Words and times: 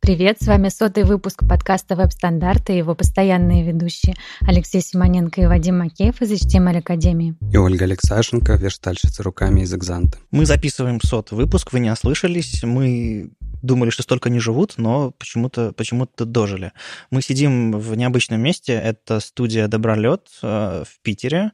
Привет, 0.00 0.38
с 0.40 0.46
вами 0.46 0.70
сотый 0.70 1.04
выпуск 1.04 1.44
подкаста 1.46 1.94
«Веб-стандарты» 1.94 2.72
и 2.72 2.78
его 2.78 2.94
постоянные 2.94 3.62
ведущие 3.62 4.16
Алексей 4.40 4.80
Симоненко 4.80 5.42
и 5.42 5.46
Вадим 5.46 5.78
Макеев 5.78 6.22
из 6.22 6.32
HTML 6.32 6.78
Академии. 6.78 7.36
И 7.52 7.58
Ольга 7.58 7.84
Алексашенко, 7.84 8.54
верстальщица 8.54 9.22
руками 9.22 9.60
из 9.60 9.74
«Экзанта». 9.74 10.16
Мы 10.30 10.46
записываем 10.46 11.02
сотый 11.02 11.36
выпуск, 11.36 11.74
вы 11.74 11.80
не 11.80 11.92
ослышались. 11.92 12.62
Мы 12.64 13.30
думали, 13.60 13.90
что 13.90 14.02
столько 14.02 14.30
не 14.30 14.40
живут, 14.40 14.74
но 14.78 15.10
почему-то 15.10 15.72
почему 15.72 16.08
дожили. 16.16 16.72
Мы 17.10 17.20
сидим 17.20 17.72
в 17.72 17.94
необычном 17.94 18.40
месте. 18.40 18.72
Это 18.72 19.20
студия 19.20 19.68
«Добролет» 19.68 20.28
э, 20.42 20.84
в 20.88 21.02
Питере. 21.02 21.52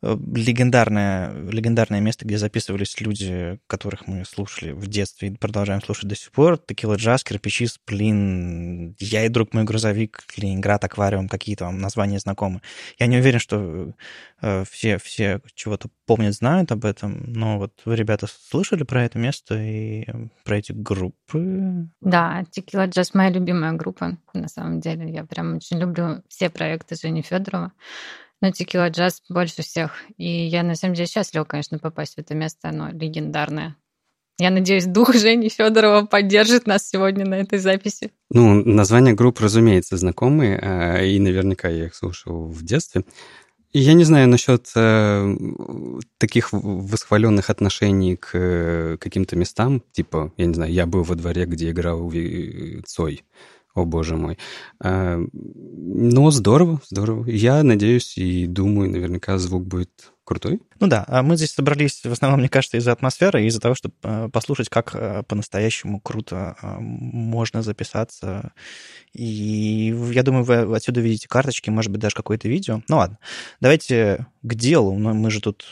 Э, 0.00 0.16
легендарное, 0.34 1.32
легендарное 1.50 2.00
место, 2.00 2.24
где 2.24 2.38
записывались 2.38 3.00
люди, 3.00 3.58
которых 3.66 4.06
мы 4.06 4.24
слушали 4.24 4.70
в 4.70 4.86
детстве 4.86 5.28
и 5.28 5.36
продолжаем 5.36 5.82
слушать 5.82 6.08
до 6.08 6.14
сих 6.14 6.30
пор. 6.30 6.56
Текила 6.58 6.94
Джаз, 6.94 7.24
Кирпичи, 7.24 7.66
Сплин, 7.66 8.94
Я 9.00 9.24
и 9.24 9.28
друг 9.28 9.54
мой 9.54 9.64
грузовик, 9.64 10.22
Ленинград, 10.36 10.84
Аквариум, 10.84 11.28
какие-то 11.28 11.64
вам 11.64 11.80
названия 11.80 12.20
знакомы. 12.20 12.60
Я 12.98 13.06
не 13.06 13.16
уверен, 13.16 13.40
что 13.40 13.92
э, 14.40 14.64
все, 14.70 14.98
все 14.98 15.40
чего-то 15.54 15.88
помнят, 16.06 16.34
знают 16.34 16.70
об 16.70 16.84
этом, 16.84 17.32
но 17.32 17.58
вот 17.58 17.72
вы, 17.84 17.96
ребята, 17.96 18.28
слышали 18.28 18.84
про 18.84 19.04
это 19.04 19.18
место 19.18 19.60
и 19.60 20.06
про 20.44 20.58
эти 20.58 20.70
группы? 20.70 21.88
Да, 22.00 22.44
Текила 22.52 22.86
Джаз 22.86 23.14
моя 23.14 23.30
любимая 23.30 23.72
группа, 23.72 24.16
на 24.32 24.48
самом 24.48 24.78
деле. 24.78 25.10
Я 25.10 25.24
прям 25.24 25.56
очень 25.56 25.78
люблю 25.78 26.22
все 26.28 26.50
проекты 26.50 26.94
Жени 26.94 27.22
Федорова. 27.22 27.72
Но 28.40 28.50
текила 28.52 28.88
джаз 28.88 29.22
больше 29.28 29.62
всех. 29.62 29.96
И 30.16 30.28
я 30.46 30.62
на 30.62 30.74
самом 30.74 30.94
деле 30.94 31.08
счастлива, 31.08 31.44
конечно, 31.44 31.78
попасть 31.78 32.14
в 32.14 32.18
это 32.18 32.34
место. 32.34 32.68
Оно 32.68 32.90
легендарное. 32.90 33.76
Я 34.40 34.50
надеюсь, 34.50 34.86
дух 34.86 35.14
Жени 35.14 35.48
Федорова 35.48 36.06
поддержит 36.06 36.68
нас 36.68 36.88
сегодня 36.88 37.26
на 37.26 37.34
этой 37.34 37.58
записи. 37.58 38.12
Ну, 38.30 38.64
названия 38.64 39.12
групп, 39.12 39.40
разумеется, 39.40 39.96
знакомые, 39.96 40.58
а, 40.62 41.02
и 41.02 41.18
наверняка 41.18 41.68
я 41.68 41.86
их 41.86 41.94
слушал 41.96 42.46
в 42.46 42.62
детстве. 42.64 43.04
Я 43.72 43.92
не 43.92 44.04
знаю 44.04 44.28
насчет 44.28 44.70
э, 44.76 45.36
таких 46.16 46.48
восхваленных 46.52 47.50
отношений 47.50 48.16
к 48.16 48.30
э, 48.32 48.96
каким-то 48.98 49.36
местам, 49.36 49.82
типа, 49.92 50.32
я 50.38 50.46
не 50.46 50.54
знаю, 50.54 50.72
я 50.72 50.86
был 50.86 51.02
во 51.02 51.16
дворе, 51.16 51.44
где 51.44 51.70
играл 51.70 52.10
Цой. 52.86 53.24
О, 53.78 53.84
боже 53.84 54.16
мой. 54.16 54.38
А, 54.82 55.20
но 55.32 56.30
здорово, 56.32 56.80
здорово. 56.88 57.24
Я 57.28 57.62
надеюсь 57.62 58.18
и 58.18 58.46
думаю, 58.46 58.90
наверняка 58.90 59.38
звук 59.38 59.64
будет 59.66 59.90
крутой. 60.24 60.60
Ну 60.80 60.88
да, 60.88 61.04
а 61.06 61.22
мы 61.22 61.36
здесь 61.36 61.52
собрались 61.52 62.02
в 62.04 62.10
основном, 62.10 62.40
мне 62.40 62.48
кажется, 62.48 62.76
из-за 62.76 62.90
атмосферы, 62.90 63.46
из-за 63.46 63.60
того, 63.60 63.76
чтобы 63.76 63.94
а, 64.02 64.28
послушать, 64.30 64.68
как 64.68 64.90
а, 64.94 65.22
по-настоящему 65.22 66.00
круто 66.00 66.56
можно 66.80 67.62
записаться. 67.62 68.52
И 69.12 69.94
я 70.10 70.24
думаю, 70.24 70.42
вы 70.42 70.76
отсюда 70.76 71.00
видите 71.00 71.28
карточки, 71.28 71.70
может 71.70 71.92
быть, 71.92 72.00
даже 72.00 72.16
какое-то 72.16 72.48
видео. 72.48 72.82
Ну 72.88 72.96
ладно, 72.96 73.18
давайте 73.60 74.26
к 74.42 74.54
делу. 74.56 74.94
Мы 74.94 75.30
же 75.30 75.40
тут 75.40 75.66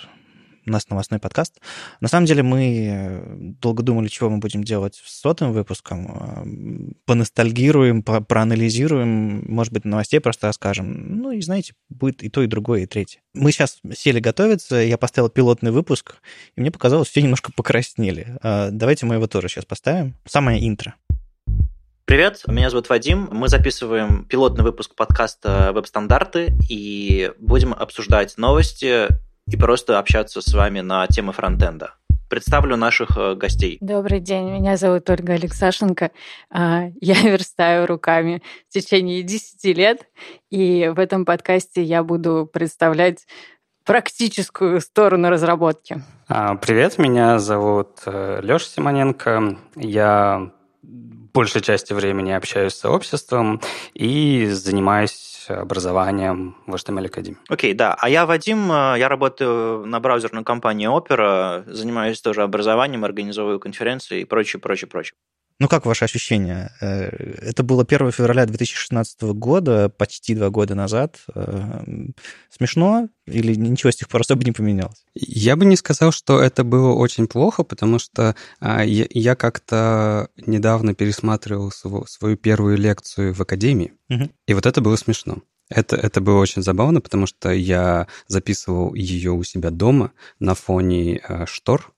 у 0.66 0.70
нас 0.70 0.88
новостной 0.88 1.20
подкаст. 1.20 1.60
На 2.00 2.08
самом 2.08 2.26
деле 2.26 2.42
мы 2.42 2.88
э, 2.88 3.36
долго 3.60 3.82
думали, 3.82 4.08
чего 4.08 4.30
мы 4.30 4.38
будем 4.38 4.64
делать 4.64 5.00
с 5.04 5.20
сотым 5.20 5.52
выпуском. 5.52 6.94
Поностальгируем, 7.04 8.02
проанализируем, 8.02 9.44
может 9.52 9.72
быть, 9.72 9.84
новостей 9.84 10.20
просто 10.20 10.48
расскажем. 10.48 11.20
Ну 11.20 11.30
и, 11.30 11.40
знаете, 11.40 11.74
будет 11.88 12.22
и 12.22 12.28
то, 12.28 12.42
и 12.42 12.46
другое, 12.46 12.82
и 12.82 12.86
третье. 12.86 13.20
Мы 13.34 13.52
сейчас 13.52 13.78
сели 13.94 14.20
готовиться, 14.20 14.76
я 14.76 14.98
поставил 14.98 15.28
пилотный 15.28 15.70
выпуск, 15.70 16.16
и 16.56 16.60
мне 16.60 16.70
показалось, 16.70 17.08
все 17.08 17.22
немножко 17.22 17.52
покраснели. 17.52 18.36
А, 18.42 18.70
давайте 18.70 19.06
мы 19.06 19.16
его 19.16 19.26
тоже 19.26 19.48
сейчас 19.48 19.64
поставим. 19.64 20.16
Самое 20.26 20.66
интро. 20.66 20.94
Привет, 22.06 22.42
меня 22.46 22.70
зовут 22.70 22.88
Вадим. 22.88 23.28
Мы 23.32 23.48
записываем 23.48 24.24
пилотный 24.26 24.62
выпуск 24.62 24.94
подкаста 24.94 25.72
«Веб-стандарты» 25.74 26.56
и 26.68 27.32
будем 27.40 27.74
обсуждать 27.74 28.38
новости 28.38 29.08
и 29.48 29.56
просто 29.56 29.98
общаться 29.98 30.40
с 30.40 30.52
вами 30.52 30.80
на 30.80 31.06
темы 31.06 31.32
фронтенда. 31.32 31.94
Представлю 32.28 32.76
наших 32.76 33.16
э, 33.16 33.34
гостей. 33.36 33.78
Добрый 33.80 34.18
день, 34.18 34.50
меня 34.50 34.76
зовут 34.76 35.08
Ольга 35.08 35.34
Алексашенко. 35.34 36.10
А, 36.50 36.86
я 37.00 37.14
верстаю 37.22 37.86
руками 37.86 38.42
в 38.68 38.72
течение 38.72 39.22
10 39.22 39.76
лет, 39.76 40.08
и 40.50 40.88
в 40.94 40.98
этом 40.98 41.24
подкасте 41.24 41.84
я 41.84 42.02
буду 42.02 42.50
представлять 42.52 43.26
практическую 43.84 44.80
сторону 44.80 45.30
разработки. 45.30 46.02
А, 46.26 46.56
привет, 46.56 46.98
меня 46.98 47.38
зовут 47.38 48.00
э, 48.06 48.40
Леша 48.42 48.66
Симоненко. 48.66 49.58
Я 49.76 50.50
большей 51.36 51.60
части 51.60 51.92
времени 51.92 52.32
общаюсь 52.32 52.72
с 52.72 52.80
сообществом 52.80 53.60
и 53.92 54.46
занимаюсь 54.46 55.46
образованием 55.48 56.56
в 56.66 56.74
HTML 56.74 57.10
Academy. 57.10 57.36
Окей, 57.48 57.72
okay, 57.72 57.76
да. 57.76 57.94
А 57.98 58.08
я 58.08 58.24
Вадим, 58.24 58.72
э, 58.72 58.98
я 58.98 59.08
работаю 59.08 59.84
на 59.86 60.00
браузерной 60.00 60.44
компании 60.44 60.88
Opera, 60.88 61.62
занимаюсь 61.66 62.20
тоже 62.20 62.42
образованием, 62.42 63.04
организовываю 63.04 63.60
конференции 63.60 64.22
и 64.22 64.24
прочее, 64.24 64.60
прочее, 64.60 64.88
прочее. 64.88 65.14
Ну, 65.58 65.68
как 65.68 65.86
ваши 65.86 66.04
ощущения? 66.04 66.70
Э, 66.80 67.08
это 67.50 67.62
было 67.62 67.84
1 67.84 68.12
февраля 68.12 68.44
2016 68.44 69.22
года, 69.34 69.88
почти 69.88 70.34
два 70.34 70.50
года 70.50 70.74
назад. 70.74 71.16
Э, 71.34 71.82
смешно 72.50 73.08
или 73.26 73.54
ничего 73.54 73.90
с 73.90 73.96
тех 73.96 74.08
пор 74.08 74.20
особо 74.20 74.44
не 74.44 74.52
поменялось? 74.52 75.04
Я 75.14 75.56
бы 75.56 75.64
не 75.64 75.76
сказал, 75.76 76.12
что 76.12 76.40
это 76.40 76.62
было 76.62 76.92
очень 76.92 77.26
плохо, 77.26 77.64
потому 77.64 77.98
что 77.98 78.36
а, 78.60 78.84
я 78.84 79.34
как-то 79.34 80.28
недавно 80.36 80.94
пересматривал 80.94 81.70
свою 81.70 82.36
первую 82.36 82.76
лекцию 82.76 83.34
в 83.34 83.40
академии, 83.40 83.94
угу. 84.08 84.30
и 84.46 84.54
вот 84.54 84.66
это 84.66 84.80
было 84.80 84.96
смешно. 84.96 85.38
Это, 85.68 85.96
это 85.96 86.20
было 86.20 86.38
очень 86.38 86.62
забавно, 86.62 87.00
потому 87.00 87.26
что 87.26 87.50
я 87.50 88.06
записывал 88.28 88.94
ее 88.94 89.32
у 89.32 89.42
себя 89.42 89.70
дома 89.70 90.12
на 90.38 90.54
фоне 90.54 91.20
э, 91.28 91.46
штор, 91.46 91.92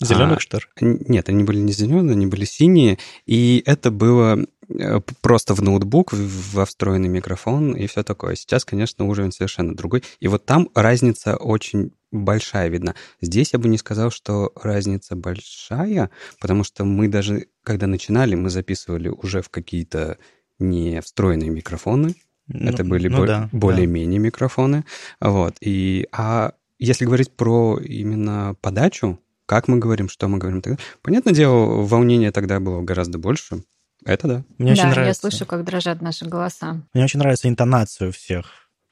Зеленых 0.00 0.38
а, 0.38 0.40
штор? 0.40 0.68
Нет, 0.80 1.28
они 1.28 1.44
были 1.44 1.58
не 1.58 1.72
зеленые, 1.72 2.12
они 2.12 2.26
были 2.26 2.44
синие. 2.44 2.98
И 3.26 3.62
это 3.66 3.90
было 3.90 4.38
э, 4.68 5.00
просто 5.20 5.54
в 5.54 5.62
ноутбук, 5.62 6.12
во 6.12 6.64
встроенный 6.64 7.08
микрофон 7.08 7.72
и 7.72 7.86
все 7.86 8.02
такое. 8.02 8.34
Сейчас, 8.34 8.64
конечно, 8.64 9.06
уровень 9.06 9.32
совершенно 9.32 9.74
другой. 9.74 10.04
И 10.20 10.28
вот 10.28 10.46
там 10.46 10.68
разница 10.74 11.36
очень 11.36 11.92
большая 12.10 12.68
видна. 12.68 12.94
Здесь 13.20 13.52
я 13.52 13.58
бы 13.58 13.68
не 13.68 13.78
сказал, 13.78 14.10
что 14.10 14.52
разница 14.54 15.16
большая, 15.16 16.10
потому 16.40 16.64
что 16.64 16.84
мы 16.84 17.08
даже, 17.08 17.46
когда 17.62 17.86
начинали, 17.86 18.34
мы 18.34 18.50
записывали 18.50 19.08
уже 19.08 19.42
в 19.42 19.50
какие-то 19.50 20.18
не 20.58 21.00
встроенные 21.00 21.50
микрофоны. 21.50 22.14
Ну, 22.48 22.70
Это 22.70 22.82
были 22.82 23.08
ну, 23.08 23.18
бо- 23.18 23.26
да, 23.26 23.48
более-менее 23.52 24.20
да. 24.20 24.26
микрофоны. 24.26 24.84
Вот. 25.20 25.56
И, 25.60 26.08
а 26.12 26.52
если 26.78 27.04
говорить 27.04 27.30
про 27.32 27.78
именно 27.78 28.56
подачу, 28.60 29.20
как 29.48 29.66
мы 29.66 29.78
говорим, 29.78 30.10
что 30.10 30.28
мы 30.28 30.36
говорим. 30.36 30.62
Понятное 31.00 31.32
дело, 31.32 31.82
волнение 31.82 32.30
тогда 32.32 32.60
было 32.60 32.82
гораздо 32.82 33.18
больше. 33.18 33.62
Это 34.04 34.28
да. 34.28 34.44
Мне 34.58 34.74
да, 34.74 34.82
очень 34.82 34.90
нравится. 34.90 35.26
я 35.26 35.30
слышу, 35.30 35.46
как 35.46 35.64
дрожат 35.64 36.02
наши 36.02 36.26
голоса. 36.26 36.82
Мне 36.92 37.04
очень 37.04 37.18
нравится 37.18 37.48
интонация 37.48 38.08
у 38.08 38.12
всех. 38.12 38.44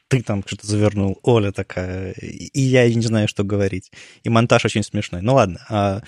Ты 0.09 0.22
там 0.22 0.43
что-то 0.47 0.67
завернул, 0.67 1.19
Оля 1.22 1.53
такая, 1.53 2.12
и 2.12 2.61
я 2.61 2.93
не 2.93 3.03
знаю, 3.03 3.28
что 3.28 3.44
говорить. 3.44 3.93
И 4.22 4.31
монтаж 4.31 4.65
очень 4.65 4.83
смешной. 4.83 5.21
Ну 5.21 5.34
ладно, 5.34 5.61
а 5.69 6.03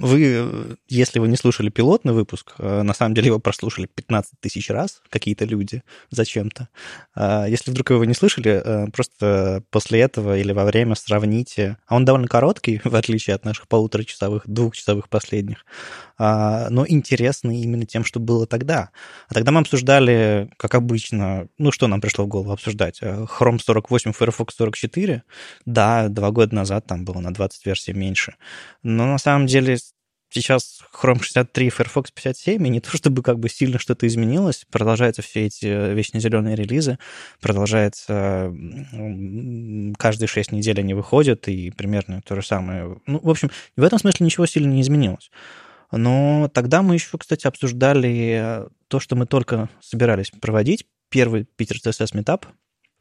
вы, 0.00 0.76
если 0.88 1.18
вы 1.18 1.28
не 1.28 1.36
слушали 1.36 1.70
пилотный 1.70 2.12
выпуск, 2.12 2.54
э, 2.58 2.82
на 2.82 2.94
самом 2.94 3.14
деле 3.14 3.28
его 3.28 3.38
прослушали 3.38 3.86
15 3.86 4.40
тысяч 4.40 4.70
раз 4.70 5.02
какие-то 5.10 5.44
люди 5.44 5.82
зачем-то. 6.10 6.68
А 7.14 7.46
если 7.46 7.70
вдруг 7.70 7.90
его 7.90 8.04
не 8.04 8.14
слышали, 8.14 8.62
э, 8.64 8.86
просто 8.90 9.62
после 9.70 10.00
этого 10.00 10.38
или 10.38 10.52
во 10.52 10.64
время 10.64 10.94
сравните. 10.94 11.76
А 11.86 11.96
он 11.96 12.04
довольно 12.04 12.28
короткий, 12.28 12.80
в 12.84 12.94
отличие 12.94 13.34
от 13.34 13.44
наших 13.44 13.68
полуторачасовых, 13.68 14.42
двухчасовых 14.46 15.08
последних. 15.08 15.64
А, 16.16 16.68
но 16.70 16.84
интересный 16.86 17.60
именно 17.60 17.86
тем, 17.86 18.04
что 18.04 18.20
было 18.20 18.46
тогда. 18.46 18.90
А 19.28 19.34
тогда 19.34 19.50
мы 19.52 19.60
обсуждали, 19.60 20.50
как 20.56 20.74
обычно, 20.74 21.48
ну 21.58 21.72
что 21.72 21.88
нам 21.88 22.00
пришло 22.00 22.24
в 22.24 22.28
голову 22.28 22.52
обсуждать? 22.52 22.98
Э, 23.00 23.24
Chrome 23.24 23.58
48, 23.58 24.12
Firefox 24.12 24.54
44. 24.54 25.22
Да, 25.66 26.08
два 26.08 26.30
года 26.30 26.54
назад 26.54 26.86
там 26.86 27.04
было 27.04 27.20
на 27.20 27.32
20 27.32 27.66
версий 27.66 27.92
меньше. 27.92 28.34
Но 28.82 29.06
на 29.06 29.18
самом 29.18 29.46
деле 29.46 29.76
сейчас 30.40 30.80
Chrome 30.92 31.22
63 31.22 31.70
Firefox 31.70 32.10
57, 32.10 32.66
и 32.66 32.70
не 32.70 32.80
то 32.80 32.96
чтобы 32.96 33.22
как 33.22 33.38
бы 33.38 33.48
сильно 33.48 33.78
что-то 33.78 34.06
изменилось, 34.06 34.64
продолжаются 34.70 35.22
все 35.22 35.46
эти 35.46 35.66
э, 35.66 35.94
вечно 35.94 36.20
зеленые 36.20 36.56
релизы, 36.56 36.98
продолжается 37.40 38.52
каждые 39.98 40.28
6 40.28 40.52
недель 40.52 40.80
они 40.80 40.94
выходят, 40.94 41.48
и 41.48 41.70
примерно 41.70 42.20
то 42.22 42.34
же 42.34 42.42
самое. 42.42 42.98
Ну, 43.06 43.20
в 43.22 43.30
общем, 43.30 43.50
в 43.76 43.82
этом 43.82 43.98
смысле 43.98 44.26
ничего 44.26 44.46
сильно 44.46 44.72
не 44.72 44.82
изменилось. 44.82 45.30
Но 45.92 46.50
тогда 46.52 46.82
мы 46.82 46.94
еще, 46.94 47.16
кстати, 47.18 47.46
обсуждали 47.46 48.38
э, 48.40 48.68
то, 48.88 49.00
что 49.00 49.16
мы 49.16 49.26
только 49.26 49.68
собирались 49.80 50.30
проводить, 50.30 50.86
первый 51.08 51.44
Питер 51.56 51.76
CSS 51.76 52.16
метап. 52.16 52.46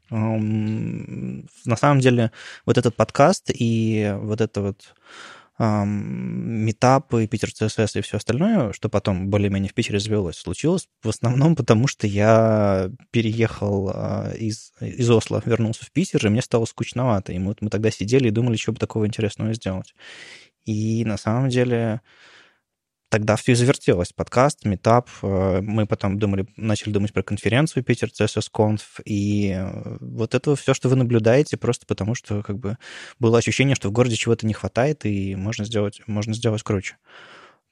На 0.09 1.75
самом 1.75 1.99
деле, 1.99 2.31
вот 2.65 2.77
этот 2.77 2.95
подкаст 2.95 3.49
и 3.49 4.13
вот 4.19 4.41
это 4.41 4.61
вот 4.61 4.93
метапы, 5.59 7.27
Питер 7.27 7.49
CSS 7.49 7.99
и 7.99 8.01
все 8.01 8.17
остальное, 8.17 8.73
что 8.73 8.89
потом 8.89 9.29
более-менее 9.29 9.69
в 9.69 9.73
Питере 9.73 9.99
завелось, 9.99 10.37
случилось 10.37 10.87
в 11.03 11.09
основном 11.09 11.55
потому, 11.55 11.87
что 11.87 12.07
я 12.07 12.89
переехал 13.11 13.91
а, 13.93 14.31
из, 14.33 14.71
из 14.81 15.09
Осло, 15.09 15.43
вернулся 15.45 15.85
в 15.85 15.91
Питер, 15.91 16.25
и 16.25 16.29
мне 16.29 16.41
стало 16.41 16.65
скучновато. 16.65 17.33
И 17.33 17.39
мы, 17.39 17.55
мы 17.61 17.69
тогда 17.69 17.91
сидели 17.91 18.29
и 18.29 18.31
думали, 18.31 18.57
что 18.57 18.71
бы 18.71 18.79
такого 18.79 19.05
интересного 19.05 19.53
сделать. 19.53 19.93
И 20.65 21.05
на 21.05 21.17
самом 21.17 21.49
деле 21.49 22.01
тогда 23.13 23.35
все 23.35 23.53
завертелось. 23.53 24.11
Подкаст, 24.11 24.65
метап. 24.65 25.07
Э, 25.21 25.61
мы 25.61 25.85
потом 25.85 26.17
думали, 26.17 26.47
начали 26.57 26.91
думать 26.91 27.13
про 27.13 27.21
конференцию 27.21 27.83
Питер 27.83 28.07
CSS 28.07 28.47
Conf. 28.51 28.81
И 29.05 29.53
э, 29.55 29.97
вот 30.01 30.33
это 30.33 30.55
все, 30.55 30.73
что 30.73 30.89
вы 30.89 30.95
наблюдаете, 30.95 31.55
просто 31.55 31.85
потому 31.85 32.15
что 32.15 32.41
как 32.41 32.57
бы 32.57 32.79
было 33.19 33.37
ощущение, 33.37 33.75
что 33.75 33.89
в 33.89 33.91
городе 33.91 34.15
чего-то 34.15 34.47
не 34.47 34.53
хватает, 34.53 35.05
и 35.05 35.35
можно 35.35 35.63
сделать, 35.63 36.01
можно 36.07 36.33
сделать 36.33 36.63
круче. 36.63 36.95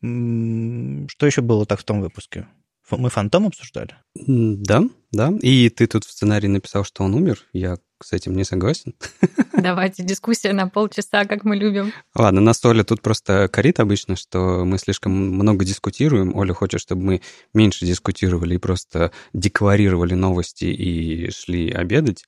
Что 0.01 1.25
еще 1.25 1.41
было 1.41 1.65
так 1.65 1.79
в 1.79 1.85
том 1.85 2.01
выпуске? 2.01 2.45
Мы 2.89 3.09
фантом 3.09 3.47
обсуждали? 3.47 3.95
Да, 4.15 4.83
да. 5.11 5.31
И 5.41 5.69
ты 5.69 5.87
тут 5.87 6.05
в 6.05 6.11
сценарии 6.11 6.47
написал, 6.47 6.83
что 6.83 7.03
он 7.03 7.13
умер. 7.13 7.47
Я 7.53 7.77
с 8.03 8.13
этим 8.13 8.35
не 8.35 8.43
согласен. 8.43 8.95
Давайте 9.53 10.03
дискуссия 10.03 10.53
на 10.53 10.67
полчаса, 10.67 11.25
как 11.25 11.43
мы 11.43 11.55
любим. 11.55 11.93
Ладно, 12.15 12.41
нас 12.41 12.63
Оля 12.65 12.83
тут 12.83 13.01
просто 13.01 13.47
корит 13.47 13.79
обычно, 13.79 14.15
что 14.15 14.65
мы 14.65 14.77
слишком 14.77 15.13
много 15.13 15.65
дискутируем. 15.65 16.35
Оля 16.35 16.53
хочет, 16.53 16.81
чтобы 16.81 17.03
мы 17.03 17.21
меньше 17.53 17.85
дискутировали 17.85 18.55
и 18.55 18.59
просто 18.59 19.11
декларировали 19.33 20.15
новости 20.15 20.65
и 20.65 21.29
шли 21.31 21.69
обедать. 21.71 22.25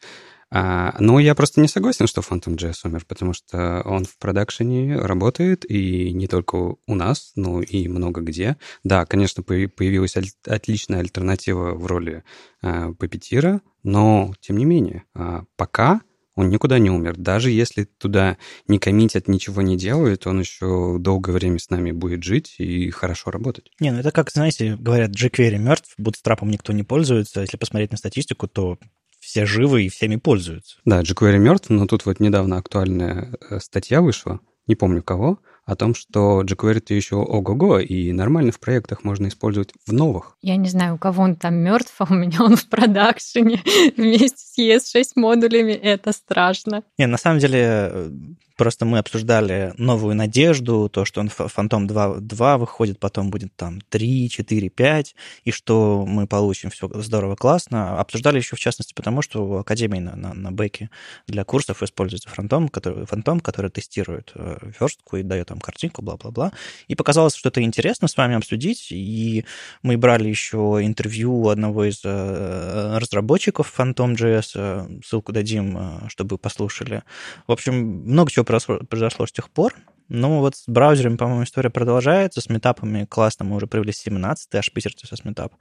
А, 0.56 0.96
но 1.00 1.20
я 1.20 1.34
просто 1.34 1.62
не 1.62 1.68
согласен, 1.68 2.06
что 2.06 2.22
Phantom 2.22 2.56
JS 2.56 2.82
умер, 2.84 3.06
потому 3.08 3.34
что 3.34 3.82
он 3.86 4.06
в 4.06 4.20
продакшене 4.20 4.98
работает, 4.98 5.66
и 5.68 6.14
не 6.14 6.28
только 6.28 6.76
у 6.86 6.96
нас, 6.96 7.32
но 7.36 7.64
и 7.64 7.88
много 7.88 8.22
где. 8.22 8.58
Да, 8.84 9.08
конечно, 9.08 9.42
появилась 9.42 10.16
отличная 10.46 11.00
альтернатива 11.00 11.74
в 11.74 11.88
роли 11.88 12.24
а, 12.62 12.94
Папетира, 12.94 13.62
но, 13.82 14.32
тем 14.42 14.58
не 14.58 14.66
менее, 14.66 15.06
а, 15.16 15.46
пока 15.56 16.02
он 16.36 16.50
никуда 16.50 16.78
не 16.78 16.92
умер. 16.92 17.16
Даже 17.18 17.50
если 17.50 17.86
туда 17.86 18.38
не 18.68 18.78
коммитят, 18.78 19.28
ничего 19.28 19.64
не 19.64 19.76
делают, 19.76 20.28
он 20.28 20.40
еще 20.40 20.98
долгое 21.00 21.32
время 21.32 21.58
с 21.58 21.72
нами 21.72 21.92
будет 21.92 22.24
жить 22.24 22.56
и 22.60 22.92
хорошо 22.92 23.32
работать. 23.32 23.72
Не, 23.80 23.92
ну 23.92 24.00
это 24.00 24.12
как, 24.12 24.30
знаете, 24.30 24.76
говорят, 24.76 25.12
jQuery 25.12 25.58
мертв, 25.58 25.96
бутстрапом 25.98 26.52
никто 26.52 26.74
не 26.74 26.84
пользуется. 26.84 27.42
Если 27.42 27.58
посмотреть 27.58 27.92
на 27.92 27.98
статистику, 27.98 28.48
то 28.48 28.78
все 29.24 29.46
живы 29.46 29.84
и 29.84 29.90
всеми 29.90 30.18
пользуются. 30.18 30.78
Да, 30.86 31.02
jQuery 31.02 31.38
мертв, 31.38 31.70
но 31.70 31.88
тут 31.88 32.06
вот 32.06 32.20
недавно 32.20 32.58
актуальная 32.58 33.34
э, 33.50 33.60
статья 33.60 34.02
вышла, 34.02 34.40
не 34.68 34.76
помню 34.76 35.02
кого, 35.02 35.40
о 35.66 35.76
том, 35.76 35.96
что 35.96 36.42
jQuery-то 36.42 36.94
еще 36.94 37.16
ого-го, 37.16 37.80
и 37.80 38.12
нормально 38.12 38.52
в 38.52 38.60
проектах 38.60 39.04
можно 39.04 39.28
использовать 39.28 39.72
в 39.88 39.94
новых. 39.94 40.36
Я 40.42 40.58
не 40.58 40.68
знаю, 40.68 40.96
у 40.96 40.98
кого 40.98 41.24
он 41.24 41.36
там 41.36 41.56
мертв, 41.56 41.96
а 42.00 42.08
у 42.10 42.14
меня 42.14 42.44
он 42.44 42.58
в 42.58 42.68
продакшене 42.68 43.62
вместе 43.98 44.38
с 44.38 44.60
ES6 44.60 45.04
модулями. 45.16 45.72
Это 45.72 46.12
страшно. 46.12 46.84
Не, 46.98 47.08
на 47.08 47.18
самом 47.18 47.40
деле, 47.40 47.60
э, 47.62 48.10
Просто 48.56 48.86
мы 48.86 49.00
обсуждали 49.00 49.74
новую 49.78 50.16
надежду, 50.16 50.88
то, 50.90 51.06
что 51.06 51.22
он 51.22 51.30
Фантом 51.30 51.88
2, 51.88 52.20
2 52.20 52.58
выходит, 52.58 53.00
потом 53.00 53.32
будет 53.32 53.56
там 53.56 53.82
3, 53.90 54.30
4, 54.30 54.70
5, 54.70 55.16
и 55.44 55.52
что 55.52 56.06
мы 56.08 56.28
получим 56.28 56.70
все 56.70 56.88
здорово, 57.02 57.36
классно. 57.36 58.00
Обсуждали 58.00 58.38
еще 58.38 58.56
в 58.56 58.60
частности 58.60 58.94
потому, 58.94 59.24
что 59.24 59.46
в 59.46 59.58
Академии 59.58 60.00
на, 60.00 60.16
на, 60.16 60.34
на 60.34 60.52
бэке 60.52 60.92
для 61.28 61.44
курсов 61.44 61.82
используется 61.82 62.30
Фантом, 62.30 62.70
который, 62.70 63.06
Фантом, 63.08 63.40
который 63.40 63.72
тестирует 63.72 64.32
э, 64.36 64.58
верстку 64.80 65.18
и 65.18 65.24
дает 65.24 65.48
там 65.48 65.60
картинку, 65.60 66.04
бла-бла-бла. 66.04 66.52
И 66.88 66.96
показалось, 66.96 67.36
что 67.36 67.50
это 67.50 67.62
интересно 67.64 68.08
с 68.08 68.16
вами 68.16 68.36
обсудить, 68.36 68.92
и 68.92 69.46
мы 69.82 69.98
брали 69.98 70.30
еще 70.30 70.80
интервью 70.82 71.50
одного 71.50 71.86
из 71.86 72.02
э, 72.04 72.98
разработчиков 73.00 73.74
Phantom.js, 73.76 75.02
ссылку 75.04 75.32
дадим, 75.32 76.08
чтобы 76.08 76.38
послушали. 76.38 77.02
В 77.48 77.52
общем, 77.52 77.74
много 78.06 78.30
чего 78.30 78.43
произошло, 78.44 78.80
произошло 78.80 79.26
с 79.26 79.32
тех 79.32 79.50
пор. 79.50 79.74
Ну, 80.10 80.40
вот 80.40 80.56
с 80.56 80.64
браузерами, 80.68 81.16
по-моему, 81.16 81.44
история 81.44 81.70
продолжается. 81.70 82.42
С 82.42 82.50
метапами 82.50 83.06
классно, 83.06 83.46
мы 83.46 83.56
уже 83.56 83.68
провели 83.68 83.92
17-й, 83.92 84.58
аж 84.58 84.72
Питер 84.72 84.92
с 84.96 85.26
метап. 85.26 85.54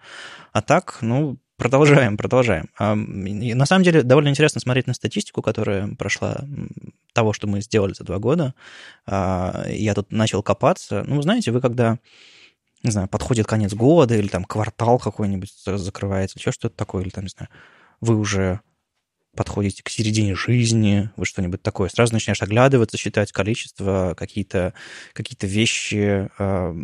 А 0.52 0.62
так, 0.62 0.98
ну, 1.00 1.38
продолжаем, 1.56 2.16
продолжаем. 2.16 2.68
А, 2.78 2.94
на 2.94 3.66
самом 3.66 3.84
деле, 3.84 4.02
довольно 4.02 4.28
интересно 4.28 4.60
смотреть 4.60 4.86
на 4.86 4.94
статистику, 4.94 5.42
которая 5.42 5.94
прошла 5.94 6.44
того, 7.12 7.32
что 7.32 7.46
мы 7.46 7.60
сделали 7.60 7.94
за 7.94 8.04
два 8.04 8.18
года. 8.18 8.54
А, 9.06 9.64
я 9.68 9.94
тут 9.94 10.10
начал 10.10 10.42
копаться. 10.42 11.04
Ну, 11.06 11.22
знаете, 11.22 11.52
вы 11.52 11.60
когда 11.60 11.98
не 12.82 12.90
знаю, 12.90 13.08
подходит 13.08 13.46
конец 13.46 13.74
года, 13.74 14.16
или 14.16 14.26
там 14.26 14.44
квартал 14.44 14.98
какой-нибудь 14.98 15.52
закрывается, 15.64 16.38
или 16.38 16.50
что-то 16.50 16.76
такое, 16.76 17.02
или 17.02 17.10
там, 17.10 17.24
не 17.24 17.30
знаю, 17.30 17.48
вы 18.00 18.16
уже 18.16 18.60
подходите 19.36 19.82
к 19.82 19.88
середине 19.88 20.34
жизни, 20.34 21.10
вы 21.16 21.24
что-нибудь 21.24 21.62
такое, 21.62 21.88
сразу 21.88 22.12
начинаешь 22.12 22.42
оглядываться, 22.42 22.96
считать 22.96 23.32
количество, 23.32 24.14
какие-то 24.16 24.74
какие 25.12 25.36
вещи. 25.50 26.30
А, 26.38 26.74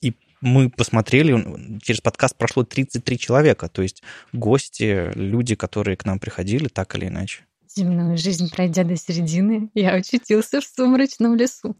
и 0.00 0.14
мы 0.40 0.70
посмотрели, 0.70 1.80
через 1.82 2.00
подкаст 2.00 2.36
прошло 2.36 2.64
33 2.64 3.18
человека, 3.18 3.68
то 3.68 3.82
есть 3.82 4.02
гости, 4.32 5.10
люди, 5.14 5.54
которые 5.54 5.96
к 5.96 6.04
нам 6.04 6.18
приходили, 6.18 6.68
так 6.68 6.94
или 6.96 7.06
иначе. 7.06 7.44
Земную 7.74 8.18
жизнь 8.18 8.50
пройдя 8.50 8.84
до 8.84 8.96
середины, 8.96 9.70
я 9.74 9.92
очутился 9.92 10.60
в 10.60 10.64
сумрачном 10.64 11.36
лесу. 11.36 11.76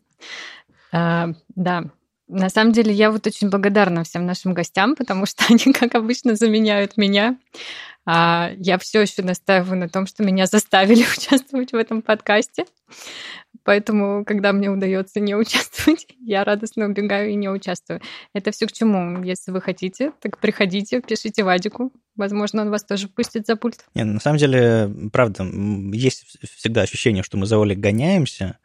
А, 0.93 1.35
да, 1.55 1.91
на 2.29 2.49
самом 2.49 2.73
деле 2.73 2.93
я 2.93 3.11
вот 3.11 3.27
очень 3.27 3.51
благодарна 3.51 4.05
всем 4.05 4.25
нашим 4.25 4.55
гостям, 4.55 4.97
потому 4.97 5.27
что 5.27 5.45
они, 5.51 5.73
как 5.73 5.95
обычно, 5.95 6.35
заменяют 6.35 6.97
меня. 6.97 7.39
А 8.05 8.51
я 8.57 8.79
все 8.79 9.03
еще 9.03 9.23
настаиваю 9.23 9.79
на 9.79 9.89
том, 9.89 10.07
что 10.07 10.25
меня 10.25 10.47
заставили 10.47 11.03
участвовать 11.17 11.73
в 11.73 11.77
этом 11.77 12.03
подкасте. 12.03 12.65
Поэтому, 13.65 14.25
когда 14.25 14.53
мне 14.53 14.71
удается 14.71 15.21
не 15.21 15.37
участвовать, 15.37 16.07
я 16.21 16.43
радостно 16.45 16.87
убегаю 16.87 17.31
и 17.31 17.35
не 17.35 17.49
участвую. 17.49 18.01
Это 18.35 18.51
все 18.51 18.67
к 18.67 18.73
чему? 18.73 19.23
Если 19.23 19.53
вы 19.53 19.61
хотите, 19.61 20.13
так 20.21 20.39
приходите, 20.39 21.01
пишите 21.01 21.45
Вадику. 21.45 21.93
Возможно, 22.17 22.63
он 22.63 22.71
вас 22.71 22.85
тоже 22.85 23.09
пустит 23.09 23.47
за 23.47 23.57
пульт. 23.57 23.85
Нет, 23.95 24.07
на 24.07 24.21
самом 24.21 24.39
деле, 24.39 24.91
правда, 25.13 25.45
есть 25.45 26.25
всегда 26.57 26.83
ощущение, 26.83 27.23
что 27.23 27.39
мы 27.39 27.47
за 27.47 27.59
Олей 27.59 27.77
гоняемся, 27.77 28.59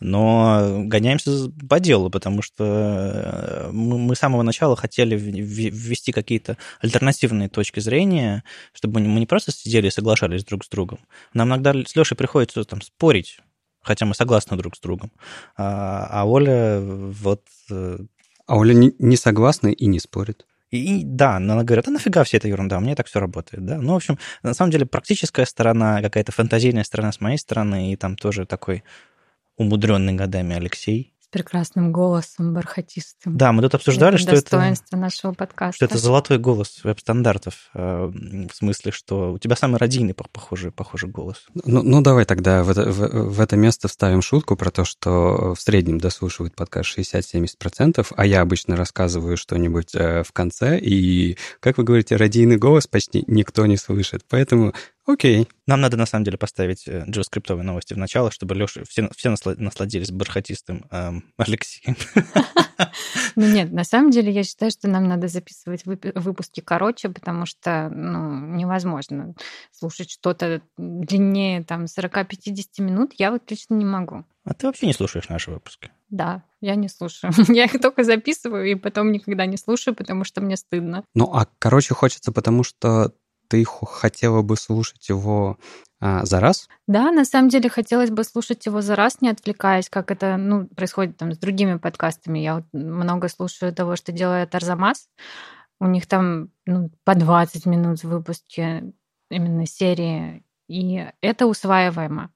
но 0.00 0.82
гоняемся 0.84 1.30
по 1.68 1.80
делу, 1.80 2.10
потому 2.10 2.42
что 2.42 2.64
э, 2.64 3.70
мы 3.72 4.14
с 4.16 4.18
самого 4.18 4.42
начала 4.42 4.74
хотели 4.74 5.16
ввести 5.16 6.12
какие-то 6.12 6.56
альтернативные 6.80 7.48
точки 7.48 7.80
зрения, 7.80 8.42
чтобы 8.84 9.00
мы 9.00 9.18
не 9.18 9.26
просто 9.26 9.50
сидели 9.50 9.86
и 9.86 9.90
соглашались 9.90 10.44
друг 10.44 10.62
с 10.62 10.68
другом. 10.68 10.98
Нам 11.32 11.48
иногда 11.48 11.72
с 11.72 11.96
Лешей 11.96 12.18
приходится 12.18 12.64
там 12.64 12.82
спорить, 12.82 13.38
хотя 13.80 14.04
мы 14.04 14.14
согласны 14.14 14.58
друг 14.58 14.76
с 14.76 14.80
другом. 14.80 15.10
А, 15.56 16.06
а 16.10 16.26
Оля 16.26 16.80
вот... 16.80 17.42
Э, 17.70 17.98
а 18.46 18.56
Оля 18.58 18.74
не, 18.74 18.92
не 18.98 19.16
согласна 19.16 19.68
и 19.68 19.86
не 19.86 19.98
спорит. 20.00 20.44
И, 20.70 21.00
и 21.00 21.02
да, 21.02 21.36
она 21.36 21.64
говорит, 21.64 21.88
а 21.88 21.90
нафига 21.92 22.24
вся 22.24 22.36
эта 22.36 22.48
ерунда, 22.48 22.78
меня 22.78 22.94
так 22.94 23.06
все 23.06 23.20
работает, 23.20 23.64
да. 23.64 23.78
Ну, 23.78 23.94
в 23.94 23.96
общем, 23.96 24.18
на 24.42 24.52
самом 24.52 24.70
деле 24.70 24.84
практическая 24.84 25.46
сторона, 25.46 26.02
какая-то 26.02 26.32
фантазийная 26.32 26.84
сторона 26.84 27.10
с 27.10 27.22
моей 27.22 27.38
стороны, 27.38 27.90
и 27.90 27.96
там 27.96 28.16
тоже 28.16 28.44
такой 28.44 28.84
умудренный 29.56 30.12
годами 30.12 30.56
Алексей. 30.56 31.13
Прекрасным 31.34 31.90
голосом, 31.90 32.54
бархатистым. 32.54 33.36
Да, 33.36 33.50
мы 33.50 33.62
тут 33.62 33.74
обсуждали, 33.74 34.14
это 34.14 34.22
что 34.22 34.30
достоинство 34.30 34.86
это... 34.94 34.96
нашего 34.98 35.32
подкаста. 35.32 35.74
Что 35.74 35.84
это 35.86 35.98
золотой 35.98 36.38
голос 36.38 36.78
веб-стандартов. 36.84 37.70
Э, 37.74 38.06
в 38.06 38.54
смысле, 38.54 38.92
что 38.92 39.32
у 39.32 39.38
тебя 39.38 39.56
самый 39.56 39.78
родийный 39.78 40.14
похожий, 40.14 40.70
похожий 40.70 41.10
голос. 41.10 41.46
Ну, 41.64 41.82
ну 41.82 42.02
давай 42.02 42.24
тогда 42.24 42.62
в 42.62 42.70
это, 42.70 42.88
в, 42.88 43.32
в 43.34 43.40
это 43.40 43.56
место 43.56 43.88
вставим 43.88 44.22
шутку 44.22 44.54
про 44.54 44.70
то, 44.70 44.84
что 44.84 45.56
в 45.56 45.60
среднем 45.60 45.98
дослушивают 45.98 46.54
подкаст 46.54 46.96
60-70%, 46.96 48.06
а 48.16 48.26
я 48.26 48.40
обычно 48.40 48.76
рассказываю 48.76 49.36
что-нибудь 49.36 49.92
э, 49.96 50.22
в 50.22 50.30
конце, 50.30 50.78
и, 50.78 51.36
как 51.58 51.78
вы 51.78 51.82
говорите, 51.82 52.14
родийный 52.14 52.58
голос 52.58 52.86
почти 52.86 53.24
никто 53.26 53.66
не 53.66 53.76
слышит. 53.76 54.22
Поэтому 54.28 54.72
Окей. 55.06 55.48
Нам 55.66 55.80
надо, 55.80 55.96
на 55.96 56.06
самом 56.06 56.24
деле, 56.24 56.38
поставить 56.38 56.88
э, 56.88 57.04
новости 57.06 57.94
в 57.94 57.98
начало, 57.98 58.30
чтобы 58.30 58.54
Леша, 58.54 58.82
все, 58.88 59.08
все 59.14 59.34
насладились 59.58 60.10
бархатистым 60.10 60.86
эм, 60.90 61.24
Алексеем. 61.36 61.96
Ну 63.36 63.46
нет, 63.46 63.72
на 63.72 63.84
самом 63.84 64.10
деле 64.10 64.32
я 64.32 64.42
считаю, 64.44 64.70
что 64.70 64.88
нам 64.88 65.08
надо 65.08 65.28
записывать 65.28 65.84
выпуски 65.84 66.60
короче, 66.60 67.08
потому 67.08 67.46
что 67.46 67.88
ну, 67.92 68.56
невозможно 68.56 69.34
слушать 69.72 70.10
что-то 70.10 70.60
длиннее 70.76 71.64
там 71.64 71.84
40-50 71.84 72.64
минут. 72.78 73.12
Я 73.16 73.30
вот 73.32 73.50
лично 73.50 73.74
не 73.74 73.84
могу. 73.84 74.24
А 74.44 74.54
ты 74.54 74.66
вообще 74.66 74.86
не 74.86 74.92
слушаешь 74.92 75.28
наши 75.28 75.50
выпуски? 75.50 75.90
Да, 76.10 76.44
я 76.60 76.74
не 76.76 76.88
слушаю. 76.88 77.32
Я 77.48 77.64
их 77.64 77.80
только 77.80 78.04
записываю 78.04 78.70
и 78.70 78.74
потом 78.74 79.10
никогда 79.10 79.46
не 79.46 79.56
слушаю, 79.56 79.94
потому 79.94 80.24
что 80.24 80.40
мне 80.40 80.56
стыдно. 80.56 81.04
Ну, 81.14 81.24
а 81.32 81.48
короче 81.58 81.94
хочется, 81.94 82.30
потому 82.30 82.62
что 82.62 83.12
ты 83.54 83.64
хотела 83.64 84.42
бы 84.42 84.56
слушать 84.56 85.08
его 85.08 85.58
а, 86.00 86.24
за 86.24 86.40
раз? 86.40 86.68
Да, 86.88 87.12
на 87.12 87.24
самом 87.24 87.50
деле 87.50 87.70
хотелось 87.70 88.10
бы 88.10 88.24
слушать 88.24 88.66
его 88.66 88.80
за 88.80 88.96
раз, 88.96 89.20
не 89.20 89.28
отвлекаясь, 89.28 89.88
как 89.88 90.10
это 90.10 90.36
ну, 90.36 90.66
происходит 90.66 91.16
там 91.16 91.32
с 91.32 91.38
другими 91.38 91.76
подкастами. 91.76 92.40
Я 92.40 92.56
вот 92.56 92.64
много 92.72 93.28
слушаю 93.28 93.72
того, 93.72 93.94
что 93.94 94.10
делает 94.10 94.54
Арзамас. 94.56 95.08
У 95.80 95.86
них 95.86 96.06
там 96.06 96.48
ну, 96.66 96.90
по 97.04 97.14
20 97.14 97.66
минут 97.66 98.00
в 98.00 98.08
выпуске 98.08 98.92
именно 99.30 99.66
серии, 99.66 100.42
и 100.68 101.06
это 101.20 101.46
усваиваемо. 101.46 102.30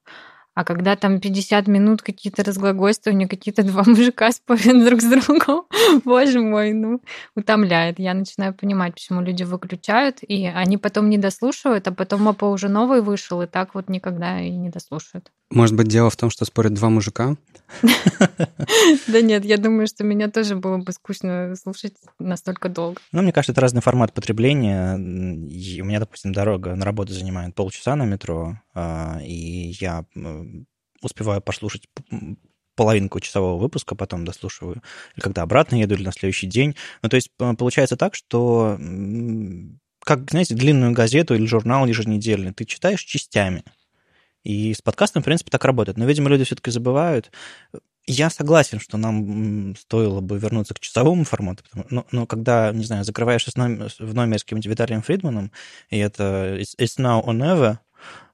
А 0.59 0.65
когда 0.65 0.97
там 0.97 1.21
50 1.21 1.67
минут 1.67 2.01
какие-то 2.01 2.43
разглагольствования, 2.43 3.29
какие-то 3.29 3.63
два 3.63 3.83
мужика 3.87 4.29
спорят 4.33 4.83
друг 4.83 5.01
с 5.01 5.05
другом, 5.05 5.63
боже 6.03 6.41
мой, 6.41 6.73
ну, 6.73 7.01
утомляет. 7.33 7.97
Я 7.97 8.13
начинаю 8.13 8.53
понимать, 8.53 8.93
почему 8.93 9.21
люди 9.21 9.43
выключают, 9.43 10.17
и 10.21 10.47
они 10.47 10.75
потом 10.75 11.09
не 11.09 11.17
дослушивают, 11.17 11.87
а 11.87 11.93
потом 11.93 12.27
АПО 12.27 12.47
уже 12.47 12.67
новый 12.67 13.01
вышел, 13.01 13.41
и 13.41 13.47
так 13.47 13.73
вот 13.73 13.87
никогда 13.87 14.41
и 14.41 14.49
не 14.49 14.69
дослушают. 14.69 15.31
Может 15.51 15.75
быть, 15.75 15.87
дело 15.87 16.09
в 16.09 16.17
том, 16.17 16.29
что 16.29 16.43
спорят 16.43 16.73
два 16.73 16.89
мужика? 16.89 17.35
Да 19.07 19.21
нет, 19.21 19.45
я 19.45 19.57
думаю, 19.57 19.87
что 19.87 20.03
меня 20.03 20.29
тоже 20.29 20.55
было 20.55 20.77
бы 20.77 20.91
скучно 20.91 21.55
слушать 21.55 21.93
настолько 22.19 22.69
долго. 22.69 22.99
Ну, 23.11 23.21
мне 23.21 23.31
кажется, 23.31 23.51
это 23.51 23.61
разный 23.61 23.81
формат 23.81 24.13
потребления. 24.13 24.95
У 24.95 25.85
меня, 25.85 25.99
допустим, 25.99 26.33
дорога 26.33 26.75
на 26.75 26.85
работу 26.85 27.13
занимает 27.13 27.55
полчаса 27.55 27.95
на 27.95 28.03
метро, 28.03 28.57
а, 28.73 29.19
и 29.23 29.75
я 29.79 30.05
успеваю 31.01 31.41
послушать 31.41 31.87
половинку 32.75 33.19
часового 33.19 33.59
выпуска, 33.59 33.93
потом 33.95 34.23
дослушиваю, 34.23 34.81
или 35.15 35.21
когда 35.21 35.41
обратно 35.41 35.75
еду, 35.75 35.95
или 35.95 36.03
на 36.03 36.13
следующий 36.13 36.47
день. 36.47 36.75
Ну, 37.01 37.09
то 37.09 37.15
есть 37.15 37.29
получается 37.35 37.97
так, 37.97 38.15
что 38.15 38.77
как, 40.01 40.31
знаете, 40.31 40.55
длинную 40.55 40.93
газету 40.93 41.35
или 41.35 41.45
журнал 41.45 41.85
еженедельный 41.85 42.53
ты 42.53 42.65
читаешь 42.65 43.03
частями. 43.03 43.63
И 44.43 44.73
с 44.73 44.81
подкастом, 44.81 45.21
в 45.21 45.25
принципе, 45.25 45.51
так 45.51 45.65
работает. 45.65 45.97
Но, 45.97 46.05
видимо, 46.05 46.29
люди 46.29 46.45
все-таки 46.45 46.71
забывают. 46.71 47.31
Я 48.05 48.29
согласен, 48.29 48.79
что 48.79 48.97
нам 48.97 49.75
стоило 49.75 50.21
бы 50.21 50.39
вернуться 50.39 50.73
к 50.73 50.79
часовому 50.79 51.25
формату, 51.25 51.63
но, 51.89 52.07
но 52.11 52.25
когда, 52.25 52.71
не 52.71 52.85
знаю, 52.85 53.03
закрываешься 53.03 53.51
в 53.51 54.13
номере 54.15 54.39
с 54.39 54.43
каким-нибудь 54.43 54.65
Виталием 54.65 55.01
Фридманом, 55.01 55.51
и 55.89 55.97
это 55.97 56.57
it's, 56.59 56.75
it's 56.79 56.97
now 56.97 57.23
or 57.23 57.33
never, 57.33 57.77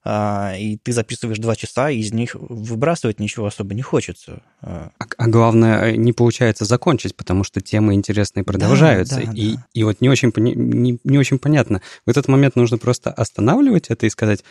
и 0.07 0.77
ты 0.83 0.91
записываешь 0.91 1.39
два 1.39 1.55
часа, 1.55 1.89
и 1.89 1.97
из 1.97 2.13
них 2.13 2.35
выбрасывать 2.35 3.19
ничего 3.19 3.47
особо 3.47 3.73
не 3.73 3.81
хочется. 3.81 4.43
А, 4.61 4.91
а, 4.99 5.05
а 5.17 5.27
главное, 5.27 5.95
не 5.95 6.13
получается 6.13 6.63
закончить, 6.63 7.15
потому 7.15 7.43
что 7.43 7.59
темы 7.59 7.95
интересные 7.95 8.43
продолжаются. 8.43 9.15
Да, 9.15 9.25
да, 9.25 9.31
и, 9.33 9.55
да. 9.55 9.65
и 9.73 9.83
вот 9.83 10.01
не 10.01 10.09
очень, 10.09 10.31
не, 10.35 10.99
не 11.03 11.17
очень 11.17 11.39
понятно. 11.39 11.81
В 12.05 12.09
этот 12.11 12.27
момент 12.27 12.55
нужно 12.55 12.77
просто 12.77 13.09
останавливать 13.09 13.87
это 13.89 14.05
и 14.05 14.11
сказать, 14.11 14.43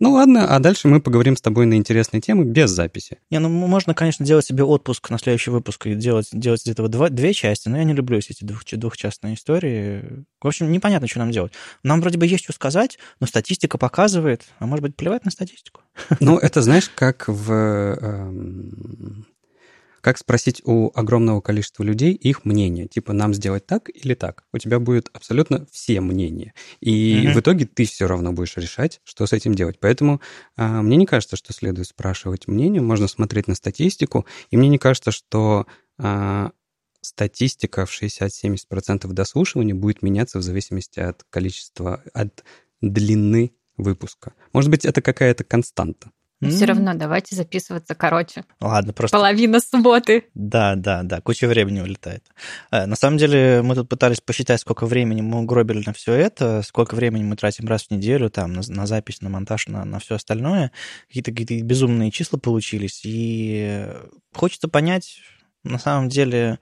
ну 0.00 0.12
ладно, 0.12 0.54
а 0.54 0.58
дальше 0.58 0.88
мы 0.88 1.00
поговорим 1.00 1.36
с 1.36 1.40
тобой 1.40 1.66
на 1.66 1.74
интересные 1.74 2.20
темы 2.20 2.44
без 2.44 2.70
записи. 2.70 3.18
Не, 3.30 3.38
ну 3.38 3.48
можно, 3.48 3.94
конечно, 3.94 4.24
делать 4.24 4.46
себе 4.46 4.64
отпуск 4.64 5.10
на 5.10 5.18
следующий 5.18 5.50
выпуск 5.50 5.86
и 5.86 5.94
делать, 5.94 6.28
делать 6.32 6.62
из 6.66 6.72
этого 6.72 6.88
два, 6.88 7.10
две 7.10 7.32
части, 7.32 7.68
но 7.68 7.76
я 7.76 7.84
не 7.84 7.92
люблю 7.92 8.18
эти 8.18 8.42
двух, 8.42 8.64
двухчастные 8.64 9.34
истории. 9.34 10.24
В 10.40 10.46
общем, 10.46 10.72
непонятно, 10.72 11.06
что 11.06 11.18
нам 11.18 11.30
делать. 11.30 11.52
Нам 11.82 12.00
вроде 12.00 12.18
бы 12.18 12.26
есть 12.26 12.44
что 12.44 12.52
сказать, 12.52 12.98
но 13.20 13.26
статистика 13.26 13.78
показывает, 13.78 14.46
а 14.58 14.66
может 14.66 14.82
быть, 14.82 14.96
плевать 14.96 15.24
на 15.24 15.30
статистику. 15.30 15.82
Ну, 16.18 16.38
это 16.38 16.62
знаешь, 16.62 16.88
как 16.88 17.28
в 17.28 17.52
эм, 17.52 19.26
как 20.00 20.18
спросить 20.18 20.62
у 20.64 20.90
огромного 20.94 21.40
количества 21.40 21.82
людей 21.82 22.12
их 22.14 22.44
мнение. 22.44 22.86
Типа, 22.86 23.12
нам 23.12 23.34
сделать 23.34 23.66
так 23.66 23.88
или 23.92 24.14
так. 24.14 24.44
У 24.52 24.58
тебя 24.58 24.78
будет 24.78 25.08
абсолютно 25.12 25.66
все 25.70 26.00
мнения. 26.00 26.54
И 26.80 27.26
mm-hmm. 27.26 27.32
в 27.32 27.40
итоге 27.40 27.66
ты 27.66 27.84
все 27.84 28.06
равно 28.06 28.32
будешь 28.32 28.56
решать, 28.56 29.00
что 29.04 29.26
с 29.26 29.32
этим 29.32 29.54
делать. 29.54 29.78
Поэтому 29.80 30.20
а, 30.56 30.82
мне 30.82 30.96
не 30.96 31.06
кажется, 31.06 31.36
что 31.36 31.52
следует 31.52 31.88
спрашивать 31.88 32.48
мнение. 32.48 32.80
Можно 32.80 33.08
смотреть 33.08 33.48
на 33.48 33.54
статистику. 33.54 34.26
И 34.50 34.56
мне 34.56 34.68
не 34.68 34.78
кажется, 34.78 35.10
что 35.10 35.66
а, 35.98 36.52
статистика 37.02 37.86
в 37.86 38.02
60-70% 38.02 39.06
дослушивания 39.08 39.74
будет 39.74 40.02
меняться 40.02 40.38
в 40.38 40.42
зависимости 40.42 41.00
от 41.00 41.24
количества, 41.30 42.02
от 42.12 42.44
длины 42.80 43.52
выпуска. 43.76 44.34
Может 44.52 44.70
быть, 44.70 44.84
это 44.84 45.02
какая-то 45.02 45.44
константа. 45.44 46.10
Mm. 46.42 46.50
все 46.50 46.64
равно 46.64 46.94
давайте 46.94 47.36
записываться 47.36 47.94
короче. 47.94 48.44
Ладно, 48.60 48.94
просто... 48.94 49.16
Половина 49.16 49.60
субботы. 49.60 50.24
Да, 50.34 50.74
да, 50.74 51.02
да, 51.02 51.20
куча 51.20 51.46
времени 51.46 51.80
улетает. 51.80 52.24
Э, 52.70 52.86
на 52.86 52.96
самом 52.96 53.18
деле 53.18 53.60
мы 53.62 53.74
тут 53.74 53.88
пытались 53.88 54.20
посчитать, 54.20 54.60
сколько 54.60 54.86
времени 54.86 55.20
мы 55.20 55.40
угробили 55.40 55.82
на 55.84 55.92
все 55.92 56.14
это, 56.14 56.62
сколько 56.62 56.94
времени 56.94 57.24
мы 57.24 57.36
тратим 57.36 57.68
раз 57.68 57.84
в 57.84 57.90
неделю 57.90 58.30
там 58.30 58.54
на, 58.54 58.62
на 58.66 58.86
запись, 58.86 59.20
на 59.20 59.28
монтаж, 59.28 59.68
на, 59.68 59.84
на 59.84 59.98
все 59.98 60.14
остальное. 60.14 60.72
Какие-то 61.08 61.32
какие 61.32 61.60
безумные 61.62 62.10
числа 62.10 62.38
получились. 62.38 63.02
И 63.04 63.86
хочется 64.34 64.68
понять, 64.68 65.20
на 65.62 65.78
самом 65.78 66.08
деле, 66.08 66.58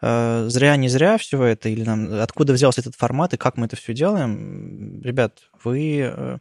э, 0.00 0.46
зря, 0.48 0.74
не 0.76 0.88
зря 0.88 1.16
все 1.16 1.40
это, 1.44 1.68
или 1.68 1.84
нам, 1.84 2.12
откуда 2.20 2.52
взялся 2.52 2.80
этот 2.80 2.96
формат 2.96 3.34
и 3.34 3.36
как 3.36 3.56
мы 3.56 3.66
это 3.66 3.76
все 3.76 3.94
делаем. 3.94 5.00
Ребят, 5.02 5.42
вы 5.62 6.12
э, 6.12 6.38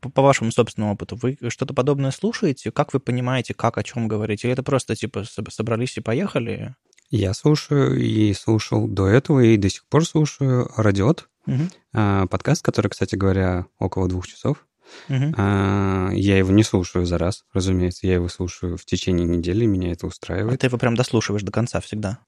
по 0.00 0.22
вашему 0.22 0.52
собственному 0.52 0.94
опыту, 0.94 1.16
вы 1.16 1.36
что-то 1.48 1.74
подобное 1.74 2.10
слушаете? 2.10 2.70
Как 2.70 2.94
вы 2.94 3.00
понимаете, 3.00 3.54
как, 3.54 3.76
о 3.78 3.82
чем 3.82 4.08
говорить? 4.08 4.44
Или 4.44 4.52
это 4.52 4.62
просто, 4.62 4.94
типа, 4.94 5.24
собрались 5.50 5.96
и 5.96 6.00
поехали? 6.00 6.74
Я 7.10 7.34
слушаю 7.34 8.00
и 8.00 8.32
слушал 8.32 8.88
до 8.88 9.06
этого, 9.06 9.40
и 9.40 9.56
до 9.56 9.68
сих 9.68 9.84
пор 9.86 10.06
слушаю 10.06 10.70
«Радиот», 10.76 11.28
угу. 11.46 11.68
подкаст, 11.92 12.64
который, 12.64 12.88
кстати 12.88 13.14
говоря, 13.14 13.66
около 13.78 14.08
двух 14.08 14.26
часов. 14.26 14.66
Угу. 15.08 15.34
А, 15.36 16.10
я 16.12 16.38
его 16.38 16.52
не 16.52 16.62
слушаю 16.62 17.06
за 17.06 17.18
раз, 17.18 17.44
разумеется. 17.52 18.06
Я 18.06 18.14
его 18.14 18.28
слушаю 18.28 18.76
в 18.76 18.84
течение 18.84 19.26
недели, 19.26 19.66
меня 19.66 19.92
это 19.92 20.06
устраивает. 20.06 20.54
А 20.54 20.58
ты 20.58 20.66
его 20.66 20.78
прям 20.78 20.94
дослушиваешь 20.94 21.42
до 21.42 21.52
конца 21.52 21.80
всегда? 21.80 22.20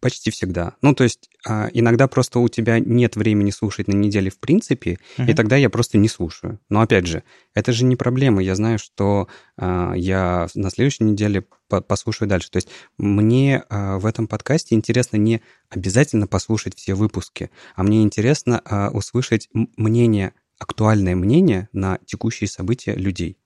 Почти 0.00 0.30
всегда. 0.30 0.74
Ну, 0.82 0.94
то 0.94 1.04
есть 1.04 1.28
а, 1.46 1.68
иногда 1.72 2.08
просто 2.08 2.38
у 2.38 2.48
тебя 2.48 2.78
нет 2.78 3.16
времени 3.16 3.50
слушать 3.50 3.88
на 3.88 3.94
неделе 3.94 4.30
в 4.30 4.38
принципе, 4.38 4.98
угу. 5.18 5.28
и 5.28 5.34
тогда 5.34 5.56
я 5.56 5.70
просто 5.70 5.98
не 5.98 6.08
слушаю. 6.08 6.60
Но 6.68 6.80
опять 6.80 7.06
же, 7.06 7.22
это 7.54 7.72
же 7.72 7.84
не 7.84 7.96
проблема. 7.96 8.42
Я 8.42 8.54
знаю, 8.54 8.78
что 8.78 9.28
а, 9.56 9.94
я 9.94 10.48
на 10.54 10.70
следующей 10.70 11.04
неделе 11.04 11.44
послушаю 11.68 12.28
дальше. 12.28 12.50
То 12.50 12.56
есть 12.56 12.68
мне 12.96 13.62
в 13.68 14.06
этом 14.06 14.26
подкасте 14.26 14.74
интересно 14.74 15.18
не 15.18 15.42
обязательно 15.68 16.26
послушать 16.26 16.74
все 16.74 16.94
выпуски, 16.94 17.50
а 17.76 17.82
мне 17.82 18.02
интересно 18.02 18.62
услышать 18.94 19.50
мнение 19.52 20.32
актуальное 20.58 21.16
мнение 21.16 21.68
на 21.72 21.98
текущие 22.06 22.48
события 22.48 22.94
людей. 22.94 23.38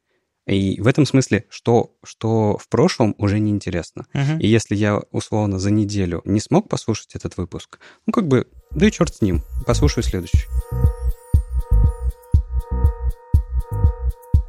И 0.47 0.81
в 0.81 0.89
этом 0.89 1.07
смысле, 1.07 1.45
что, 1.51 1.95
что 2.05 2.59
в 2.59 2.69
прошлом 2.69 3.15
уже 3.19 3.39
не 3.39 3.53
интересно. 3.53 4.07
Uh-huh. 4.13 4.41
И 4.41 4.49
если 4.49 4.75
я 4.75 5.01
условно 5.13 5.59
за 5.61 5.71
неделю 5.71 6.23
не 6.25 6.41
смог 6.41 6.69
послушать 6.69 7.15
этот 7.15 7.37
выпуск, 7.37 7.79
ну 8.07 8.13
как 8.13 8.27
бы, 8.27 8.49
да 8.73 8.87
и 8.87 8.91
черт 8.91 9.15
с 9.15 9.21
ним, 9.21 9.43
послушаю 9.67 10.03
следующий. 10.03 10.49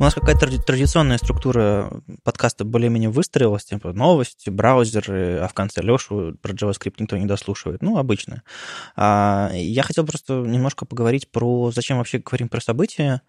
У 0.03 0.05
нас 0.05 0.15
какая-то 0.15 0.61
традиционная 0.61 1.17
структура 1.17 1.89
подкаста 2.23 2.65
более-менее 2.65 3.09
выстроилась, 3.09 3.63
типа 3.63 3.93
новости, 3.93 4.49
браузеры, 4.49 5.37
а 5.37 5.47
в 5.47 5.53
конце 5.53 5.81
Лешу 5.81 6.35
про 6.41 6.51
JavaScript 6.51 6.95
никто 6.99 7.15
не 7.15 7.25
дослушивает. 7.25 7.81
Ну, 7.81 7.97
обычно. 7.97 8.43
А, 8.97 9.49
я 9.53 9.81
хотел 9.81 10.05
просто 10.05 10.33
немножко 10.41 10.83
поговорить 10.83 11.31
про 11.31 11.71
зачем 11.71 11.99
вообще 11.99 12.17
говорим 12.17 12.49
про 12.49 12.59
события. 12.59 13.21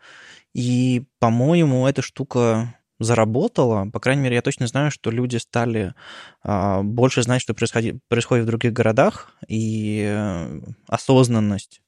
И, 0.52 1.04
по-моему, 1.21 1.87
эта 1.87 2.02
штука 2.02 2.75
заработала. 2.99 3.88
По 3.88 4.00
крайней 4.00 4.23
мере, 4.23 4.35
я 4.35 4.43
точно 4.43 4.66
знаю, 4.66 4.90
что 4.90 5.12
люди 5.12 5.37
стали 5.37 5.95
а, 6.43 6.83
больше 6.83 7.23
знать, 7.23 7.40
что 7.40 7.54
происходит, 7.54 8.00
происходит 8.09 8.47
в 8.47 8.49
других 8.49 8.73
городах, 8.73 9.31
и 9.47 10.04
э, 10.09 10.61
осознанность 10.88 11.83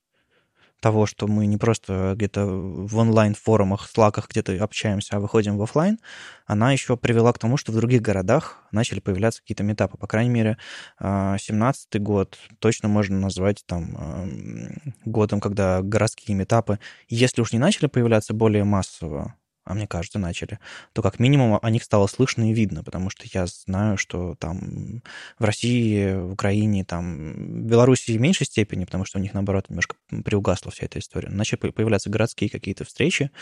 того, 0.80 1.06
что 1.06 1.26
мы 1.26 1.47
не 1.47 1.56
просто 1.56 2.14
где-то 2.16 2.47
в 2.47 2.97
онлайн-форумах, 2.97 3.88
слаках 3.88 4.28
где-то 4.28 4.62
общаемся, 4.62 5.16
а 5.16 5.21
выходим 5.21 5.56
в 5.56 5.62
офлайн, 5.62 5.99
она 6.47 6.73
еще 6.73 6.97
привела 6.97 7.33
к 7.33 7.38
тому, 7.38 7.56
что 7.56 7.73
в 7.73 7.76
других 7.76 8.02
городах 8.02 8.62
начали 8.73 9.00
появляться 9.00 9.40
какие-то 9.40 9.64
метапы. 9.64 9.97
По 9.97 10.06
крайней 10.06 10.30
мере, 10.30 10.59
17 11.00 11.88
а, 11.95 11.99
год 11.99 12.38
точно 12.59 12.88
можно 12.88 13.18
назвать 13.18 13.64
там 13.66 14.71
годом, 15.04 15.40
когда 15.40 15.83
городские 15.83 16.37
метапы, 16.37 16.78
если 17.09 17.40
уж 17.40 17.52
не 17.52 17.59
начали 17.59 17.87
появляться 17.87 18.35
более 18.35 18.64
массово, 18.64 19.35
а 19.66 19.75
мне 19.75 19.87
кажется, 19.87 20.18
начали, 20.18 20.61
то 20.92 21.02
как 21.02 21.18
минимум 21.18 21.58
о 21.61 21.70
них 21.70 21.82
стало 21.82 22.06
слышно 22.06 22.50
и 22.50 22.54
видно, 22.54 22.85
потому 22.85 23.11
что 23.11 23.25
я 23.32 23.46
знаю, 23.46 23.99
что 23.99 24.37
там 24.37 25.02
в 25.38 25.44
России, 25.44 26.14
в 26.14 26.32
Украине, 26.32 26.85
там 26.85 27.32
в 27.32 27.66
Беларуси 27.66 28.12
в 28.12 28.20
меньшей 28.20 28.46
степени, 28.46 28.85
потому 28.85 29.04
что 29.04 29.18
у 29.18 29.20
них, 29.20 29.35
наоборот, 29.35 29.68
немножко 29.68 29.96
приугасла 30.25 30.70
вся 30.70 30.87
эта 30.87 31.00
история. 31.00 31.28
Начали 31.28 31.58
появляться 31.58 32.11
городские 32.11 32.49
какие-то 32.49 32.85
встречи, 32.85 33.32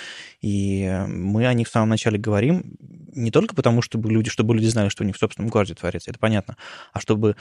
и 0.40 1.04
мы 1.06 1.46
о 1.46 1.52
них 1.52 1.68
в 1.68 1.70
самом 1.70 1.90
начале 1.90 2.18
говорим 2.18 2.74
не 2.80 3.30
только 3.30 3.54
потому, 3.54 3.82
чтобы 3.82 4.10
люди, 4.10 4.30
чтобы 4.30 4.54
люди 4.54 4.66
знали, 4.66 4.88
что 4.88 5.04
у 5.04 5.06
них 5.06 5.16
в 5.16 5.18
собственном 5.18 5.50
городе 5.50 5.74
творится, 5.74 6.10
это 6.10 6.18
понятно, 6.18 6.56
а 6.94 7.00
чтобы 7.00 7.36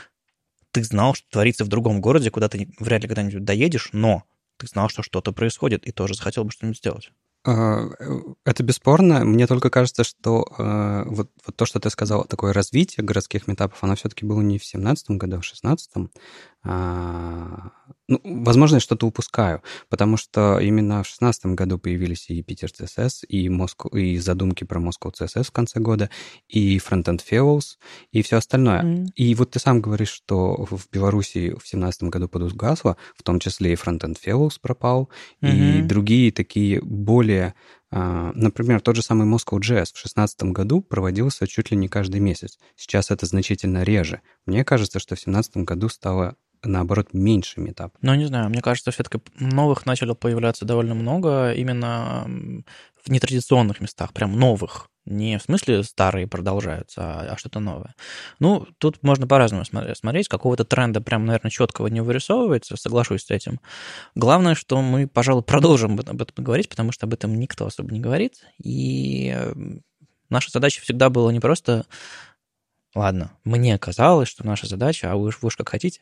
ты 0.72 0.84
знал, 0.84 1.13
что 1.13 1.30
творится 1.30 1.63
в 1.63 1.70
другом 1.70 2.02
городе, 2.02 2.32
куда 2.32 2.50
ты 2.50 2.68
вряд 2.80 3.04
ли 3.04 3.08
когда-нибудь 3.08 3.46
доедешь, 3.46 3.90
но 3.94 4.24
ты 4.58 4.68
знал, 4.68 4.90
что 4.90 5.04
что-то 5.04 5.32
происходит, 5.32 5.88
и 5.88 5.92
тоже 5.92 6.16
захотел 6.16 6.44
бы 6.44 6.52
что-нибудь 6.52 6.80
сделать. 6.80 7.12
Э, 7.46 7.90
это 8.46 8.64
бесспорно. 8.64 9.26
Мне 9.26 9.48
только 9.48 9.70
кажется, 9.70 10.04
что 10.04 10.48
э, 10.58 11.04
вот, 11.08 11.30
вот 11.46 11.56
то, 11.56 11.66
что 11.66 11.80
ты 11.80 11.90
сказал, 11.90 12.26
такое 12.26 12.54
развитие 12.54 13.06
городских 13.06 13.48
метапов, 13.48 13.84
оно 13.84 13.96
все-таки 13.96 14.26
было 14.26 14.42
не 14.42 14.58
в 14.58 14.66
17 14.66 15.12
году, 15.12 15.38
а 15.38 15.42
в 15.42 15.46
16 15.46 15.92
а, 16.65 17.72
ну, 18.08 18.20
возможно, 18.24 18.75
я 18.75 18.79
что-то 18.79 19.05
упускаю, 19.05 19.62
потому 19.89 20.17
что 20.17 20.60
именно 20.60 20.96
в 21.03 21.08
2016 21.08 21.46
году 21.48 21.77
появились 21.77 22.29
и 22.29 22.41
Питер 22.41 22.70
CSS, 22.70 23.25
и, 23.27 23.50
Москва, 23.50 23.98
и 23.98 24.17
задумки 24.17 24.63
про 24.63 24.79
Moscow 24.79 25.12
CSS 25.12 25.43
в 25.43 25.51
конце 25.51 25.79
года, 25.79 26.10
и 26.48 26.77
Frontend 26.77 27.22
Fuels, 27.29 27.77
и 28.12 28.22
все 28.22 28.38
остальное. 28.38 28.84
Mm. 28.84 29.08
И 29.15 29.36
вот 29.36 29.51
ты 29.51 29.60
сам 29.60 29.82
говоришь, 29.82 30.12
что 30.12 30.65
в 30.70 30.88
Беларуси 30.91 31.50
в 31.50 31.63
2017 31.63 32.03
году 32.03 32.27
подугасло, 32.29 32.98
в 33.15 33.24
том 33.24 33.39
числе 33.39 33.74
и 33.74 33.75
Frontend 33.75 34.17
Fuels 34.24 34.58
пропал, 34.62 35.10
mm-hmm. 35.41 35.79
и 35.79 35.82
другие 35.82 36.32
такие 36.32 36.82
более 36.82 37.55
Например, 37.94 38.82
тот 38.82 38.96
же 38.96 39.02
самый 39.02 39.28
Moscow 39.28 39.60
Jazz 39.60 39.86
в 39.86 39.94
2016 39.94 40.44
году 40.44 40.82
проводился 40.82 41.48
чуть 41.48 41.72
ли 41.72 41.78
не 41.78 41.88
каждый 41.88 42.20
месяц. 42.20 42.58
Сейчас 42.76 43.12
это 43.12 43.26
значительно 43.26 43.84
реже. 43.84 44.22
Мне 44.46 44.66
кажется, 44.66 45.00
что 45.00 45.16
в 45.16 45.20
2017 45.20 45.58
году 45.58 45.90
стало 45.90 46.36
наоборот, 46.64 47.10
меньше 47.14 47.60
метап. 47.60 47.94
Ну, 48.02 48.16
не 48.16 48.26
знаю, 48.26 48.50
мне 48.50 48.62
кажется, 48.62 48.92
все-таки 48.92 49.20
новых 49.38 49.86
начало 49.86 50.14
появляться 50.14 50.66
довольно 50.66 50.96
много 50.96 51.52
именно 51.52 52.26
в 53.04 53.12
нетрадиционных 53.12 53.82
местах, 53.82 54.14
прям 54.14 54.40
новых. 54.40 54.90
Не 55.06 55.38
в 55.38 55.44
смысле 55.44 55.84
старые 55.84 56.28
продолжаются, 56.28 57.02
а, 57.02 57.34
а 57.34 57.38
что-то 57.38 57.60
новое. 57.60 57.94
Ну, 58.40 58.66
тут 58.78 59.04
можно 59.04 59.28
по-разному 59.28 59.66
смотреть. 59.66 60.30
Какого-то 60.30 60.64
тренда 60.64 61.02
прям, 61.02 61.26
наверное, 61.26 61.52
четкого 61.52 61.88
не 61.88 62.02
вырисовывается, 62.02 62.78
соглашусь 62.78 63.26
с 63.26 63.32
этим. 63.32 63.60
Главное, 64.16 64.56
что 64.56 64.82
мы, 64.82 65.08
пожалуй, 65.08 65.44
продолжим 65.44 66.00
об 66.00 66.22
этом 66.22 66.44
говорить, 66.44 66.70
потому 66.70 66.92
что 66.92 67.06
об 67.06 67.14
этом 67.14 67.38
никто 67.38 67.66
особо 67.66 67.92
не 67.92 68.00
говорит. 68.00 68.46
И 68.64 69.38
наша 70.30 70.52
задача 70.52 70.82
всегда 70.82 71.10
была 71.10 71.34
не 71.34 71.40
просто 71.40 71.86
Ладно, 72.96 73.32
мне 73.44 73.78
казалось, 73.80 74.30
что 74.30 74.46
наша 74.46 74.68
задача, 74.68 75.12
а 75.12 75.16
вы, 75.16 75.32
вы 75.42 75.48
уж 75.48 75.56
как 75.56 75.70
хотите, 75.70 76.02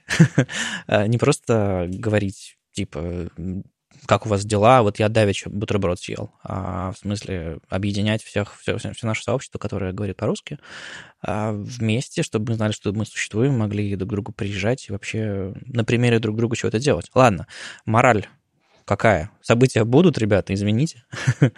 э, 0.88 1.08
не 1.08 1.17
просто 1.17 1.88
говорить, 1.88 2.58
типа, 2.74 3.29
как 4.05 4.25
у 4.25 4.29
вас 4.29 4.45
дела, 4.45 4.81
вот 4.81 5.00
я 5.00 5.10
давеча 5.10 5.50
бутерброд 5.50 6.00
съел, 6.00 6.31
а 6.43 6.91
в 6.91 6.98
смысле 6.98 7.60
объединять 7.69 8.24
всех, 8.24 8.57
все, 8.60 8.77
все, 8.77 8.93
все 8.93 9.07
наше 9.07 9.24
сообщество, 9.24 9.60
которое 9.60 9.93
говорит 9.93 10.17
по-русски, 10.17 10.60
а 11.21 11.51
вместе, 11.51 12.24
чтобы 12.24 12.51
мы 12.51 12.55
знали, 12.55 12.71
что 12.71 12.91
мы 12.93 13.05
существуем, 13.05 13.57
могли 13.60 13.95
друг 13.95 14.10
к 14.10 14.12
другу 14.12 14.31
приезжать 14.31 14.89
и 14.89 14.91
вообще 14.91 15.53
на 15.65 15.83
примере 15.83 16.19
друг 16.19 16.36
друга 16.36 16.55
чего-то 16.55 16.79
делать. 16.79 17.10
Ладно, 17.13 17.48
мораль 17.86 18.27
какая? 18.86 19.31
События 19.41 19.83
будут, 19.86 20.17
ребята, 20.17 20.53
извините. 20.53 21.03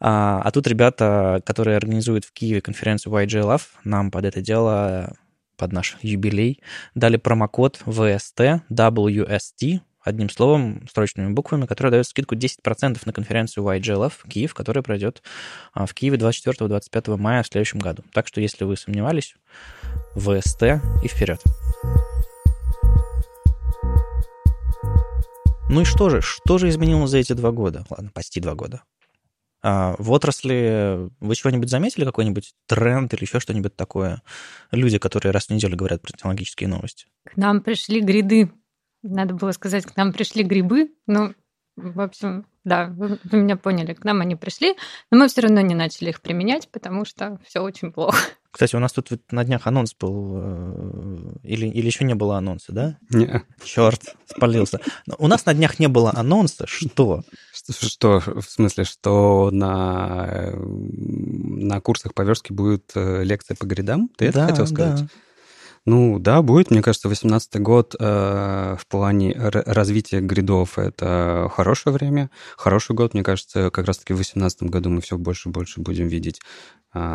а, 0.00 0.40
а 0.42 0.50
тут 0.50 0.66
ребята, 0.66 1.42
которые 1.44 1.76
организуют 1.76 2.24
в 2.24 2.32
Киеве 2.32 2.60
конференцию 2.60 3.12
YG 3.12 3.42
Love, 3.42 3.62
нам 3.84 4.10
под 4.10 4.24
это 4.24 4.40
дело, 4.40 5.14
под 5.56 5.72
наш 5.72 5.96
юбилей, 6.02 6.62
дали 6.94 7.16
промокод 7.16 7.82
VST, 7.84 8.62
WST, 8.70 9.80
одним 10.02 10.30
словом, 10.30 10.86
строчными 10.88 11.32
буквами, 11.32 11.66
который 11.66 11.90
дает 11.90 12.06
скидку 12.06 12.34
10% 12.34 13.00
на 13.04 13.12
конференцию 13.12 13.64
YGLF 13.64 14.12
Киев, 14.28 14.54
которая 14.54 14.82
пройдет 14.82 15.22
а, 15.72 15.86
в 15.86 15.94
Киеве 15.94 16.16
24-25 16.16 17.16
мая 17.16 17.42
в 17.42 17.46
следующем 17.46 17.78
году. 17.78 18.02
Так 18.12 18.26
что, 18.26 18.40
если 18.40 18.64
вы 18.64 18.76
сомневались, 18.76 19.34
ВСТ 20.16 20.62
и 21.02 21.08
вперед. 21.08 21.42
Ну 25.68 25.82
и 25.82 25.84
что 25.84 26.10
же? 26.10 26.20
Что 26.20 26.58
же 26.58 26.68
изменилось 26.68 27.10
за 27.10 27.18
эти 27.18 27.32
два 27.32 27.52
года? 27.52 27.84
Ладно, 27.90 28.10
почти 28.12 28.40
два 28.40 28.54
года. 28.54 28.82
А 29.62 29.94
в 29.98 30.10
отрасли 30.10 31.10
вы 31.20 31.34
чего-нибудь 31.34 31.68
заметили, 31.68 32.04
какой-нибудь 32.04 32.54
тренд 32.66 33.12
или 33.12 33.22
еще 33.22 33.40
что-нибудь 33.40 33.76
такое? 33.76 34.22
Люди, 34.72 34.98
которые 34.98 35.32
раз 35.32 35.46
в 35.46 35.50
неделю 35.50 35.76
говорят 35.76 36.00
про 36.00 36.12
технологические 36.12 36.68
новости. 36.68 37.06
К 37.24 37.36
нам 37.36 37.60
пришли 37.60 38.00
гриды. 38.00 38.50
Надо 39.02 39.34
было 39.34 39.52
сказать, 39.52 39.84
к 39.86 39.96
нам 39.96 40.12
пришли 40.12 40.42
грибы. 40.42 40.92
Ну, 41.06 41.34
в 41.76 42.00
общем, 42.00 42.46
да, 42.64 42.88
вы, 42.88 43.18
вы 43.24 43.38
меня 43.38 43.56
поняли. 43.56 43.94
К 43.94 44.04
нам 44.04 44.20
они 44.20 44.36
пришли, 44.36 44.76
но 45.10 45.18
мы 45.18 45.28
все 45.28 45.40
равно 45.40 45.60
не 45.60 45.74
начали 45.74 46.10
их 46.10 46.20
применять, 46.20 46.68
потому 46.70 47.04
что 47.04 47.38
все 47.46 47.60
очень 47.60 47.92
плохо. 47.92 48.18
Кстати, 48.50 48.74
у 48.74 48.80
нас 48.80 48.92
тут 48.92 49.10
на 49.30 49.44
днях 49.44 49.66
анонс 49.66 49.94
был, 49.94 50.32
э, 50.34 51.34
или, 51.44 51.66
или 51.68 51.86
еще 51.86 52.04
не 52.04 52.14
было 52.14 52.36
анонса, 52.36 52.72
да? 52.72 52.98
Не. 53.10 53.44
Черт, 53.62 54.16
спалился. 54.26 54.80
Но 55.06 55.14
у 55.18 55.28
нас 55.28 55.46
на 55.46 55.54
днях 55.54 55.78
не 55.78 55.86
было 55.86 56.12
анонса, 56.14 56.66
что? 56.66 57.22
Что, 57.52 58.20
в 58.20 58.42
смысле, 58.42 58.84
что 58.84 59.50
на, 59.52 60.26
э, 60.28 60.56
на 60.56 61.80
курсах 61.80 62.12
по 62.12 62.22
верстке 62.22 62.52
будет 62.52 62.90
э, 62.96 63.22
лекция 63.22 63.56
по 63.56 63.66
гридам? 63.66 64.10
Ты 64.16 64.26
это 64.26 64.46
хотел 64.46 64.66
сказать? 64.66 65.02
Да. 65.02 65.08
Ну 65.86 66.18
да, 66.18 66.42
будет. 66.42 66.70
Мне 66.70 66.82
кажется, 66.82 67.08
2018 67.08 67.60
год 67.60 67.96
э, 67.98 68.76
в 68.78 68.86
плане 68.86 69.32
развития 69.34 70.20
гридов 70.20 70.78
это 70.78 71.50
хорошее 71.54 71.94
время. 71.94 72.30
Хороший 72.56 72.94
год, 72.94 73.14
мне 73.14 73.22
кажется, 73.22 73.70
как 73.70 73.86
раз-таки 73.86 74.12
в 74.12 74.16
2018 74.16 74.64
году 74.64 74.90
мы 74.90 75.00
все 75.00 75.16
больше 75.16 75.48
и 75.48 75.52
больше 75.52 75.80
будем 75.80 76.06
видеть 76.08 76.40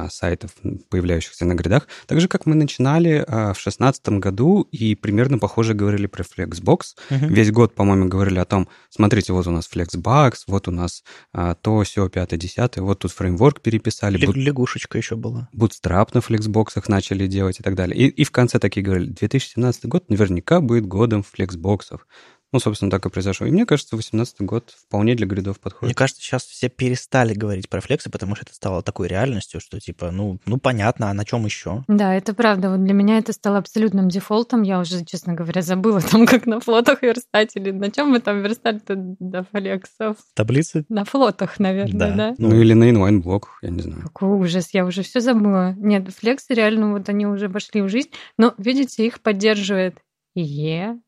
сайтов, 0.09 0.51
появляющихся 0.89 1.45
на 1.45 1.53
гридах. 1.53 1.87
Так 2.07 2.21
же, 2.21 2.27
как 2.27 2.45
мы 2.45 2.55
начинали 2.55 3.23
а, 3.27 3.53
в 3.53 3.57
2016 3.57 4.09
году 4.19 4.67
и 4.71 4.95
примерно 4.95 5.37
похоже 5.37 5.73
говорили 5.73 6.07
про 6.07 6.23
Flexbox. 6.23 6.79
Uh-huh. 7.09 7.27
Весь 7.27 7.51
год, 7.51 7.75
по-моему, 7.75 8.07
говорили 8.07 8.39
о 8.39 8.45
том, 8.45 8.69
смотрите, 8.89 9.33
вот 9.33 9.47
у 9.47 9.51
нас 9.51 9.69
Flexbox, 9.71 10.33
вот 10.47 10.67
у 10.67 10.71
нас 10.71 11.03
а, 11.33 11.55
то, 11.55 11.83
все, 11.83 12.07
пятое, 12.09 12.39
десятое, 12.39 12.83
вот 12.83 12.99
тут 12.99 13.11
фреймворк 13.11 13.61
переписали. 13.61 14.17
Лег- 14.17 14.35
лягушечка 14.35 14.97
еще 14.97 15.15
была. 15.15 15.49
Bootstrap 15.53 16.09
на 16.13 16.19
Flexbox 16.19 16.83
начали 16.87 17.27
делать 17.27 17.59
и 17.59 17.63
так 17.63 17.75
далее. 17.75 17.97
И, 17.97 18.07
и 18.07 18.23
в 18.23 18.31
конце 18.31 18.59
такие 18.59 18.83
говорили, 18.83 19.09
2017 19.09 19.85
год 19.85 20.09
наверняка 20.09 20.61
будет 20.61 20.85
годом 20.85 21.23
флексбоксов. 21.23 22.07
Ну, 22.55 22.59
собственно, 22.59 22.89
так 22.89 23.05
и 23.05 23.09
произошло. 23.09 23.45
И 23.45 23.51
мне 23.51 23.65
кажется, 23.65 23.97
18 23.97 24.39
год 24.43 24.73
вполне 24.87 25.13
для 25.13 25.27
гридов 25.27 25.59
подходит. 25.59 25.87
Мне 25.87 25.93
кажется, 25.93 26.21
сейчас 26.21 26.45
все 26.45 26.69
перестали 26.69 27.33
говорить 27.33 27.67
про 27.67 27.81
флексы, 27.81 28.09
потому 28.09 28.33
что 28.35 28.45
это 28.45 28.55
стало 28.55 28.81
такой 28.81 29.09
реальностью, 29.09 29.59
что 29.59 29.77
типа, 29.77 30.09
ну, 30.11 30.39
ну 30.45 30.57
понятно, 30.57 31.09
а 31.09 31.13
на 31.13 31.25
чем 31.25 31.43
еще? 31.43 31.83
Да, 31.89 32.15
это 32.15 32.33
правда. 32.33 32.69
Вот 32.69 32.81
для 32.81 32.93
меня 32.93 33.17
это 33.17 33.33
стало 33.33 33.57
абсолютным 33.57 34.07
дефолтом. 34.07 34.61
Я 34.61 34.79
уже, 34.79 35.03
честно 35.03 35.33
говоря, 35.33 35.61
забыла 35.61 35.99
там, 35.99 36.25
как 36.25 36.45
на 36.45 36.61
флотах 36.61 37.01
верстать 37.01 37.57
или 37.57 37.71
на 37.71 37.91
чем 37.91 38.11
мы 38.11 38.21
там 38.21 38.41
верстали-то 38.41 38.93
до 38.95 39.43
флексов. 39.43 40.15
Таблицы? 40.33 40.85
На 40.87 41.03
флотах, 41.03 41.59
наверное, 41.59 41.99
да. 42.11 42.15
да? 42.15 42.35
Ну, 42.37 42.51
ну 42.51 42.61
или 42.61 42.71
на 42.71 42.89
inline-block, 42.89 43.49
я 43.63 43.69
не 43.69 43.81
знаю. 43.81 44.03
Какой 44.03 44.29
ужас, 44.29 44.69
я 44.71 44.85
уже 44.85 45.03
все 45.03 45.19
забыла. 45.19 45.73
Нет, 45.77 46.07
флексы 46.17 46.53
реально 46.53 46.93
вот 46.93 47.09
они 47.09 47.27
уже 47.27 47.49
вошли 47.49 47.81
в 47.81 47.89
жизнь, 47.89 48.11
но, 48.37 48.53
видите, 48.57 49.05
их 49.05 49.19
поддерживает 49.19 49.97
IE, 50.35 50.99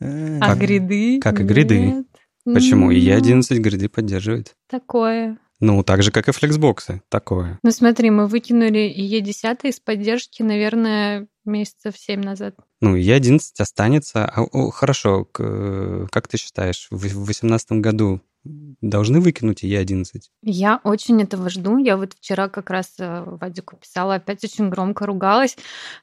а 0.00 0.40
как, 0.40 0.58
гриды? 0.58 1.20
Как 1.20 1.40
и 1.40 1.44
гриды. 1.44 1.78
Нет. 1.78 2.06
Почему? 2.44 2.90
IE11 2.90 3.58
гриды 3.58 3.88
поддерживает. 3.88 4.54
Такое. 4.68 5.38
Ну, 5.60 5.82
так 5.82 6.02
же, 6.02 6.10
как 6.10 6.28
и 6.28 6.32
флексбоксы. 6.32 7.02
Такое. 7.10 7.58
Ну, 7.62 7.70
смотри, 7.70 8.10
мы 8.10 8.26
выкинули 8.26 8.92
IE10 8.96 9.58
из 9.64 9.78
поддержки, 9.78 10.42
наверное, 10.42 11.28
месяцев 11.44 11.98
7 11.98 12.22
назад. 12.22 12.54
Ну, 12.80 12.96
IE11 12.96 13.40
останется. 13.58 14.24
А, 14.24 14.40
о, 14.40 14.70
хорошо, 14.70 15.26
как 15.26 16.28
ты 16.28 16.38
считаешь, 16.38 16.88
в 16.90 17.00
2018 17.02 17.72
году 17.72 18.22
должны 18.44 19.20
выкинуть 19.20 19.62
IE11? 19.62 20.04
Я 20.42 20.80
очень 20.82 21.22
этого 21.22 21.50
жду. 21.50 21.76
Я 21.76 21.98
вот 21.98 22.14
вчера 22.14 22.48
как 22.48 22.70
раз 22.70 22.94
э, 22.98 23.22
Вадику 23.26 23.76
писала, 23.76 24.14
опять 24.14 24.42
очень 24.44 24.70
громко 24.70 25.04
ругалась, 25.04 25.58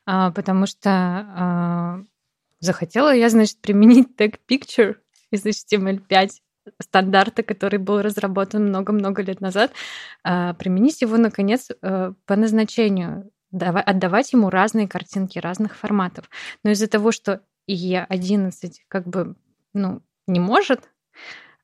а, 0.06 0.32
потому 0.32 0.68
что 0.68 0.90
а, 0.92 2.02
Захотела 2.60 3.14
я, 3.14 3.30
значит, 3.30 3.60
применить 3.62 4.16
тег 4.16 4.40
picture 4.50 4.96
из 5.32 5.46
HTML5 5.46 6.30
стандарта, 6.82 7.44
который 7.44 7.80
был 7.80 8.02
разработан 8.02 8.68
много-много 8.68 9.22
лет 9.22 9.42
назад, 9.42 9.72
а, 10.24 10.54
применить 10.54 11.02
его, 11.02 11.18
наконец, 11.18 11.70
э, 11.70 12.14
по 12.26 12.36
назначению, 12.36 13.32
отдавать 13.52 14.34
ему 14.34 14.50
разные 14.50 14.88
картинки 14.88 15.40
разных 15.40 15.78
форматов. 15.78 16.30
Но 16.64 16.72
из-за 16.72 16.88
того, 16.88 17.14
что 17.14 17.42
E11 17.70 18.74
как 18.90 19.08
бы 19.08 19.36
ну, 19.74 20.02
не 20.28 20.40
может, 20.40 20.90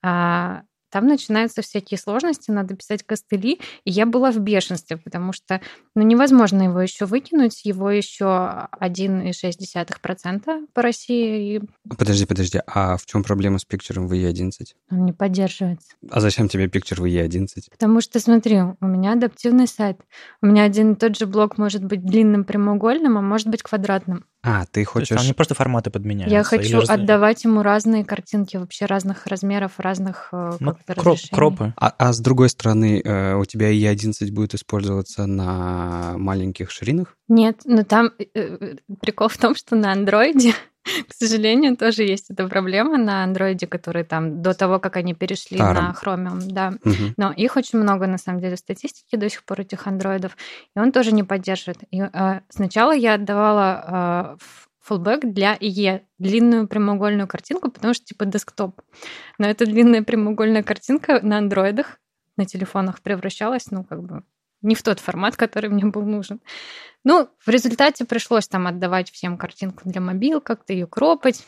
а, 0.02 0.64
там 0.94 1.08
начинаются 1.08 1.64
всякие 1.64 1.98
сложности, 1.98 2.52
надо 2.52 2.76
писать 2.76 3.02
костыли, 3.02 3.60
и 3.84 3.90
я 3.90 4.06
была 4.06 4.32
в 4.32 4.38
бешенстве, 4.38 4.98
потому 4.98 5.34
что 5.34 5.60
ну, 5.96 6.04
невозможно 6.04 6.62
его 6.62 6.80
еще 6.80 7.06
выкинуть, 7.06 7.66
его 7.66 7.90
еще 7.90 8.68
1,6% 8.80 10.68
по 10.72 10.82
России. 10.84 11.64
Подожди, 11.98 12.28
подожди, 12.28 12.62
а 12.68 12.98
в 12.98 13.08
чем 13.08 13.24
проблема 13.24 13.58
с 13.58 13.66
пикчером 13.66 14.08
в 14.08 14.14
E11? 14.14 14.52
Он 14.92 15.06
не 15.06 15.14
поддерживается. 15.14 15.96
А 16.12 16.20
зачем 16.20 16.48
тебе 16.48 16.68
пикчер 16.68 17.02
в 17.02 17.06
E11? 17.06 17.48
Потому 17.72 18.00
что, 18.00 18.20
смотри, 18.20 18.62
у 18.80 18.86
меня 18.86 19.14
адаптивный 19.14 19.68
сайт. 19.68 20.00
У 20.44 20.46
меня 20.46 20.62
один 20.62 20.94
и 20.94 20.96
тот 20.96 21.18
же 21.18 21.26
блок 21.26 21.58
может 21.58 21.84
быть 21.84 22.06
длинным 22.06 22.44
прямоугольным, 22.44 23.18
а 23.18 23.22
может 23.22 23.48
быть 23.48 23.64
квадратным. 23.64 24.26
А, 24.46 24.66
ты 24.66 24.72
То 24.72 24.80
есть 24.82 24.92
хочешь... 24.92 25.08
там 25.08 25.26
не 25.26 25.32
просто 25.32 25.56
форматы 25.56 25.90
подменяются. 25.90 26.36
Я 26.36 26.44
хочу 26.44 26.82
раз- 26.82 26.90
отдавать 26.90 27.46
ему 27.46 27.64
разные 27.64 28.04
картинки 28.04 28.58
вообще 28.58 28.86
разных 28.86 29.26
размеров, 29.26 29.72
разных 29.78 30.30
э, 30.34 30.52
ну, 30.60 30.76
кроп- 30.86 31.30
кропы. 31.32 31.74
А, 31.78 31.94
а 31.98 32.12
с 32.12 32.20
другой 32.20 32.50
стороны, 32.50 33.02
э, 33.04 33.36
у 33.36 33.46
тебя 33.46 33.72
E11 33.72 34.32
будет 34.32 34.54
использоваться 34.54 35.28
на 35.28 36.16
маленьких 36.18 36.72
ширинах? 36.72 37.16
Нет, 37.30 37.62
но 37.64 37.84
там 37.84 38.12
э, 38.20 38.26
э, 38.36 38.76
прикол 39.00 39.30
в 39.30 39.38
том, 39.38 39.56
что 39.56 39.78
на 39.78 39.94
андроиде, 39.94 40.54
к 41.10 41.14
сожалению, 41.14 41.78
тоже 41.78 42.04
есть 42.04 42.30
эта 42.30 42.48
проблема 42.48 42.98
на 42.98 43.24
андроиде, 43.24 43.68
который 43.68 44.04
там 44.04 44.42
до 44.42 44.54
того, 44.54 44.80
как 44.80 44.98
они 44.98 45.14
перешли 45.14 45.58
Старом. 45.58 45.86
на 45.86 45.92
Chromium, 45.92 46.42
да. 46.48 46.72
Мгм. 46.84 47.14
Но 47.18 47.32
их 47.32 47.56
очень 47.56 47.80
много, 47.80 48.08
на 48.08 48.18
самом 48.18 48.40
деле, 48.40 48.56
в 48.56 48.60
статистике 48.60 49.18
до 49.18 49.30
сих 49.30 49.44
пор, 49.44 49.62
этих 49.62 49.88
андроидов, 49.88 50.38
и 50.76 50.80
он 50.80 50.92
тоже 50.92 51.12
не 51.14 51.24
поддерживает. 51.24 51.80
И, 51.92 52.02
э, 52.02 52.42
сначала 52.50 52.94
я 52.94 53.16
отдавала 53.16 54.38
э, 54.40 54.44
фулбэк 54.82 55.22
для 55.26 55.56
IE, 55.56 56.02
длинную 56.20 56.68
прямоугольную 56.68 57.28
картинку, 57.28 57.72
потому 57.72 57.94
что 57.94 58.06
типа 58.06 58.26
десктоп. 58.26 58.82
Но 59.38 59.48
эта 59.48 59.66
длинная 59.66 60.04
прямоугольная 60.04 60.64
картинка 60.64 61.20
на 61.22 61.38
андроидах, 61.38 62.00
на 62.36 62.46
телефонах 62.46 63.02
превращалась, 63.02 63.72
ну, 63.72 63.84
как 63.84 64.04
бы, 64.04 64.24
не 64.64 64.76
в 64.76 64.82
тот 64.84 65.00
формат, 65.00 65.36
который 65.36 65.70
мне 65.70 65.86
был 65.86 66.04
нужен. 66.04 66.40
Ну, 67.04 67.30
в 67.46 67.50
результате 67.50 68.06
пришлось 68.06 68.48
там 68.48 68.66
отдавать 68.68 69.12
всем 69.12 69.38
картинку 69.38 69.82
для 69.86 70.02
мобил, 70.02 70.42
как-то 70.42 70.74
ее 70.74 70.88
кропать. 70.88 71.44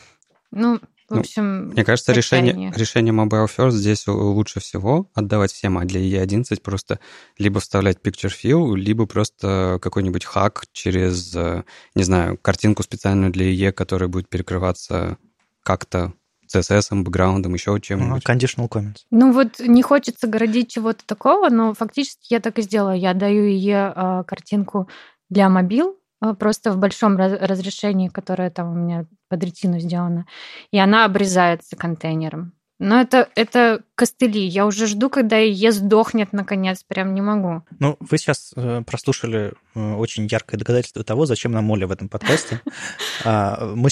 Ну, 0.50 0.80
в 1.08 1.14
Ну, 1.14 1.20
общем, 1.20 1.68
Мне 1.68 1.84
кажется, 1.84 2.12
решение, 2.12 2.50
отчаяние. 2.50 2.72
решение 2.74 3.14
Mobile 3.14 3.46
First 3.46 3.70
здесь 3.72 4.06
лучше 4.08 4.58
всего 4.60 5.08
отдавать 5.14 5.52
всем, 5.52 5.78
а 5.78 5.84
для 5.84 6.00
E11 6.00 6.60
просто 6.62 6.98
либо 7.38 7.60
вставлять 7.60 7.98
Picture 8.00 8.30
Fill, 8.30 8.76
либо 8.76 9.06
просто 9.06 9.78
какой-нибудь 9.80 10.24
хак 10.24 10.64
через, 10.72 11.34
э, 11.36 11.62
не 11.94 12.02
знаю, 12.02 12.38
картинку 12.38 12.82
специальную 12.82 13.30
для 13.30 13.46
IE, 13.46 13.72
которая 13.72 14.08
будет 14.08 14.28
перекрываться 14.28 15.16
как-то 15.62 16.12
CSS, 16.54 17.02
бэкграундом, 17.02 17.54
еще 17.54 17.78
чем-нибудь. 17.80 18.24
Conditional 18.24 18.68
comments. 18.68 18.98
Ну 19.10 19.32
вот 19.32 19.58
не 19.58 19.82
хочется 19.82 20.26
городить 20.26 20.70
чего-то 20.70 21.04
такого, 21.06 21.48
но 21.48 21.74
фактически 21.74 22.32
я 22.32 22.40
так 22.40 22.58
и 22.58 22.62
сделала. 22.62 22.94
Я 22.94 23.14
даю 23.14 23.44
ей 23.44 23.72
э, 23.74 24.24
картинку 24.26 24.88
для 25.28 25.48
мобил, 25.48 25.96
э, 26.22 26.34
просто 26.34 26.72
в 26.72 26.78
большом 26.78 27.16
раз- 27.16 27.38
разрешении, 27.40 28.08
которое 28.08 28.50
там 28.50 28.70
у 28.72 28.74
меня 28.74 29.06
под 29.28 29.42
ретину 29.42 29.78
сделано, 29.80 30.26
и 30.70 30.78
она 30.78 31.04
обрезается 31.04 31.76
контейнером. 31.76 32.52
Но 32.78 33.00
это, 33.00 33.28
это 33.34 33.82
костыли. 33.94 34.44
Я 34.44 34.66
уже 34.66 34.86
жду, 34.86 35.08
когда 35.08 35.38
ее 35.38 35.72
сдохнет 35.72 36.34
наконец. 36.34 36.84
Прям 36.86 37.14
не 37.14 37.22
могу. 37.22 37.62
Ну, 37.78 37.96
вы 38.00 38.18
сейчас 38.18 38.52
э, 38.54 38.82
прослушали 38.86 39.54
э, 39.74 39.94
очень 39.94 40.26
яркое 40.26 40.58
доказательство 40.58 41.02
того, 41.02 41.24
зачем 41.24 41.52
нам 41.52 41.70
Оля 41.70 41.86
в 41.86 41.92
этом 41.92 42.08
подкасте. 42.08 42.60
А, 43.24 43.74
мы, 43.74 43.88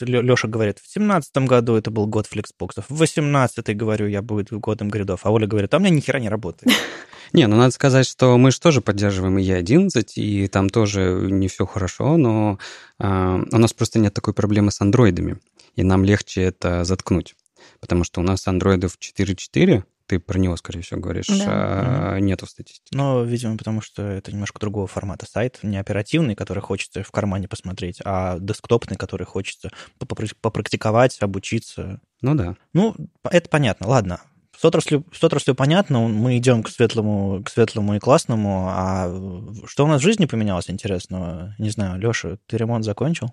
Леша 0.00 0.48
говорит, 0.48 0.78
в 0.78 0.90
семнадцатом 0.90 1.46
году 1.46 1.74
это 1.74 1.90
был 1.90 2.06
год 2.06 2.26
фликсбоксов, 2.26 2.86
в 2.88 2.96
восемнадцатый, 2.96 3.74
говорю, 3.74 4.06
я 4.06 4.22
будет 4.22 4.50
годом 4.52 4.88
гридов, 4.88 5.20
а 5.24 5.30
Оля 5.30 5.46
говорит, 5.46 5.74
а 5.74 5.78
у 5.78 5.80
меня 5.80 5.90
ни 5.90 6.00
хера 6.00 6.18
не 6.18 6.28
работает. 6.28 6.72
Не, 7.32 7.46
ну 7.46 7.56
надо 7.56 7.72
сказать, 7.72 8.06
что 8.06 8.38
мы 8.38 8.50
же 8.50 8.60
тоже 8.60 8.80
поддерживаем 8.80 9.38
и 9.38 9.44
E11, 9.44 10.04
и 10.16 10.48
там 10.48 10.70
тоже 10.70 11.28
не 11.30 11.48
все 11.48 11.66
хорошо, 11.66 12.16
но 12.16 12.58
э, 12.98 13.06
у 13.06 13.58
нас 13.58 13.72
просто 13.72 13.98
нет 13.98 14.14
такой 14.14 14.34
проблемы 14.34 14.70
с 14.70 14.80
андроидами, 14.80 15.38
и 15.76 15.82
нам 15.82 16.04
легче 16.04 16.42
это 16.42 16.84
заткнуть. 16.84 17.34
Потому 17.80 18.04
что 18.04 18.20
у 18.20 18.24
нас 18.24 18.46
андроидов 18.46 18.96
4.4, 18.98 19.84
ты 20.06 20.18
про 20.18 20.38
него, 20.38 20.56
скорее 20.56 20.82
всего, 20.82 20.98
говоришь, 21.00 21.28
Да. 21.28 22.14
а 22.14 22.18
нету 22.18 22.44
в 22.46 22.50
статистике. 22.50 22.88
Но, 22.96 23.22
видимо, 23.22 23.56
потому 23.56 23.80
что 23.80 24.02
это 24.02 24.32
немножко 24.32 24.58
другого 24.58 24.88
формата 24.88 25.24
сайт, 25.24 25.60
не 25.62 25.76
оперативный, 25.76 26.34
который 26.34 26.58
хочется 26.60 27.04
в 27.04 27.10
кармане 27.12 27.46
посмотреть, 27.46 28.00
а 28.04 28.38
десктопный, 28.40 28.96
который 28.96 29.24
хочется 29.24 29.70
попра- 30.00 30.34
попрактиковать, 30.40 31.18
обучиться. 31.22 32.00
Ну 32.22 32.34
да. 32.34 32.56
Ну, 32.72 32.96
это 33.22 33.48
понятно, 33.48 33.86
ладно. 33.86 34.20
С 34.60 34.64
отраслью, 34.66 35.06
с 35.10 35.24
отраслью 35.24 35.54
понятно, 35.54 36.00
мы 36.00 36.36
идем 36.36 36.62
к 36.62 36.68
светлому, 36.68 37.42
к 37.42 37.48
светлому 37.48 37.96
и 37.96 37.98
классному, 37.98 38.66
а 38.68 39.10
что 39.64 39.84
у 39.84 39.86
нас 39.86 40.02
в 40.02 40.04
жизни 40.04 40.26
поменялось 40.26 40.68
интересного? 40.68 41.54
Не 41.58 41.70
знаю, 41.70 41.98
Леша, 41.98 42.36
ты 42.46 42.58
ремонт 42.58 42.84
закончил? 42.84 43.28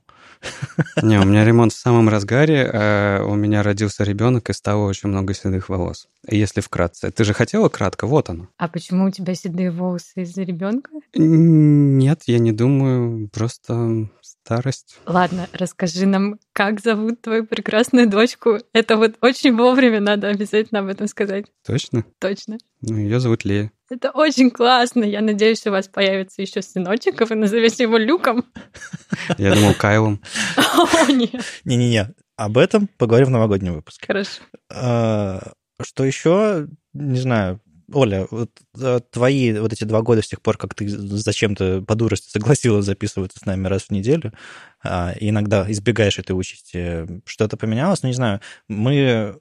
Не, 1.02 1.20
у 1.20 1.26
меня 1.26 1.44
ремонт 1.44 1.74
в 1.74 1.78
самом 1.78 2.08
разгаре, 2.08 2.70
э, 2.72 3.22
у 3.24 3.36
меня 3.36 3.62
родился 3.62 4.06
ребенок 4.06 4.50
и 4.50 4.54
стало 4.54 4.88
очень 4.88 5.10
много 5.10 5.34
седых 5.34 5.68
волос. 5.68 6.08
Если 6.30 6.62
вкратце. 6.62 7.12
Ты 7.12 7.26
же 7.26 7.34
хотела 7.34 7.68
кратко, 7.68 8.08
вот 8.08 8.30
оно. 8.30 8.48
А 8.58 8.70
почему 8.70 9.08
у 9.08 9.12
тебя 9.12 9.36
седые 9.36 9.70
волосы 9.70 10.22
из-за 10.22 10.44
ребенка? 10.44 10.92
Нет, 11.14 12.22
я 12.28 12.40
не 12.40 12.54
думаю, 12.54 13.28
просто 13.34 14.08
старость. 14.48 14.98
Ладно, 15.06 15.50
расскажи 15.52 16.06
нам, 16.06 16.40
как 16.54 16.80
зовут 16.80 17.22
твою 17.22 17.46
прекрасную 17.46 18.10
дочку. 18.10 18.60
Это 18.72 18.96
вот 18.96 19.16
очень 19.22 19.54
вовремя 19.58 20.00
надо 20.00 20.30
обязательно 20.30 20.80
об 20.80 20.88
этом 20.88 21.08
сказать. 21.08 21.48
Точно? 21.66 22.06
Точно. 22.20 22.58
Ну, 22.80 22.98
ее 22.98 23.20
зовут 23.20 23.44
Лея. 23.44 23.72
Это 23.90 24.12
очень 24.12 24.50
классно. 24.50 25.04
Я 25.04 25.22
надеюсь, 25.22 25.68
у 25.68 25.72
вас 25.72 25.90
появится 25.90 26.42
еще 26.42 26.62
сыночек, 26.62 27.20
и 27.20 27.26
вы 27.26 27.36
назовете 27.36 27.84
его 27.84 27.98
Люком. 27.98 28.46
Я 29.38 29.54
думал, 29.54 29.74
Кайлом. 29.74 30.22
О, 30.56 31.12
нет. 31.12 31.44
Не-не-не, 31.66 32.14
об 32.38 32.58
этом 32.58 32.88
поговорим 32.98 33.28
в 33.28 33.32
новогоднем 33.32 33.74
выпуске. 33.74 34.08
Хорошо. 34.08 34.42
А, 34.74 35.52
Что 35.82 36.06
еще? 36.06 36.68
Не 36.94 37.20
знаю. 37.20 37.60
Оля, 37.94 38.28
вот 38.32 38.52
э, 38.80 39.00
твои 39.12 39.54
вот 39.58 39.72
эти 39.72 39.86
два 39.86 40.02
года 40.02 40.22
с 40.22 40.28
тех 40.28 40.42
пор, 40.42 40.58
как 40.58 40.76
ты 40.76 40.90
зачем-то 40.90 41.82
по 41.82 41.96
дурости 41.96 42.30
согласилась 42.30 42.86
записываться 42.86 43.40
с 43.40 43.46
нами 43.46 43.68
раз 43.68 43.84
в 43.84 43.92
неделю, 43.92 44.34
а, 44.84 45.14
иногда 45.20 45.70
избегаешь 45.72 46.20
этой 46.20 46.34
участи, 46.34 47.08
что-то 47.26 47.56
поменялось? 47.56 48.04
Ну, 48.04 48.10
не 48.10 48.16
знаю, 48.16 48.42
мы 48.68 49.40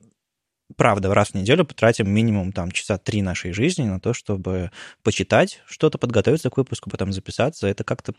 правда, 0.76 1.12
раз 1.14 1.28
в 1.28 1.34
неделю 1.34 1.64
потратим 1.64 2.10
минимум 2.10 2.52
там 2.52 2.70
часа 2.70 2.98
три 2.98 3.22
нашей 3.22 3.52
жизни 3.52 3.84
на 3.84 4.00
то, 4.00 4.12
чтобы 4.12 4.70
почитать 5.02 5.62
что-то, 5.66 5.98
подготовиться 5.98 6.50
к 6.50 6.56
выпуску, 6.56 6.90
потом 6.90 7.12
записаться. 7.12 7.66
Это 7.66 7.84
как-то 7.84 8.12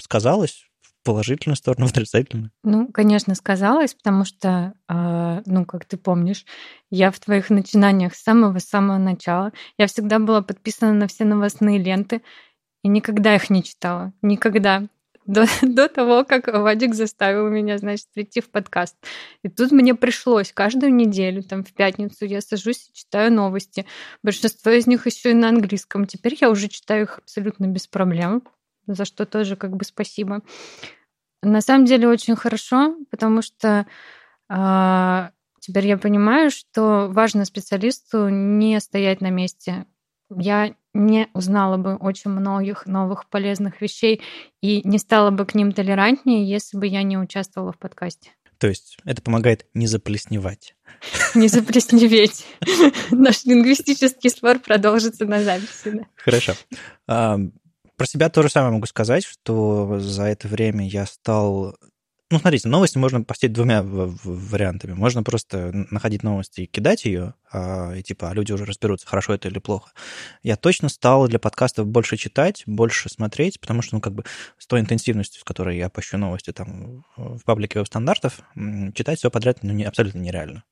сказалось 0.00 0.66
положительную 1.04 1.56
сторону, 1.56 1.86
в 1.86 1.90
отрицательную? 1.92 2.50
Ну, 2.62 2.88
конечно, 2.88 3.34
сказалось, 3.34 3.94
потому 3.94 4.24
что, 4.24 4.74
э, 4.88 5.42
ну, 5.46 5.64
как 5.64 5.84
ты 5.84 5.96
помнишь, 5.96 6.44
я 6.90 7.10
в 7.10 7.18
твоих 7.20 7.50
начинаниях 7.50 8.14
с 8.14 8.22
самого-самого 8.22 8.98
начала, 8.98 9.52
я 9.78 9.86
всегда 9.86 10.18
была 10.18 10.42
подписана 10.42 10.92
на 10.92 11.06
все 11.06 11.24
новостные 11.24 11.78
ленты 11.78 12.22
и 12.82 12.88
никогда 12.88 13.34
их 13.34 13.50
не 13.50 13.62
читала. 13.62 14.12
Никогда. 14.22 14.88
До, 15.26 15.46
до 15.62 15.88
того, 15.88 16.24
как 16.24 16.48
Вадик 16.48 16.94
заставил 16.94 17.48
меня, 17.48 17.78
значит, 17.78 18.06
прийти 18.12 18.40
в 18.40 18.50
подкаст. 18.50 18.96
И 19.42 19.48
тут 19.48 19.72
мне 19.72 19.94
пришлось 19.94 20.52
каждую 20.52 20.94
неделю, 20.94 21.42
там, 21.42 21.64
в 21.64 21.72
пятницу 21.72 22.26
я 22.26 22.40
сажусь 22.40 22.88
и 22.88 22.96
читаю 22.96 23.32
новости. 23.32 23.86
Большинство 24.22 24.70
из 24.70 24.86
них 24.86 25.06
еще 25.06 25.30
и 25.30 25.34
на 25.34 25.48
английском. 25.48 26.06
Теперь 26.06 26.36
я 26.40 26.50
уже 26.50 26.68
читаю 26.68 27.04
их 27.04 27.18
абсолютно 27.18 27.66
без 27.66 27.86
проблем, 27.86 28.42
за 28.86 29.04
что 29.04 29.26
тоже 29.26 29.56
как 29.56 29.76
бы 29.76 29.84
спасибо. 29.84 30.42
На 31.42 31.60
самом 31.60 31.84
деле 31.84 32.08
очень 32.08 32.36
хорошо, 32.36 32.96
потому 33.10 33.42
что 33.42 33.86
а, 34.48 35.30
теперь 35.60 35.86
я 35.86 35.98
понимаю, 35.98 36.50
что 36.50 37.08
важно 37.10 37.44
специалисту 37.44 38.28
не 38.28 38.80
стоять 38.80 39.20
на 39.20 39.30
месте. 39.30 39.86
Я 40.34 40.74
не 40.94 41.28
узнала 41.34 41.76
бы 41.76 41.96
очень 41.96 42.30
многих 42.30 42.86
новых 42.86 43.28
полезных 43.28 43.80
вещей 43.80 44.22
и 44.62 44.80
не 44.88 44.98
стала 44.98 45.30
бы 45.30 45.44
к 45.44 45.54
ним 45.54 45.72
толерантнее, 45.72 46.48
если 46.48 46.78
бы 46.78 46.86
я 46.86 47.02
не 47.02 47.18
участвовала 47.18 47.72
в 47.72 47.78
подкасте. 47.78 48.30
То 48.58 48.68
есть 48.68 48.96
это 49.04 49.20
помогает 49.20 49.66
не 49.74 49.86
заплесневать. 49.86 50.74
Не 51.34 51.48
заплесневеть. 51.48 52.46
Наш 53.10 53.44
лингвистический 53.44 54.30
спор 54.30 54.60
продолжится 54.60 55.26
на 55.26 55.42
записи. 55.42 55.90
Да. 55.90 56.06
Хорошо. 56.16 56.54
Про 57.96 58.06
себя 58.06 58.28
то 58.28 58.42
же 58.42 58.48
самое 58.48 58.72
могу 58.72 58.86
сказать, 58.86 59.24
что 59.24 59.98
за 60.00 60.24
это 60.24 60.48
время 60.48 60.86
я 60.86 61.06
стал... 61.06 61.76
Ну, 62.30 62.40
смотрите, 62.40 62.68
новости 62.68 62.98
можно 62.98 63.22
постить 63.22 63.52
двумя 63.52 63.82
вариантами. 63.84 64.94
Можно 64.94 65.22
просто 65.22 65.70
находить 65.90 66.24
новости 66.24 66.62
и 66.62 66.66
кидать 66.66 67.04
ее, 67.04 67.34
а, 67.52 67.92
и 67.94 68.02
типа, 68.02 68.30
а 68.30 68.34
люди 68.34 68.50
уже 68.50 68.64
разберутся, 68.64 69.06
хорошо 69.06 69.34
это 69.34 69.46
или 69.46 69.60
плохо. 69.60 69.92
Я 70.42 70.56
точно 70.56 70.88
стал 70.88 71.28
для 71.28 71.38
подкастов 71.38 71.86
больше 71.86 72.16
читать, 72.16 72.64
больше 72.66 73.08
смотреть, 73.08 73.60
потому 73.60 73.82
что, 73.82 73.94
ну, 73.94 74.00
как 74.00 74.14
бы 74.14 74.24
с 74.58 74.66
той 74.66 74.80
интенсивностью, 74.80 75.40
с 75.40 75.44
которой 75.44 75.76
я 75.76 75.90
пощу 75.90 76.18
новости 76.18 76.52
там 76.52 77.04
в 77.16 77.44
паблике 77.44 77.78
веб-стандартов, 77.78 78.40
читать 78.94 79.18
все 79.18 79.30
подряд 79.30 79.58
ну, 79.62 79.72
не, 79.72 79.84
абсолютно 79.84 80.18
нереально. 80.18 80.64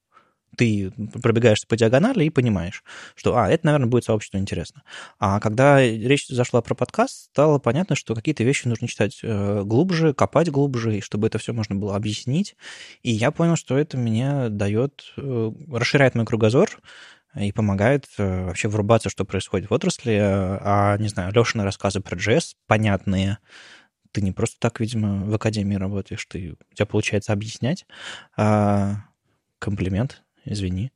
Ты 0.56 0.92
пробегаешься 1.22 1.66
по 1.66 1.76
диагонали 1.76 2.24
и 2.24 2.30
понимаешь, 2.30 2.84
что, 3.14 3.36
а, 3.36 3.48
это, 3.48 3.66
наверное, 3.66 3.88
будет 3.88 4.04
сообществу 4.04 4.38
интересно. 4.38 4.82
А 5.18 5.40
когда 5.40 5.80
речь 5.80 6.28
зашла 6.28 6.60
про 6.60 6.74
подкаст, 6.74 7.30
стало 7.30 7.58
понятно, 7.58 7.96
что 7.96 8.14
какие-то 8.14 8.44
вещи 8.44 8.68
нужно 8.68 8.86
читать 8.86 9.20
э, 9.22 9.62
глубже, 9.64 10.12
копать 10.12 10.50
глубже, 10.50 10.98
и 10.98 11.00
чтобы 11.00 11.26
это 11.26 11.38
все 11.38 11.52
можно 11.52 11.74
было 11.74 11.96
объяснить. 11.96 12.56
И 13.02 13.10
я 13.10 13.30
понял, 13.30 13.56
что 13.56 13.78
это 13.78 13.96
мне 13.96 14.48
дает, 14.50 15.12
э, 15.16 15.52
расширяет 15.70 16.14
мой 16.14 16.26
кругозор 16.26 16.80
и 17.38 17.50
помогает 17.52 18.06
э, 18.18 18.44
вообще 18.44 18.68
врубаться, 18.68 19.08
что 19.08 19.24
происходит 19.24 19.70
в 19.70 19.74
отрасли. 19.74 20.18
А, 20.20 20.98
не 20.98 21.08
знаю, 21.08 21.32
Лешины 21.32 21.64
рассказы 21.64 22.00
про 22.00 22.16
JS 22.16 22.54
понятные, 22.66 23.38
ты 24.12 24.20
не 24.20 24.32
просто 24.32 24.56
так, 24.60 24.78
видимо, 24.80 25.24
в 25.24 25.34
академии 25.34 25.76
работаешь, 25.76 26.24
ты, 26.26 26.56
у 26.70 26.74
тебя 26.74 26.86
получается 26.86 27.32
объяснять. 27.32 27.86
А, 28.36 28.96
комплимент, 29.58 30.22
извини. 30.44 30.92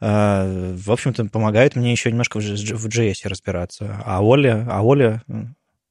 А, 0.00 0.74
в 0.74 0.90
общем-то, 0.90 1.24
помогает 1.26 1.76
мне 1.76 1.92
еще 1.92 2.10
немножко 2.10 2.38
в, 2.38 2.42
JS 2.42 3.28
разбираться. 3.28 4.02
А 4.04 4.22
Оля, 4.22 4.66
а 4.70 4.82
Оля 4.82 5.22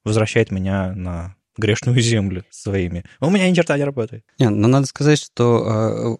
возвращает 0.04 0.52
меня 0.52 0.94
на 0.94 1.36
грешную 1.58 2.00
землю 2.02 2.44
своими. 2.50 3.04
У 3.20 3.30
меня 3.30 3.50
ни 3.50 3.54
черта 3.54 3.78
не 3.78 3.84
работает. 3.84 4.24
Не, 4.40 4.50
но 4.50 4.68
надо 4.68 4.86
сказать, 4.88 5.20
что 5.20 5.66
а, 5.66 6.18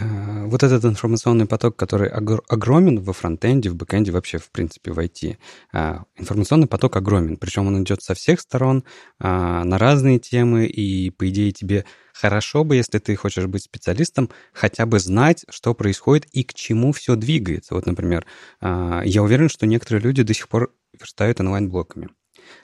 вот 0.00 0.62
этот 0.62 0.84
информационный 0.84 1.46
поток, 1.46 1.76
который 1.76 2.08
огромен 2.08 3.00
во 3.00 3.12
фронтенде, 3.12 3.70
в 3.70 3.76
бэкенде, 3.76 4.12
вообще, 4.12 4.38
в 4.38 4.50
принципе, 4.50 4.92
в 4.92 4.98
IT, 4.98 5.36
а, 5.72 6.04
информационный 6.16 6.66
поток 6.66 6.96
огромен, 6.96 7.36
причем 7.36 7.66
он 7.66 7.82
идет 7.82 8.02
со 8.02 8.14
всех 8.14 8.40
сторон, 8.40 8.84
а, 9.18 9.64
на 9.64 9.78
разные 9.78 10.18
темы, 10.18 10.66
и, 10.66 11.10
по 11.10 11.28
идее, 11.28 11.52
тебе 11.52 11.84
хорошо 12.12 12.64
бы, 12.64 12.76
если 12.76 12.98
ты 12.98 13.14
хочешь 13.16 13.46
быть 13.46 13.62
специалистом, 13.62 14.30
хотя 14.52 14.86
бы 14.86 14.98
знать, 14.98 15.44
что 15.50 15.74
происходит 15.74 16.26
и 16.32 16.44
к 16.44 16.54
чему 16.54 16.92
все 16.92 17.16
двигается. 17.16 17.74
Вот, 17.74 17.86
например, 17.86 18.26
а, 18.60 19.02
я 19.04 19.22
уверен, 19.22 19.48
что 19.48 19.66
некоторые 19.66 20.02
люди 20.02 20.22
до 20.22 20.34
сих 20.34 20.48
пор 20.48 20.72
верстают 20.98 21.40
онлайн-блоками. 21.40 22.08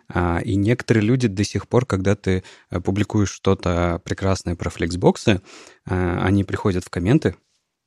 А, 0.09 0.40
и 0.44 0.55
некоторые 0.55 1.05
люди 1.05 1.29
до 1.29 1.44
сих 1.44 1.68
пор, 1.68 1.87
когда 1.87 2.14
ты 2.14 2.44
э, 2.70 2.81
публикуешь 2.81 3.31
что-то 3.31 4.01
прекрасное 4.05 4.57
про 4.57 4.70
флексбоксы, 4.70 5.40
а, 5.87 6.25
они 6.25 6.44
приходят 6.44 6.85
в 6.85 6.90
комменты 6.90 7.37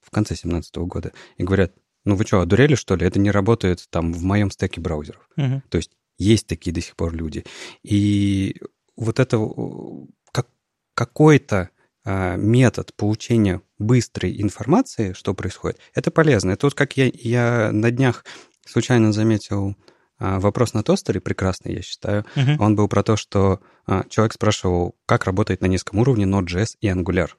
в 0.02 0.12
конце 0.12 0.30
2017 0.30 0.76
года 0.78 1.12
и 1.38 1.44
говорят, 1.44 1.74
ну 2.06 2.16
вы 2.16 2.26
что, 2.26 2.40
одурели, 2.40 2.76
что 2.76 2.96
ли? 2.96 3.06
Это 3.06 3.20
не 3.20 3.32
работает 3.32 3.86
там 3.90 4.14
в 4.14 4.24
моем 4.24 4.50
стеке 4.50 4.80
браузеров. 4.80 5.30
Угу. 5.38 5.64
То 5.70 5.78
есть 5.78 5.92
есть 6.18 6.48
такие 6.48 6.74
до 6.74 6.82
сих 6.82 6.96
пор 6.96 7.14
люди. 7.14 7.44
И 7.84 8.56
вот 8.96 9.20
это 9.20 9.40
как, 10.32 10.48
какой-то 10.94 11.70
а, 12.06 12.38
метод 12.38 12.94
получения 12.96 13.62
быстрой 13.78 14.42
информации, 14.42 15.14
что 15.14 15.34
происходит, 15.34 15.80
это 15.94 16.10
полезно. 16.10 16.52
Это 16.52 16.68
вот 16.68 16.74
как 16.74 16.96
я, 16.96 17.12
я 17.14 17.72
на 17.74 17.92
днях 17.92 18.24
случайно 18.66 19.12
заметил 19.12 19.76
вопрос 20.20 20.74
на 20.74 20.84
тостере 20.84 21.20
прекрасный, 21.20 21.76
я 21.76 21.82
считаю. 21.82 22.26
Uh-huh. 22.36 22.58
Он 22.60 22.76
был 22.76 22.88
про 22.88 23.04
то, 23.04 23.16
что 23.16 23.60
а, 23.86 24.04
человек 24.10 24.34
спрашивал, 24.34 24.96
как 25.06 25.26
работает 25.26 25.62
на 25.62 25.68
низком 25.68 26.00
уровне 26.00 26.26
Node.js 26.26 26.76
и 26.82 26.88
Angular. 26.88 27.30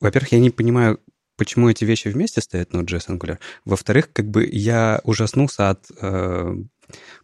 Во-первых, 0.00 0.32
я 0.32 0.40
не 0.40 0.50
понимаю, 0.50 1.00
почему 1.36 1.68
эти 1.68 1.84
вещи 1.84 2.08
вместе 2.08 2.40
стоят, 2.40 2.70
Node.js 2.70 3.04
и 3.08 3.12
Angular. 3.12 3.38
Во-вторых, 3.64 4.12
как 4.12 4.28
бы 4.28 4.48
я 4.50 5.00
ужаснулся 5.04 5.70
от 5.70 5.86
э, 6.00 6.54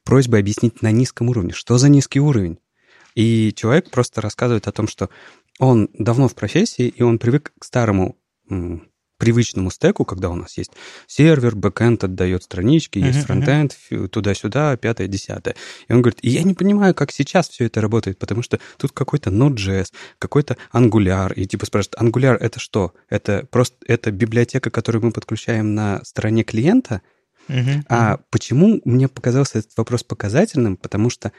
просьбы 0.04 0.38
объяснить 0.38 0.82
на 0.82 0.90
низком 0.90 1.28
уровне. 1.28 1.52
Что 1.52 1.78
за 1.78 1.88
низкий 1.88 2.20
уровень? 2.20 2.58
И 3.14 3.52
человек 3.54 3.90
просто 3.90 4.20
рассказывает 4.20 4.68
о 4.68 4.72
том, 4.72 4.86
что 4.86 5.10
он 5.58 5.88
давно 5.92 6.28
в 6.28 6.34
профессии, 6.34 6.86
и 6.86 7.02
он 7.02 7.18
привык 7.18 7.52
к 7.58 7.64
старому 7.64 8.16
привычному 9.18 9.70
стеку, 9.70 10.04
когда 10.04 10.30
у 10.30 10.34
нас 10.34 10.56
есть 10.56 10.70
сервер, 11.06 11.54
бэкэнд 11.56 12.04
отдает 12.04 12.44
странички, 12.44 12.98
есть 12.98 13.26
фронтенд, 13.26 13.76
uh-huh. 13.90 14.08
туда-сюда, 14.08 14.76
пятое, 14.76 15.08
десятое. 15.08 15.56
И 15.88 15.92
он 15.92 16.02
говорит, 16.02 16.20
и 16.22 16.30
я 16.30 16.42
не 16.44 16.54
понимаю, 16.54 16.94
как 16.94 17.12
сейчас 17.12 17.48
все 17.48 17.66
это 17.66 17.80
работает, 17.80 18.18
потому 18.18 18.42
что 18.42 18.58
тут 18.78 18.92
какой-то 18.92 19.30
Node.js, 19.30 19.92
какой-то 20.18 20.56
Angular, 20.72 21.34
и 21.34 21.46
типа 21.46 21.66
спрашивают, 21.66 22.00
Angular 22.00 22.36
это 22.36 22.60
что? 22.60 22.94
Это 23.10 23.46
просто 23.50 23.76
это 23.86 24.10
библиотека, 24.10 24.70
которую 24.70 25.04
мы 25.04 25.10
подключаем 25.10 25.74
на 25.74 26.02
стороне 26.04 26.44
клиента? 26.44 27.02
Uh-huh, 27.48 27.82
а 27.88 28.20
почему 28.30 28.80
мне 28.84 29.08
показался 29.08 29.58
этот 29.58 29.76
вопрос 29.76 30.04
показательным? 30.04 30.76
Потому 30.76 31.10
что 31.10 31.32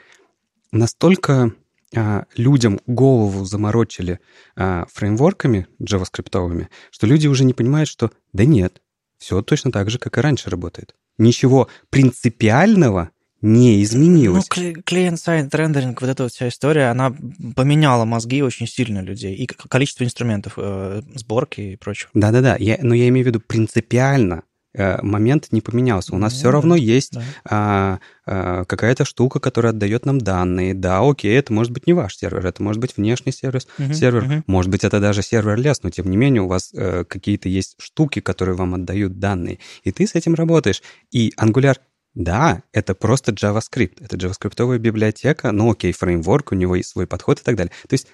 настолько 0.70 1.52
а, 1.94 2.26
людям 2.36 2.80
голову 2.86 3.44
заморочили 3.44 4.20
а, 4.56 4.86
фреймворками 4.92 5.66
джаваскриптовыми, 5.82 6.68
что 6.90 7.06
люди 7.06 7.26
уже 7.26 7.44
не 7.44 7.54
понимают, 7.54 7.88
что 7.88 8.10
да 8.32 8.44
нет, 8.44 8.80
все 9.18 9.42
точно 9.42 9.72
так 9.72 9.90
же, 9.90 9.98
как 9.98 10.18
и 10.18 10.20
раньше 10.20 10.50
работает. 10.50 10.94
Ничего 11.18 11.68
принципиального 11.90 13.10
не 13.42 13.82
изменилось. 13.82 14.48
Ну, 14.56 14.74
клиент-сайд 14.84 15.54
рендеринг, 15.54 16.00
вот 16.00 16.10
эта 16.10 16.24
вот 16.24 16.32
вся 16.32 16.48
история, 16.48 16.90
она 16.90 17.14
поменяла 17.56 18.04
мозги 18.04 18.42
очень 18.42 18.66
сильно 18.66 19.00
людей 19.00 19.34
и 19.34 19.46
количество 19.46 20.04
инструментов 20.04 20.54
э, 20.56 21.02
сборки 21.14 21.60
и 21.60 21.76
прочего. 21.76 22.10
Да-да-да, 22.14 22.56
я, 22.58 22.78
но 22.82 22.94
я 22.94 23.08
имею 23.08 23.24
в 23.24 23.28
виду 23.28 23.40
принципиально 23.40 24.42
момент 24.74 25.48
не 25.50 25.60
поменялся. 25.60 26.14
У 26.14 26.18
нас 26.18 26.32
ну, 26.32 26.38
все 26.38 26.50
равно 26.50 26.76
есть 26.76 27.14
да. 27.14 27.22
а, 27.44 27.98
а, 28.26 28.64
какая-то 28.64 29.04
штука, 29.04 29.40
которая 29.40 29.72
отдает 29.72 30.06
нам 30.06 30.18
данные. 30.18 30.74
Да, 30.74 31.00
окей, 31.00 31.36
это 31.36 31.52
может 31.52 31.72
быть 31.72 31.86
не 31.86 31.92
ваш 31.92 32.16
сервер, 32.16 32.46
это 32.46 32.62
может 32.62 32.80
быть 32.80 32.96
внешний 32.96 33.32
сервис, 33.32 33.66
uh-huh, 33.78 33.92
сервер, 33.92 34.24
uh-huh. 34.24 34.42
может 34.46 34.70
быть 34.70 34.84
это 34.84 35.00
даже 35.00 35.22
сервер 35.22 35.56
лес, 35.56 35.82
но 35.82 35.90
тем 35.90 36.08
не 36.10 36.16
менее 36.16 36.42
у 36.42 36.48
вас 36.48 36.72
а, 36.76 37.04
какие-то 37.04 37.48
есть 37.48 37.74
штуки, 37.78 38.20
которые 38.20 38.54
вам 38.54 38.74
отдают 38.74 39.18
данные, 39.18 39.58
и 39.82 39.90
ты 39.90 40.06
с 40.06 40.14
этим 40.14 40.34
работаешь. 40.34 40.82
И 41.10 41.32
Angular 41.38 41.76
да, 42.14 42.64
это 42.72 42.94
просто 42.94 43.32
JavaScript. 43.32 43.98
Это 44.00 44.16
JavaScript 44.16 44.78
библиотека, 44.78 45.52
ну 45.52 45.70
окей, 45.70 45.92
фреймворк, 45.92 46.52
у 46.52 46.54
него 46.56 46.74
есть 46.76 46.90
свой 46.90 47.06
подход 47.06 47.40
и 47.40 47.44
так 47.44 47.54
далее. 47.56 47.72
То 47.88 47.94
есть 47.94 48.08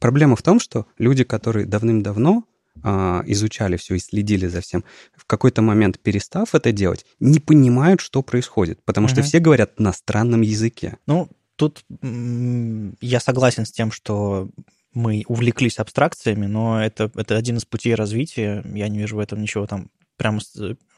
проблема 0.00 0.36
в 0.36 0.42
том, 0.42 0.58
что 0.58 0.86
люди, 0.98 1.24
которые 1.24 1.66
давным-давно 1.66 2.44
изучали 2.82 3.76
все 3.76 3.94
и 3.94 3.98
следили 3.98 4.46
за 4.46 4.60
всем, 4.60 4.84
в 5.16 5.24
какой-то 5.26 5.62
момент, 5.62 5.98
перестав 6.00 6.54
это 6.54 6.72
делать, 6.72 7.04
не 7.20 7.38
понимают, 7.38 8.00
что 8.00 8.22
происходит, 8.22 8.84
потому 8.84 9.08
что 9.08 9.22
все 9.22 9.38
говорят 9.38 9.78
на 9.80 9.92
странном 9.92 10.42
языке. 10.42 10.98
Ну, 11.06 11.28
тут 11.56 11.84
я 13.00 13.20
согласен 13.20 13.66
с 13.66 13.72
тем, 13.72 13.90
что 13.90 14.50
мы 14.92 15.24
увлеклись 15.28 15.78
абстракциями, 15.78 16.46
но 16.46 16.82
это, 16.82 17.10
это 17.14 17.36
один 17.36 17.58
из 17.58 17.66
путей 17.66 17.94
развития. 17.94 18.64
Я 18.74 18.88
не 18.88 18.98
вижу 18.98 19.16
в 19.16 19.20
этом 19.20 19.42
ничего 19.42 19.66
там 19.66 19.90
прямо 20.16 20.40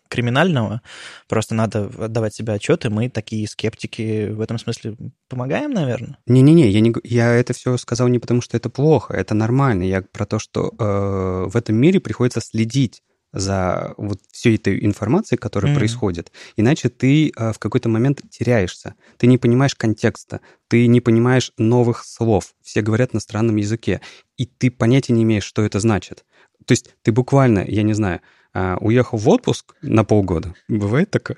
криминального, 0.09 0.83
просто 1.29 1.55
надо 1.55 1.91
отдавать 1.99 2.35
себе 2.35 2.53
отчет, 2.55 2.85
и 2.85 2.89
мы 2.89 3.09
такие 3.09 3.47
скептики 3.49 4.29
в 4.31 4.41
этом 4.41 4.59
смысле 4.59 4.97
помогаем, 5.29 5.71
наверное. 5.71 6.19
Не-не-не, 6.27 6.69
я, 6.69 6.81
не, 6.81 6.95
я 7.05 7.35
это 7.35 7.53
все 7.53 7.77
сказал 7.77 8.09
не 8.09 8.19
потому, 8.19 8.41
что 8.41 8.57
это 8.57 8.69
плохо, 8.71 9.15
это 9.15 9.35
нормально. 9.35 9.83
Я 9.85 10.03
про 10.03 10.27
то, 10.27 10.39
что 10.39 10.73
э, 10.79 11.49
в 11.49 11.57
этом 11.57 11.77
мире 11.77 12.01
приходится 12.01 12.41
следить 12.41 13.03
за 13.33 13.95
вот 13.99 14.21
всей 14.33 14.57
этой 14.57 14.85
информацией, 14.85 15.39
которая 15.39 15.73
mm-hmm. 15.73 15.79
происходит. 15.79 16.33
Иначе 16.57 16.89
ты 16.89 17.29
э, 17.29 17.53
в 17.53 17.59
какой-то 17.59 17.89
момент 17.89 18.23
теряешься. 18.31 18.95
Ты 19.19 19.27
не 19.27 19.39
понимаешь 19.39 19.75
контекста, 19.75 20.41
ты 20.69 20.87
не 20.87 21.01
понимаешь 21.01 21.53
новых 21.59 22.05
слов. 22.05 22.55
Все 22.63 22.81
говорят 22.81 23.13
на 23.13 23.21
странном 23.21 23.57
языке, 23.57 24.01
и 24.37 24.47
ты 24.47 24.71
понятия 24.71 25.13
не 25.13 25.25
имеешь, 25.25 25.45
что 25.45 25.63
это 25.63 25.79
значит. 25.81 26.25
То 26.65 26.73
есть 26.73 26.95
ты 27.03 27.13
буквально, 27.13 27.65
я 27.67 27.83
не 27.83 27.93
знаю, 27.93 28.21
а, 28.59 28.77
уехал 28.81 29.19
в 29.19 29.29
отпуск 29.29 29.77
на 29.83 30.03
полгода. 30.03 30.53
Бывает 30.67 31.13
такое? 31.13 31.37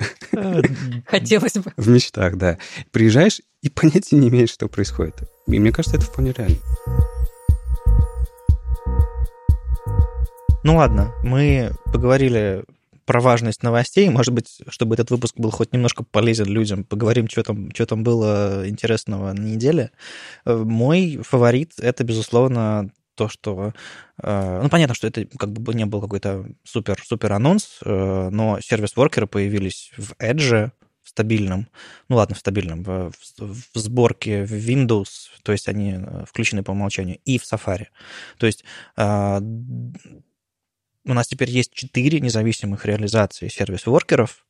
Хотелось 1.07 1.53
бы. 1.53 1.71
В 1.77 1.87
мечтах, 1.87 2.37
да. 2.37 2.57
Приезжаешь 2.93 3.43
и 3.61 3.69
понятия 3.69 4.17
не 4.17 4.29
имеешь, 4.31 4.49
что 4.49 4.69
происходит. 4.69 5.17
И 5.47 5.59
мне 5.59 5.71
кажется, 5.71 5.99
это 5.99 6.07
вполне 6.07 6.33
реально. 6.33 6.57
Ну 10.65 10.77
ладно, 10.77 11.13
мы 11.23 11.73
поговорили 11.93 12.65
про 13.05 13.21
важность 13.21 13.63
новостей. 13.63 14.09
Может 14.09 14.33
быть, 14.33 14.63
чтобы 14.69 14.95
этот 14.95 15.11
выпуск 15.11 15.35
был 15.37 15.51
хоть 15.51 15.75
немножко 15.75 16.05
полезен 16.05 16.47
людям, 16.47 16.85
поговорим, 16.85 17.29
что 17.29 17.43
там, 17.43 17.71
что 17.75 17.85
там 17.85 18.03
было 18.03 18.63
интересного 18.67 19.33
на 19.35 19.41
неделе. 19.41 19.91
Э, 20.47 20.57
мой 20.57 21.21
фаворит— 21.23 21.73
это, 21.79 22.03
безусловно, 22.03 22.91
то, 23.21 23.29
что... 23.29 23.75
Э, 24.23 24.61
ну, 24.63 24.71
понятно, 24.71 24.95
что 24.95 25.07
это 25.07 25.27
как 25.27 25.53
бы 25.53 25.75
не 25.75 25.85
был 25.85 26.01
какой-то 26.01 26.47
супер-супер 26.65 27.35
анонс, 27.35 27.81
э, 27.85 28.29
но 28.33 28.59
сервис-воркеры 28.63 29.27
появились 29.27 29.93
в 29.99 30.13
Edge, 30.13 30.71
в 31.03 31.09
стабильном, 31.11 31.69
ну 32.09 32.17
ладно, 32.17 32.35
в 32.35 32.39
стабильном, 32.39 32.83
в, 32.83 33.13
в, 33.39 33.79
сборке 33.79 34.47
в 34.47 34.53
Windows, 34.53 35.09
то 35.43 35.53
есть 35.53 35.69
они 35.69 35.99
э, 35.99 36.25
включены 36.27 36.63
по 36.63 36.71
умолчанию, 36.71 37.19
и 37.27 37.39
в 37.39 37.43
Safari. 37.43 37.89
То 38.39 38.47
есть 38.47 38.65
у 38.97 41.15
нас 41.15 41.29
теперь 41.29 41.51
есть 41.51 41.75
четыре 41.75 42.21
независимых 42.21 42.87
реализации 42.87 43.49
сервис-воркеров, 43.49 44.47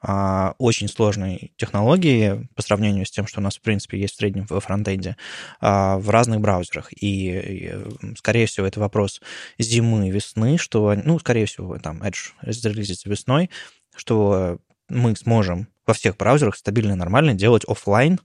очень 0.00 0.88
сложной 0.88 1.52
технологии 1.56 2.48
по 2.54 2.62
сравнению 2.62 3.04
с 3.04 3.10
тем, 3.10 3.26
что 3.26 3.40
у 3.40 3.42
нас, 3.42 3.56
в 3.56 3.62
принципе, 3.62 3.98
есть 3.98 4.14
в 4.14 4.18
среднем 4.18 4.46
во 4.48 4.60
фронтенде, 4.60 5.16
а, 5.60 5.98
в 5.98 6.08
разных 6.10 6.40
браузерах. 6.40 6.90
И, 6.92 7.74
скорее 8.16 8.46
всего, 8.46 8.66
это 8.66 8.78
вопрос 8.78 9.20
зимы, 9.58 10.10
весны, 10.10 10.56
что, 10.56 10.94
ну, 11.04 11.18
скорее 11.18 11.46
всего, 11.46 11.78
там 11.78 12.02
Edge 12.02 12.30
релизится 12.42 13.10
весной, 13.10 13.50
что 13.96 14.58
мы 14.88 15.16
сможем 15.16 15.68
во 15.86 15.94
всех 15.94 16.16
браузерах 16.16 16.56
стабильно 16.56 16.94
нормально 16.94 17.34
делать 17.34 17.64
офлайн 17.66 18.20
а, 18.20 18.22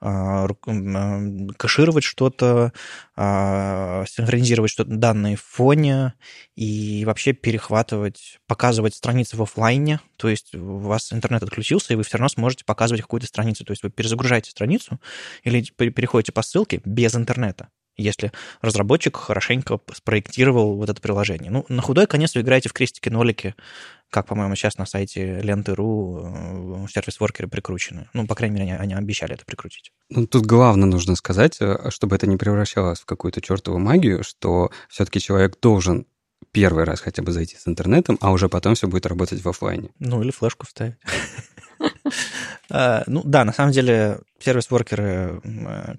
кэшировать 0.00 2.04
что-то, 2.04 2.72
а, 3.16 4.04
синхронизировать 4.06 4.70
что-то 4.70 4.90
данные 4.90 5.36
в 5.36 5.42
фоне 5.42 6.14
и 6.54 7.04
вообще 7.06 7.32
перехватывать, 7.32 8.38
показывать 8.46 8.94
страницы 8.94 9.36
в 9.36 9.42
офлайне. 9.42 10.00
То 10.16 10.28
есть 10.28 10.54
у 10.54 10.78
вас 10.78 11.12
интернет 11.12 11.42
отключился, 11.42 11.92
и 11.92 11.96
вы 11.96 12.02
все 12.02 12.18
равно 12.18 12.28
сможете 12.28 12.64
показывать 12.64 13.02
какую-то 13.02 13.26
страницу. 13.26 13.64
То 13.64 13.72
есть 13.72 13.82
вы 13.82 13.90
перезагружаете 13.90 14.50
страницу 14.50 15.00
или 15.44 15.62
переходите 15.62 16.32
по 16.32 16.42
ссылке 16.42 16.80
без 16.84 17.14
интернета 17.14 17.68
если 17.96 18.32
разработчик 18.60 19.16
хорошенько 19.16 19.80
спроектировал 19.92 20.76
вот 20.76 20.88
это 20.90 21.00
приложение. 21.00 21.50
Ну, 21.50 21.64
на 21.68 21.82
худой 21.82 22.06
конец 22.06 22.34
вы 22.34 22.42
играете 22.42 22.68
в 22.68 22.72
крестики-нолики, 22.72 23.54
как, 24.10 24.26
по-моему, 24.26 24.54
сейчас 24.54 24.78
на 24.78 24.86
сайте 24.86 25.40
ленты.ру 25.40 26.20
э, 26.24 26.86
сервис-воркеры 26.92 27.48
прикручены. 27.48 28.08
Ну, 28.12 28.26
по 28.26 28.34
крайней 28.34 28.56
мере, 28.56 28.72
они, 28.72 28.92
они 28.92 28.94
обещали 28.94 29.34
это 29.34 29.44
прикрутить. 29.44 29.92
Ну, 30.10 30.26
тут 30.26 30.46
главное 30.46 30.86
нужно 30.86 31.16
сказать, 31.16 31.56
э, 31.60 31.90
чтобы 31.90 32.16
это 32.16 32.26
не 32.26 32.36
превращалось 32.36 33.00
в 33.00 33.04
какую-то 33.04 33.40
чертову 33.40 33.78
магию, 33.78 34.22
что 34.22 34.70
все-таки 34.88 35.20
человек 35.20 35.58
должен 35.60 36.06
первый 36.52 36.84
раз 36.84 37.00
хотя 37.00 37.22
бы 37.22 37.32
зайти 37.32 37.56
с 37.56 37.66
интернетом, 37.66 38.18
а 38.20 38.30
уже 38.30 38.48
потом 38.48 38.74
все 38.74 38.86
будет 38.86 39.06
работать 39.06 39.42
в 39.42 39.48
офлайне. 39.48 39.90
Ну, 39.98 40.22
или 40.22 40.30
флешку 40.30 40.66
вставить. 40.66 40.96
А, 42.68 43.04
ну 43.06 43.22
да, 43.24 43.44
на 43.44 43.52
самом 43.52 43.70
деле 43.70 44.18
сервис-воркеры, 44.40 45.40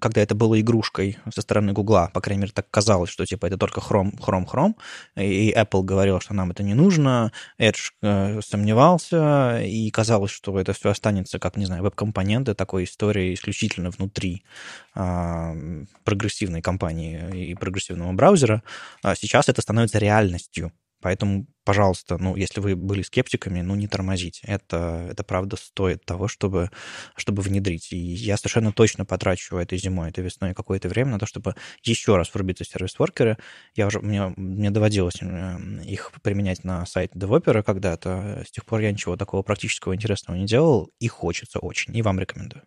когда 0.01 0.21
это 0.21 0.35
было 0.35 0.59
игрушкой 0.59 1.17
со 1.33 1.41
стороны 1.41 1.71
Гугла, 1.71 2.11
по 2.13 2.19
крайней 2.19 2.41
мере, 2.41 2.51
так 2.53 2.69
казалось, 2.69 3.09
что 3.09 3.25
типа 3.25 3.45
это 3.45 3.57
только 3.57 3.79
Chrome, 3.79 4.17
Chrome, 4.19 4.45
Chrome, 4.45 4.75
и 5.15 5.53
Apple 5.55 5.83
говорил, 5.83 6.19
что 6.19 6.33
нам 6.33 6.51
это 6.51 6.63
не 6.63 6.73
нужно, 6.73 7.31
Edge 7.57 7.91
э, 8.01 8.41
сомневался, 8.41 9.61
и 9.61 9.89
казалось, 9.91 10.31
что 10.31 10.59
это 10.59 10.73
все 10.73 10.89
останется, 10.89 11.39
как, 11.39 11.55
не 11.55 11.65
знаю, 11.65 11.83
веб-компоненты 11.83 12.53
такой 12.53 12.83
истории 12.83 13.33
исключительно 13.33 13.89
внутри 13.89 14.43
а, 14.93 15.55
прогрессивной 16.03 16.61
компании 16.61 17.49
и 17.49 17.55
прогрессивного 17.55 18.11
браузера. 18.11 18.61
А 19.03 19.15
сейчас 19.15 19.47
это 19.47 19.61
становится 19.61 19.99
реальностью. 19.99 20.73
Поэтому, 20.99 21.45
пожалуйста, 21.63 22.17
ну, 22.17 22.35
если 22.35 22.59
вы 22.59 22.75
были 22.75 23.03
скептиками, 23.03 23.61
ну, 23.61 23.75
не 23.75 23.87
тормозите. 23.87 24.41
Это, 24.47 25.07
это 25.11 25.23
правда 25.23 25.55
стоит 25.55 26.03
того, 26.05 26.27
чтобы, 26.27 26.71
чтобы 27.15 27.43
внедрить. 27.43 27.93
И 27.93 27.97
я 27.97 28.37
совершенно 28.37 28.71
точно 28.71 29.05
потрачу 29.05 29.57
этой 29.57 29.77
зимой, 29.77 30.09
этой 30.09 30.23
весной 30.23 30.55
какое-то 30.55 30.89
время 30.89 31.11
на 31.11 31.19
то, 31.19 31.27
чтобы 31.27 31.55
еще 31.83 32.15
раз 32.15 32.33
врубиться 32.33 32.63
в 32.63 32.67
сервис-воркеры. 32.67 33.37
Я 33.75 33.87
уже, 33.87 33.99
мне, 33.99 34.33
мне 34.37 34.71
доводилось 34.71 35.21
э, 35.21 35.57
их 35.85 36.11
применять 36.23 36.63
на 36.63 36.85
сайте 36.87 37.17
DevOpera 37.17 37.61
когда-то. 37.61 38.43
С 38.47 38.51
тех 38.51 38.65
пор 38.65 38.79
я 38.81 38.91
ничего 38.91 39.15
такого 39.15 39.43
практического 39.43 39.95
интересного 39.95 40.35
не 40.35 40.45
делал, 40.45 40.89
и 40.99 41.07
хочется 41.07 41.59
очень, 41.59 41.95
и 41.95 42.01
вам 42.01 42.19
рекомендую. 42.19 42.63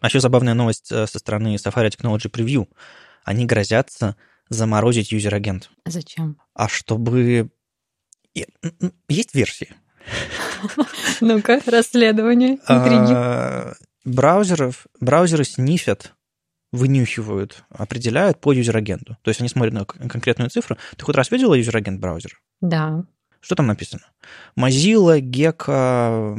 А 0.00 0.06
еще 0.06 0.20
забавная 0.20 0.54
новость 0.54 0.92
э, 0.92 1.06
со 1.08 1.18
стороны 1.18 1.56
Safari 1.56 1.90
Technology 1.90 2.30
Preview. 2.30 2.68
Они 3.24 3.46
грозятся 3.46 4.16
заморозить 4.48 5.12
юзер-агент. 5.12 5.70
Зачем? 5.86 6.38
А 6.54 6.68
чтобы... 6.68 7.50
Есть 9.08 9.34
версии. 9.34 9.74
Ну-ка, 11.20 11.60
расследование, 11.66 12.54
интриги. 12.68 13.12
А, 13.12 13.74
браузеров, 14.04 14.86
браузеры 15.00 15.44
снифят, 15.44 16.14
вынюхивают, 16.72 17.64
определяют 17.70 18.40
по 18.40 18.52
user 18.52 18.75
agent 18.75 19.04
у. 19.04 19.16
То 19.22 19.28
есть 19.30 19.40
они 19.40 19.48
смотрят 19.48 19.74
на 19.74 19.84
конкретную 19.84 20.50
цифру. 20.50 20.76
Ты 20.96 21.04
хоть 21.04 21.16
раз 21.16 21.30
видела 21.30 21.54
user 21.54 21.74
agent 21.74 22.00
браузера? 22.00 22.36
Да. 22.60 23.04
Что 23.40 23.54
там 23.54 23.66
написано? 23.66 24.02
Mozilla, 24.56 25.20
Gecko, 25.20 26.34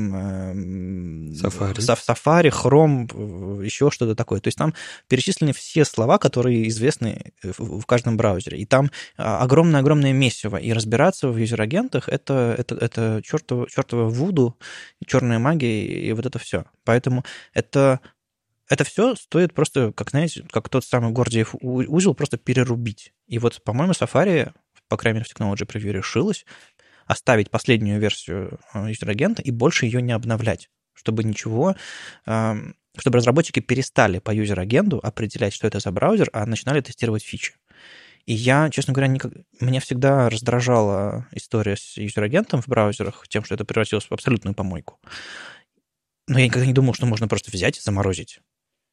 Safari, 1.33 1.79
Safari 1.79 2.49
Chrome, 2.51 3.63
еще 3.63 3.89
что-то 3.89 4.15
такое. 4.15 4.41
То 4.41 4.49
есть 4.49 4.57
там 4.57 4.73
перечислены 5.07 5.53
все 5.53 5.85
слова, 5.85 6.17
которые 6.17 6.67
известны 6.67 7.33
в 7.41 7.85
каждом 7.85 8.17
браузере. 8.17 8.57
И 8.57 8.65
там 8.65 8.91
огромное-огромное 9.15 10.11
месиво. 10.11 10.57
И 10.57 10.73
разбираться 10.73 11.29
в 11.29 11.37
user 11.37 11.61
agent 11.61 11.91
ах 11.91 12.09
это, 12.09 12.55
это, 12.57 12.75
это 12.75 13.21
чертово, 13.23 13.69
чертово 13.69 14.09
вуду, 14.09 14.57
черная 15.05 15.39
магия 15.39 15.85
и 15.85 16.11
вот 16.11 16.25
это 16.25 16.37
все. 16.37 16.65
Поэтому 16.83 17.23
это 17.53 18.01
это 18.69 18.83
все 18.83 19.15
стоит 19.15 19.53
просто, 19.53 19.91
как 19.93 20.11
знаете, 20.11 20.45
как 20.51 20.69
тот 20.69 20.85
самый 20.85 21.11
Гордиев 21.11 21.55
узел, 21.59 22.13
просто 22.13 22.37
перерубить. 22.37 23.13
И 23.27 23.39
вот, 23.39 23.63
по-моему, 23.63 23.93
Safari, 23.93 24.53
по 24.87 24.95
крайней 24.95 25.19
мере, 25.19 25.29
в 25.29 25.35
Technology 25.35 25.65
Preview 25.65 25.91
решилась 25.91 26.45
оставить 27.09 27.49
последнюю 27.49 27.99
версию 27.99 28.59
user 28.73 29.00
agent 29.00 29.34
а 29.34 29.41
и 29.41 29.49
больше 29.51 29.87
ее 29.87 30.01
не 30.01 30.11
обновлять, 30.11 30.69
чтобы 30.93 31.23
ничего, 31.23 31.75
чтобы 32.23 33.17
разработчики 33.17 33.59
перестали 33.61 34.19
по 34.19 34.31
user 34.31 34.58
agent 34.58 34.92
у 34.92 34.99
определять, 35.01 35.53
что 35.53 35.67
это 35.67 35.79
за 35.79 35.91
браузер, 35.91 36.29
а 36.33 36.45
начинали 36.45 36.81
тестировать 36.81 37.23
фичи. 37.23 37.55
И 38.25 38.33
я, 38.33 38.69
честно 38.69 38.93
говоря, 38.93 39.07
никак... 39.07 39.33
меня 39.59 39.79
всегда 39.79 40.29
раздражала 40.29 41.27
история 41.31 41.75
с 41.77 41.97
user 41.97 42.21
agent 42.21 42.50
ом 42.50 42.61
в 42.61 42.67
браузерах, 42.67 43.27
тем, 43.27 43.43
что 43.43 43.55
это 43.55 43.65
превратилось 43.65 44.05
в 44.05 44.11
абсолютную 44.11 44.53
помойку. 44.53 44.99
Но 46.27 46.37
я 46.37 46.45
никогда 46.45 46.67
не 46.67 46.73
думал, 46.73 46.93
что 46.93 47.07
можно 47.07 47.27
просто 47.27 47.49
взять 47.49 47.79
и 47.79 47.81
заморозить. 47.81 48.39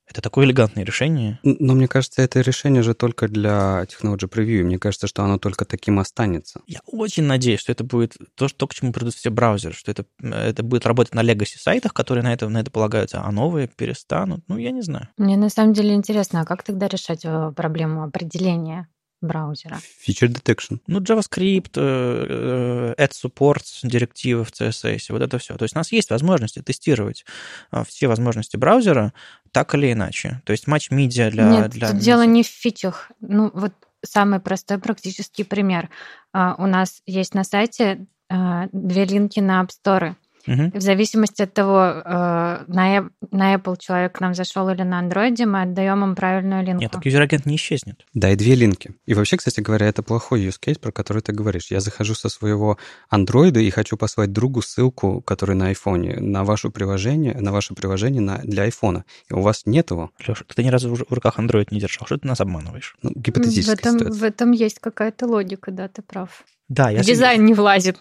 Это 0.08 0.22
такое 0.22 0.46
элегантное 0.46 0.84
решение. 0.84 1.38
Но 1.42 1.74
мне 1.74 1.88
кажется, 1.88 2.22
это 2.22 2.40
решение 2.40 2.82
же 2.82 2.94
только 2.94 3.28
для 3.28 3.84
Technology 3.84 4.28
Preview. 4.28 4.62
Мне 4.62 4.78
кажется, 4.78 5.06
что 5.06 5.24
оно 5.24 5.38
только 5.38 5.64
таким 5.64 5.98
останется. 5.98 6.60
Я 6.66 6.80
очень 6.86 7.24
надеюсь, 7.24 7.60
что 7.60 7.72
это 7.72 7.84
будет 7.84 8.16
то, 8.36 8.48
что, 8.48 8.66
к 8.66 8.74
чему 8.74 8.92
придут 8.92 9.14
все 9.14 9.30
браузеры, 9.30 9.74
что 9.74 9.90
это, 9.90 10.04
это 10.22 10.62
будет 10.62 10.86
работать 10.86 11.14
на 11.14 11.22
legacy 11.22 11.58
сайтах, 11.58 11.92
которые 11.92 12.22
на 12.22 12.32
это, 12.32 12.48
на 12.48 12.58
это 12.58 12.70
полагаются, 12.70 13.22
а 13.22 13.32
новые 13.32 13.68
перестанут. 13.68 14.44
Ну, 14.48 14.58
я 14.58 14.70
не 14.70 14.82
знаю. 14.82 15.08
Мне 15.16 15.36
на 15.36 15.50
самом 15.50 15.72
деле 15.72 15.94
интересно, 15.94 16.42
а 16.42 16.44
как 16.44 16.62
тогда 16.62 16.86
решать 16.86 17.24
э, 17.24 17.52
проблему 17.56 18.04
определения 18.04 18.88
браузера. 19.20 19.78
Feature 20.06 20.28
detection. 20.28 20.78
Ну, 20.86 21.00
JavaScript, 21.00 21.72
э, 21.76 22.94
э, 22.96 23.02
add 23.02 23.12
supports, 23.12 23.80
директивы 23.82 24.44
в 24.44 24.50
CSS, 24.50 25.06
вот 25.10 25.22
это 25.22 25.38
все. 25.38 25.56
То 25.56 25.64
есть 25.64 25.74
у 25.74 25.78
нас 25.78 25.92
есть 25.92 26.10
возможности 26.10 26.60
тестировать 26.60 27.24
а, 27.70 27.84
все 27.84 28.08
возможности 28.08 28.56
браузера 28.56 29.12
так 29.52 29.74
или 29.74 29.92
иначе. 29.92 30.42
То 30.44 30.52
есть 30.52 30.66
matchMedia 30.66 31.30
для... 31.30 31.48
Нет, 31.48 31.70
для... 31.70 31.90
тут 31.90 31.98
дело 31.98 32.22
не 32.26 32.42
в 32.42 32.46
фичах. 32.46 33.10
Ну, 33.20 33.50
вот 33.54 33.72
самый 34.04 34.40
простой 34.40 34.78
практический 34.78 35.44
пример. 35.44 35.88
А, 36.32 36.54
у 36.58 36.66
нас 36.66 37.02
есть 37.06 37.34
на 37.34 37.44
сайте 37.44 38.06
две 38.28 39.04
линки 39.04 39.38
на 39.38 39.62
App 39.62 39.70
Store. 39.70 40.16
Угу. 40.46 40.78
В 40.78 40.80
зависимости 40.80 41.42
от 41.42 41.52
того, 41.52 41.80
э, 41.80 42.64
на, 42.66 43.08
на 43.30 43.54
Apple 43.54 43.76
человек 43.78 44.12
к 44.12 44.20
нам 44.20 44.34
зашел 44.34 44.68
или 44.68 44.82
на 44.82 45.02
Android, 45.02 45.44
мы 45.46 45.62
отдаем 45.62 46.04
им 46.04 46.14
правильную 46.14 46.64
линку. 46.64 46.82
Нет, 46.82 46.92
так 46.92 47.04
user 47.04 47.23
agent 47.23 47.46
не 47.46 47.56
исчезнет. 47.56 48.04
Да, 48.14 48.30
и 48.30 48.36
две 48.36 48.54
линки. 48.54 48.94
И 49.06 49.14
вообще, 49.14 49.36
кстати 49.36 49.60
говоря, 49.60 49.86
это 49.86 50.02
плохой 50.02 50.46
use 50.46 50.58
case, 50.60 50.78
про 50.78 50.92
который 50.92 51.22
ты 51.22 51.32
говоришь. 51.32 51.70
Я 51.70 51.80
захожу 51.80 52.14
со 52.14 52.28
своего 52.28 52.78
Android 53.12 53.60
и 53.60 53.70
хочу 53.70 53.96
послать 53.96 54.32
другу 54.32 54.62
ссылку, 54.62 55.20
который 55.20 55.56
на 55.56 55.72
iPhone, 55.72 56.20
на 56.20 56.44
ваше 56.44 56.70
приложение, 56.70 57.34
на 57.34 57.52
ваше 57.52 57.74
приложение 57.74 58.20
на, 58.20 58.38
для 58.38 58.68
iPhone. 58.68 59.02
И 59.30 59.34
у 59.34 59.40
вас 59.40 59.62
нет 59.66 59.90
его. 59.90 60.10
Леша, 60.26 60.44
ты 60.54 60.62
ни 60.62 60.68
разу 60.68 60.94
в 60.94 61.12
руках 61.12 61.38
Android 61.38 61.68
не 61.70 61.80
держал. 61.80 62.06
Что 62.06 62.18
ты 62.18 62.26
нас 62.26 62.40
обманываешь? 62.40 62.96
Ну, 63.02 63.10
гипотетически 63.14 63.70
в 63.70 63.78
этом, 63.78 63.98
в 63.98 64.22
этом 64.22 64.52
есть 64.52 64.78
какая-то 64.78 65.26
логика, 65.26 65.70
да, 65.70 65.88
ты 65.88 66.02
прав. 66.02 66.44
Да, 66.68 66.90
я 66.90 67.02
Дизайн 67.02 67.44
не 67.44 67.54
влазит. 67.54 67.98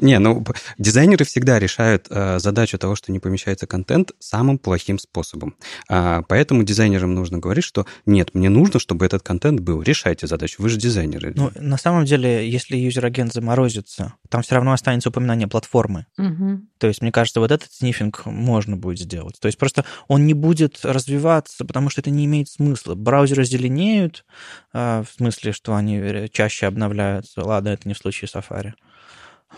Не, 0.00 0.18
ну, 0.18 0.44
дизайнеры 0.78 1.24
всегда 1.24 1.58
решают 1.58 2.06
э, 2.10 2.38
задачу 2.38 2.78
того, 2.78 2.96
что 2.96 3.12
не 3.12 3.20
помещается 3.20 3.66
контент, 3.66 4.12
самым 4.18 4.58
плохим 4.58 4.98
способом. 4.98 5.54
А, 5.88 6.22
поэтому 6.22 6.64
дизайнерам 6.64 7.14
нужно 7.14 7.38
говорить, 7.38 7.64
что 7.64 7.86
нет, 8.06 8.34
мне 8.34 8.48
нужно, 8.48 8.80
чтобы 8.80 9.06
этот 9.06 9.22
контент 9.22 9.60
был. 9.60 9.82
Решайте 9.82 10.26
задачу, 10.26 10.62
вы 10.62 10.68
же 10.68 10.78
дизайнеры. 10.78 11.32
Ну, 11.36 11.50
на 11.54 11.76
самом 11.76 12.04
деле, 12.04 12.48
если 12.48 12.76
user 12.76 13.01
agent 13.01 13.32
заморозится, 13.32 14.14
там 14.32 14.40
все 14.40 14.54
равно 14.54 14.72
останется 14.72 15.10
упоминание 15.10 15.46
платформы. 15.46 16.06
Угу. 16.16 16.62
То 16.78 16.86
есть, 16.86 17.02
мне 17.02 17.12
кажется, 17.12 17.38
вот 17.38 17.50
этот 17.50 17.70
снифинг 17.70 18.24
можно 18.24 18.78
будет 18.78 18.98
сделать. 18.98 19.38
То 19.38 19.44
есть 19.44 19.58
просто 19.58 19.84
он 20.08 20.26
не 20.26 20.32
будет 20.32 20.80
развиваться, 20.84 21.66
потому 21.66 21.90
что 21.90 22.00
это 22.00 22.08
не 22.08 22.24
имеет 22.24 22.48
смысла. 22.48 22.94
Браузеры 22.94 23.44
зеленеют, 23.44 24.24
э, 24.72 25.04
в 25.06 25.14
смысле, 25.14 25.52
что 25.52 25.74
они 25.74 25.98
э, 25.98 26.28
чаще 26.28 26.64
обновляются. 26.64 27.44
Ладно, 27.44 27.68
это 27.68 27.86
не 27.86 27.92
в 27.92 27.98
случае 27.98 28.30
Safari. 28.34 28.72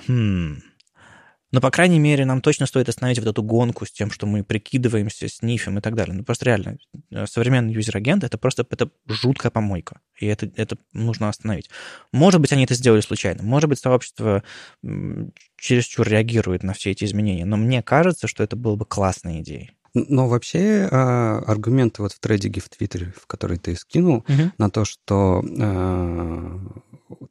Хм. 0.08 0.56
Но, 1.54 1.60
по 1.60 1.70
крайней 1.70 2.00
мере, 2.00 2.24
нам 2.24 2.40
точно 2.40 2.66
стоит 2.66 2.88
остановить 2.88 3.20
вот 3.20 3.28
эту 3.28 3.40
гонку 3.44 3.86
с 3.86 3.92
тем, 3.92 4.10
что 4.10 4.26
мы 4.26 4.42
прикидываемся, 4.42 5.28
снифим 5.28 5.78
и 5.78 5.80
так 5.80 5.94
далее. 5.94 6.12
Ну, 6.12 6.24
просто 6.24 6.46
реально, 6.46 6.78
э, 7.12 7.26
современный 7.28 7.72
юзер-агент— 7.72 8.24
это 8.24 8.38
просто 8.38 8.66
это 8.68 8.90
жуткая 9.06 9.52
помойка, 9.52 10.00
и 10.18 10.26
это, 10.26 10.50
это 10.56 10.76
нужно 10.92 11.28
остановить. 11.28 11.70
Может 12.10 12.40
быть, 12.40 12.52
они 12.52 12.64
это 12.64 12.74
сделали 12.74 13.02
случайно, 13.02 13.44
может 13.44 13.70
быть, 13.70 13.78
сообщество 13.78 14.42
чересчур 15.56 16.08
реагирует 16.08 16.64
на 16.64 16.72
все 16.72 16.90
эти 16.90 17.04
изменения, 17.04 17.44
но 17.44 17.56
мне 17.56 17.84
кажется, 17.84 18.26
что 18.26 18.42
это 18.42 18.56
было 18.56 18.74
бы 18.74 18.84
классной 18.84 19.40
идеей. 19.40 19.70
Но 19.94 20.26
вообще 20.26 20.88
а, 20.90 21.38
аргументы 21.46 22.02
вот 22.02 22.14
в 22.14 22.18
тредике 22.18 22.60
в 22.60 22.68
Твиттере, 22.68 23.14
в 23.16 23.28
который 23.28 23.58
ты 23.58 23.76
скинул, 23.76 24.24
угу. 24.28 24.50
на 24.58 24.70
то, 24.70 24.84
что 24.84 25.40
а, 25.60 26.60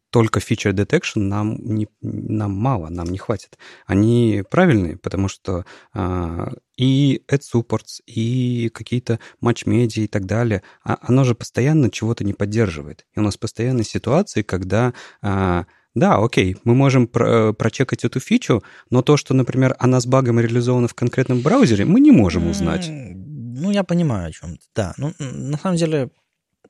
только 0.09 0.39
feature 0.39 0.73
detection 0.73 1.21
нам, 1.21 1.57
не, 1.63 1.87
нам 2.01 2.51
мало, 2.51 2.89
нам 2.89 3.07
не 3.07 3.17
хватит. 3.17 3.57
Они 3.85 4.43
правильные, 4.49 4.97
потому 4.97 5.27
что 5.27 5.65
а, 5.93 6.51
и 6.77 7.23
ad 7.31 7.41
supports, 7.41 8.01
и 8.05 8.69
какие-то 8.73 9.19
матч-медиа 9.41 10.03
и 10.03 10.07
так 10.07 10.25
далее, 10.25 10.63
а, 10.83 10.97
оно 11.01 11.23
же 11.23 11.35
постоянно 11.35 11.89
чего-то 11.89 12.23
не 12.23 12.33
поддерживает. 12.33 13.05
И 13.15 13.19
у 13.19 13.23
нас 13.23 13.37
постоянно 13.37 13.83
ситуации, 13.83 14.41
когда... 14.41 14.93
А, 15.21 15.65
да, 15.95 16.17
окей, 16.17 16.57
мы 16.63 16.73
можем 16.73 17.07
про 17.07 17.53
прочекать 17.53 18.03
эту 18.03 18.19
фичу, 18.19 18.63
но 18.89 19.03
то, 19.03 19.15
что, 19.15 19.35
например, 19.35 19.75
она 19.77 19.99
с 19.99 20.07
багом 20.07 20.39
реализована 20.39 20.87
в 20.87 20.95
конкретном 20.95 21.41
браузере, 21.41 21.85
мы 21.85 21.99
не 21.99 22.11
можем 22.11 22.49
узнать. 22.49 22.89
Ну, 22.89 23.69
я 23.69 23.83
понимаю 23.83 24.29
о 24.29 24.31
чем. 24.31 24.57
Да, 24.73 24.95
ну, 24.97 25.13
на 25.19 25.57
самом 25.59 25.77
деле, 25.77 26.09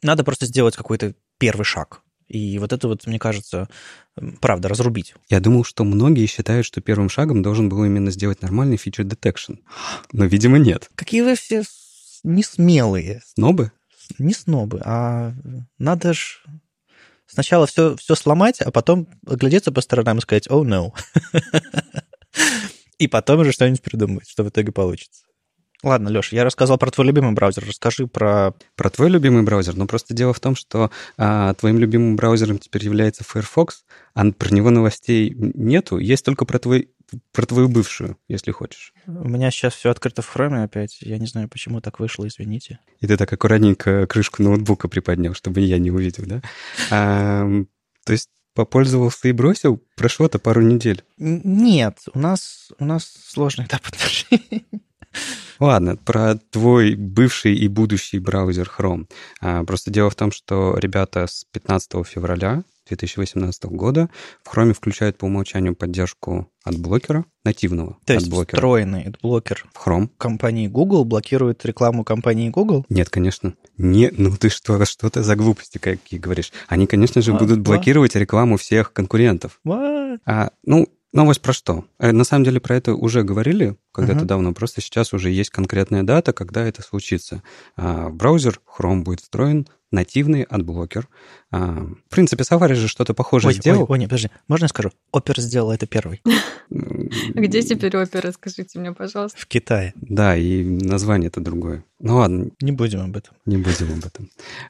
надо 0.02 0.26
просто 0.26 0.46
сделать 0.46 0.76
какой-то 0.76 1.16
первый 1.38 1.64
шаг. 1.64 2.03
И 2.28 2.58
вот 2.60 2.74
это 2.74 2.88
вот, 2.88 3.06
мне 3.08 3.20
кажется, 3.20 3.68
правда, 4.42 4.68
разрубить. 4.70 5.16
Я 5.30 5.40
думал, 5.40 5.64
что 5.64 5.84
многие 5.84 6.26
считают, 6.26 6.66
что 6.66 6.82
первым 6.82 7.10
шагом 7.10 7.42
должен 7.42 7.70
был 7.70 7.84
именно 7.84 8.12
сделать 8.12 8.42
нормальный 8.42 8.78
feature 8.78 9.06
detection. 9.06 9.60
Но, 10.12 10.26
видимо, 10.26 10.58
нет. 10.58 10.90
Какие 10.96 11.22
вы 11.22 11.36
все 11.36 11.64
несмелые. 12.24 13.22
Снобы? 13.26 13.72
Не 14.20 14.34
снобы, 14.34 14.82
а 14.84 15.34
надо 15.78 16.14
ж 16.14 16.44
сначала 17.26 17.66
все, 17.66 17.96
все 17.96 18.16
сломать, 18.16 18.62
а 18.62 18.72
потом 18.72 19.08
оглядеться 19.26 19.72
по 19.72 19.82
сторонам 19.82 20.18
и 20.18 20.22
сказать 20.22 20.48
«Oh, 20.48 20.64
no». 20.64 20.94
И 23.00 23.08
потом 23.08 23.40
уже 23.40 23.52
что-нибудь 23.52 23.82
придумать, 23.82 24.30
что 24.30 24.44
в 24.44 24.50
итоге 24.50 24.72
получится. 24.72 25.23
Ладно, 25.84 26.10
Леш, 26.10 26.32
я 26.32 26.46
рассказал 26.46 26.78
про 26.78 26.90
твой 26.92 27.08
любимый 27.08 27.34
браузер. 27.34 27.66
Расскажи 27.68 28.08
про... 28.08 28.54
Про 28.78 28.90
твой 28.90 29.10
любимый 29.10 29.44
браузер. 29.44 29.76
Ну, 29.76 29.86
просто 29.86 30.14
дело 30.14 30.34
в 30.34 30.40
том, 30.40 30.56
что 30.56 30.92
а, 31.18 31.54
твоим 31.56 31.78
любимым 31.78 32.16
браузером 32.16 32.58
теперь 32.58 32.86
является 32.86 33.26
Firefox, 33.26 33.84
а 34.14 34.32
про 34.32 34.50
него 34.50 34.70
новостей 34.70 35.36
нету. 35.36 35.98
Есть 35.98 36.24
только 36.24 36.46
про, 36.46 36.58
твой, 36.58 36.90
про 37.34 37.46
твою 37.46 37.68
бывшую, 37.68 38.18
если 38.30 38.52
хочешь. 38.52 38.94
У 39.06 39.28
меня 39.28 39.52
сейчас 39.52 39.74
все 39.74 39.90
открыто 39.90 40.22
в 40.22 40.30
хроме 40.30 40.64
опять. 40.64 41.00
Я 41.02 41.18
не 41.18 41.28
знаю, 41.28 41.50
почему 41.50 41.82
так 41.82 42.00
вышло, 42.00 42.26
извините. 42.26 42.80
И 43.02 43.08
ты 43.08 43.18
так 43.18 43.32
аккуратненько 43.34 44.08
крышку 44.08 44.42
ноутбука 44.42 44.88
приподнял, 44.88 45.34
чтобы 45.34 45.60
я 45.60 45.80
не 45.80 45.92
увидел, 45.92 46.24
да? 46.26 46.42
А, 46.92 47.46
то 48.06 48.14
есть 48.14 48.30
попользовался 48.54 49.28
и 49.28 49.34
бросил? 49.34 49.84
Прошло-то 49.98 50.40
пару 50.40 50.62
недель. 50.62 51.04
Нет, 51.18 51.98
у 52.14 52.20
нас, 52.20 52.70
у 52.80 52.86
нас 52.86 53.12
сложный 53.28 53.66
этап 53.66 53.82
отношений. 53.86 54.66
Ладно, 55.60 55.96
про 55.98 56.36
твой 56.52 56.96
бывший 56.96 57.56
и 57.56 57.68
будущий 57.68 58.20
браузер 58.20 58.70
Chrome. 58.78 59.08
А, 59.42 59.64
просто 59.64 59.92
дело 59.92 60.10
в 60.10 60.16
том, 60.16 60.32
что 60.32 60.78
ребята 60.78 61.28
с 61.28 61.46
15 61.52 62.06
февраля 62.06 62.64
2018 62.88 63.64
года 63.66 64.10
в 64.44 64.54
Chrome 64.54 64.74
включают 64.74 65.18
по 65.18 65.26
умолчанию 65.26 65.74
поддержку 65.76 66.50
ad 66.66 66.78
blocker 66.78 67.20
а 67.20 67.26
нативного 67.46 67.98
То 68.06 68.14
есть 68.14 68.26
ad 68.28 68.33
blocker 68.33 68.52
а. 68.52 68.58
встроенный 68.58 69.04
ad 69.04 69.18
blocker 69.18 69.66
в 69.74 69.88
Chrome. 69.88 70.10
компании 70.18 70.68
Google 70.68 71.06
блокирует 71.06 71.66
рекламу 71.66 72.04
компании 72.04 72.50
Google? 72.50 72.86
Нет, 72.90 73.10
конечно. 73.10 73.54
Не, 73.78 74.12
ну 74.18 74.36
ты 74.36 74.50
что, 74.50 74.84
что 74.86 75.10
ты 75.10 75.24
за 75.24 75.36
глупости 75.36 75.78
какие 75.78 76.20
говоришь? 76.20 76.52
Они, 76.68 76.86
конечно 76.86 77.22
же, 77.22 77.34
А, 77.34 77.38
будут 77.38 77.62
блокировать 77.62 78.16
рекламу 78.16 78.58
всех 78.58 78.92
конкурентов. 78.92 79.60
What? 79.66 80.20
А, 80.26 80.52
ну, 80.66 80.88
новость 81.14 81.42
про 81.42 81.54
что? 81.54 81.86
Э, 82.00 82.12
На 82.12 82.24
самом 82.24 82.44
деле 82.44 82.60
про 82.60 82.76
это 82.76 82.94
уже 82.96 83.24
говорили 83.24 83.78
когда-то 83.92 84.20
Мгм. 84.20 84.28
давно, 84.28 84.54
просто 84.54 84.82
сейчас 84.82 85.14
уже 85.14 85.30
есть 85.30 85.50
конкретная 85.52 86.04
дата, 86.04 86.34
когда 86.34 86.66
это 86.66 86.82
случится. 86.82 87.42
А, 87.76 88.10
В 88.10 88.16
браузер 88.16 88.60
Chrome 88.78 89.02
будет 89.04 89.22
встроен 89.22 89.68
нативный 89.92 90.42
ad 90.44 90.57
blocker. 90.57 91.08
А, 91.52 91.86
В 91.86 92.10
принципе, 92.10 92.44
Safari 92.44 92.74
же 92.74 92.88
что-то 92.88 93.14
похожее 93.14 93.50
Ой, 93.50 93.54
сделал. 93.54 93.82
ой, 93.84 93.88
ой, 93.90 94.00
нет, 94.00 94.10
подожди. 94.10 94.30
Можно 94.48 94.66
я 94.66 94.70
скажу? 94.70 94.92
Опера 95.12 95.40
сделала 95.40 95.72
это 95.72 95.86
первый. 95.86 96.22
Где 96.70 97.62
теперь 97.62 97.96
опера, 97.98 98.32
скажите 98.32 98.80
мне, 98.80 98.92
пожалуйста. 98.94 99.40
В 99.40 99.46
Китае. 99.46 99.94
Да, 99.96 100.36
и 100.36 100.64
название 100.64 101.28
это 101.28 101.42
другое. 101.42 101.86
Ну 102.00 102.16
ладно, 102.18 102.50
Не 102.62 102.72
будем 102.72 103.02
об 103.02 103.16
этом. 103.16 103.36
не 103.46 103.58
будем 103.58 103.94
об 103.94 104.06
этом. 104.06 104.30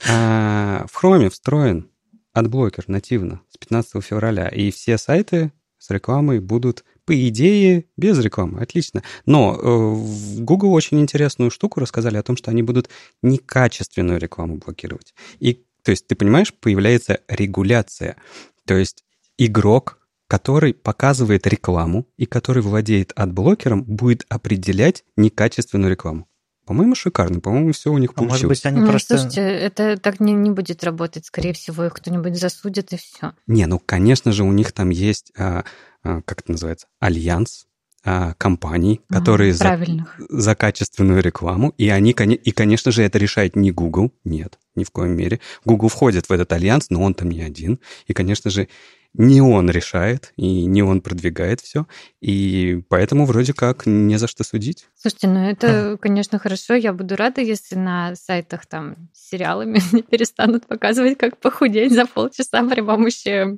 А, 0.09 0.85
В 0.91 1.01
Chrome 1.03 1.29
встроен 1.29 1.89
адблокер 2.33 2.83
нативно 2.87 3.41
с 3.49 3.57
15 3.57 4.03
февраля, 4.03 4.47
и 4.49 4.71
все 4.71 4.97
сайты 4.97 5.51
с 5.83 5.89
рекламой 5.89 6.39
будут, 6.39 6.85
по 7.03 7.13
идее, 7.27 7.87
без 7.97 8.17
рекламы. 8.19 8.61
Отлично. 8.61 9.03
Но 9.25 9.53
э, 9.53 9.59
в 9.59 10.41
Google 10.41 10.71
очень 10.71 11.01
интересную 11.01 11.51
штуку 11.51 11.81
рассказали 11.81 12.15
о 12.15 12.23
том, 12.23 12.37
что 12.37 12.51
они 12.51 12.63
будут 12.63 12.89
некачественную 13.21 14.17
рекламу 14.17 14.55
блокировать. 14.55 15.13
И, 15.39 15.65
то 15.83 15.91
есть, 15.91 16.07
ты 16.07 16.15
понимаешь, 16.15 16.53
появляется 16.53 17.19
регуляция. 17.27 18.15
То 18.65 18.75
есть 18.75 19.03
игрок, 19.37 19.99
который 20.27 20.73
показывает 20.73 21.45
рекламу 21.47 22.07
и 22.15 22.25
который 22.25 22.63
владеет 22.63 23.11
адблокером, 23.13 23.83
будет 23.83 24.25
определять 24.29 25.03
некачественную 25.17 25.91
рекламу. 25.91 26.27
По-моему, 26.65 26.95
шикарно. 26.95 27.39
По-моему, 27.39 27.71
все 27.73 27.91
у 27.91 27.97
них 27.97 28.11
А 28.15 28.21
может 28.21 28.29
получилось. 28.31 28.59
быть, 28.59 28.65
они 28.65 28.79
Ну, 28.81 28.87
просто... 28.87 29.17
слушайте, 29.17 29.41
это 29.41 29.97
так 29.97 30.19
не, 30.19 30.33
не 30.33 30.49
будет 30.49 30.83
работать. 30.83 31.25
Скорее 31.25 31.53
всего, 31.53 31.85
их 31.85 31.93
кто-нибудь 31.93 32.39
засудит, 32.39 32.93
и 32.93 32.97
все. 32.97 33.33
Не, 33.47 33.65
ну, 33.65 33.81
конечно 33.85 34.31
же, 34.31 34.43
у 34.43 34.51
них 34.51 34.71
там 34.71 34.89
есть, 34.89 35.31
а, 35.37 35.65
а, 36.03 36.21
как 36.21 36.41
это 36.41 36.51
называется, 36.51 36.87
альянс 36.99 37.65
а, 38.05 38.33
компаний, 38.35 39.01
которые 39.09 39.53
за, 39.53 39.79
за 40.29 40.55
качественную 40.55 41.21
рекламу, 41.21 41.73
и 41.77 41.89
они, 41.89 42.11
и, 42.11 42.51
конечно 42.51 42.91
же, 42.91 43.03
это 43.03 43.17
решает 43.17 43.55
не 43.55 43.71
Google, 43.71 44.13
нет, 44.23 44.59
ни 44.75 44.83
в 44.83 44.91
коем 44.91 45.11
мере. 45.15 45.39
Google 45.63 45.87
входит 45.87 46.27
в 46.27 46.31
этот 46.31 46.51
альянс, 46.51 46.89
но 46.89 47.01
он 47.01 47.13
там 47.13 47.29
не 47.29 47.41
один, 47.41 47.79
и, 48.07 48.13
конечно 48.13 48.49
же, 48.49 48.67
не 49.13 49.41
он 49.41 49.69
решает, 49.69 50.33
и 50.37 50.65
не 50.65 50.81
он 50.81 51.01
продвигает 51.01 51.61
все, 51.61 51.85
и 52.19 52.81
поэтому 52.89 53.25
вроде 53.25 53.53
как 53.53 53.85
не 53.85 54.17
за 54.17 54.27
что 54.27 54.43
судить. 54.43 54.87
Слушайте, 54.95 55.27
ну 55.27 55.47
это, 55.47 55.97
конечно, 56.01 56.39
хорошо. 56.39 56.73
Я 56.73 56.93
буду 56.93 57.15
рада, 57.15 57.41
если 57.41 57.75
на 57.75 58.15
сайтах 58.15 58.65
там 58.65 59.09
с 59.13 59.29
сериалами 59.29 59.79
не 59.91 60.01
перестанут 60.01 60.65
показывать, 60.65 61.17
как 61.17 61.37
похудеть 61.37 61.93
за 61.93 62.05
полчаса 62.05 62.67
при 62.67 62.81
помощи... 62.81 63.57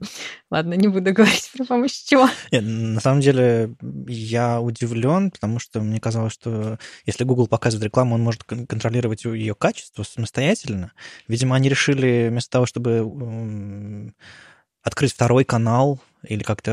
Ладно, 0.52 0.74
не 0.74 0.88
буду 0.88 1.14
говорить 1.14 1.50
при 1.54 1.64
помощи 1.64 2.06
чего. 2.06 2.28
Нет, 2.52 2.64
на 2.66 3.00
самом 3.00 3.22
деле 3.22 3.76
я 4.08 4.60
удивлен, 4.60 5.32
потому 5.32 5.60
что 5.60 5.82
мне 5.82 6.00
казалось, 6.00 6.34
что 6.34 6.78
если 7.06 7.24
Google 7.24 7.48
показывает 7.48 7.86
рекламу, 7.86 8.16
он 8.16 8.22
может 8.22 8.44
кон- 8.44 8.68
контролировать 8.68 9.24
ее 9.26 9.56
качество 9.56 10.04
самостоятельно. 10.04 10.92
Видимо, 11.28 11.56
они 11.56 11.70
решили 11.70 12.28
вместо 12.30 12.52
того, 12.52 12.66
чтобы 12.66 13.04
открыть 14.86 15.14
второй 15.14 15.44
канал 15.44 16.00
или 16.24 16.44
как-то 16.44 16.72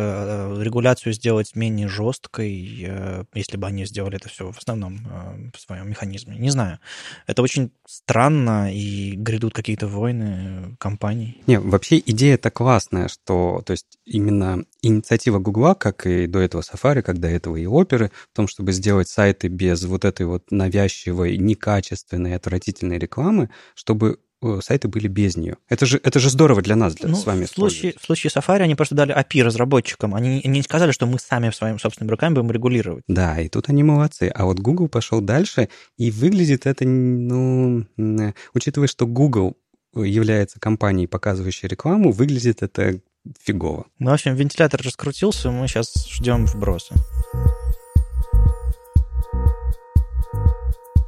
э, 0.58 0.62
регуляцию 0.62 1.12
сделать 1.14 1.56
менее 1.56 1.88
жесткой, 1.88 2.84
э, 2.86 3.24
если 3.34 3.56
бы 3.56 3.66
они 3.66 3.86
сделали 3.86 4.16
это 4.16 4.28
все 4.28 4.52
в 4.52 4.58
основном 4.58 5.06
э, 5.10 5.50
в 5.56 5.60
своем 5.60 5.88
механизме. 5.88 6.36
Не 6.36 6.50
знаю. 6.50 6.78
Это 7.26 7.42
очень 7.42 7.72
странно, 7.86 8.72
и 8.72 9.12
грядут 9.12 9.54
какие-то 9.54 9.88
войны 9.88 10.76
компаний. 10.78 11.42
Не, 11.46 11.58
вообще 11.58 11.98
идея-то 11.98 12.50
классная, 12.50 13.08
что, 13.08 13.62
то 13.64 13.72
есть 13.72 13.98
именно 14.04 14.64
инициатива 14.82 15.38
Гугла, 15.38 15.74
как 15.74 16.06
и 16.06 16.26
до 16.26 16.38
этого 16.38 16.62
Safari, 16.62 17.02
как 17.02 17.18
до 17.18 17.28
этого 17.28 17.56
и 17.56 17.66
Оперы, 17.66 18.10
в 18.32 18.36
том, 18.36 18.46
чтобы 18.46 18.72
сделать 18.72 19.08
сайты 19.08 19.48
без 19.48 19.84
вот 19.84 20.04
этой 20.04 20.26
вот 20.26 20.50
навязчивой, 20.50 21.38
некачественной, 21.38 22.36
отвратительной 22.36 22.98
рекламы, 22.98 23.48
чтобы 23.74 24.18
сайты 24.60 24.88
были 24.88 25.08
без 25.08 25.36
нее. 25.36 25.56
Это 25.68 25.86
же, 25.86 26.00
это 26.02 26.18
же 26.18 26.30
здорово 26.30 26.62
для 26.62 26.76
нас, 26.76 26.94
для, 26.94 27.08
Ну, 27.08 27.16
с 27.16 27.26
вами 27.26 27.44
в 27.44 27.50
случае, 27.50 27.94
в 28.00 28.04
случае 28.04 28.30
Safari 28.30 28.60
они 28.60 28.74
просто 28.74 28.94
дали 28.94 29.14
API 29.14 29.42
разработчикам. 29.42 30.14
Они 30.14 30.40
не 30.44 30.62
сказали, 30.62 30.92
что 30.92 31.06
мы 31.06 31.18
сами 31.18 31.50
своим 31.50 31.78
собственным 31.78 32.10
руками 32.10 32.34
будем 32.34 32.50
регулировать. 32.50 33.04
Да, 33.08 33.40
и 33.40 33.48
тут 33.48 33.68
они 33.68 33.82
молодцы. 33.82 34.30
А 34.34 34.44
вот 34.44 34.58
Google 34.58 34.88
пошел 34.88 35.20
дальше, 35.20 35.68
и 35.96 36.10
выглядит 36.10 36.66
это, 36.66 36.84
ну, 36.86 37.84
м, 37.96 38.34
учитывая, 38.54 38.88
что 38.88 39.06
Google 39.06 39.56
является 39.94 40.58
компанией, 40.58 41.06
показывающей 41.06 41.68
рекламу, 41.68 42.12
выглядит 42.12 42.62
это 42.62 43.00
фигово. 43.40 43.86
Ну, 43.98 44.10
в 44.10 44.14
общем, 44.14 44.34
вентилятор 44.34 44.80
раскрутился, 44.82 45.50
мы 45.50 45.68
сейчас 45.68 46.08
ждем 46.08 46.46
вброса. 46.46 46.94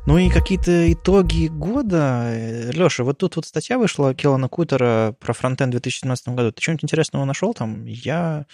Ну 0.07 0.19
и 0.19 0.29
какие-то 0.29 0.93
итоги 0.93 1.47
года. 1.49 2.31
Леша, 2.73 3.05
вот 3.05 3.19
тут 3.19 3.37
вот 3.37 3.47
статья 3.47 3.79
вышла 3.79 4.15
Келлана 4.15 4.49
Кутера 4.49 5.17
про 5.19 5.33
фронтенд 5.33 5.71
в 5.71 5.81
2017 5.81 6.29
году. 6.29 6.53
Ты 6.53 6.61
что-нибудь 6.63 6.85
интересного 6.85 7.25
нашел 7.25 7.55
там? 7.55 7.87
Я... 7.87 8.47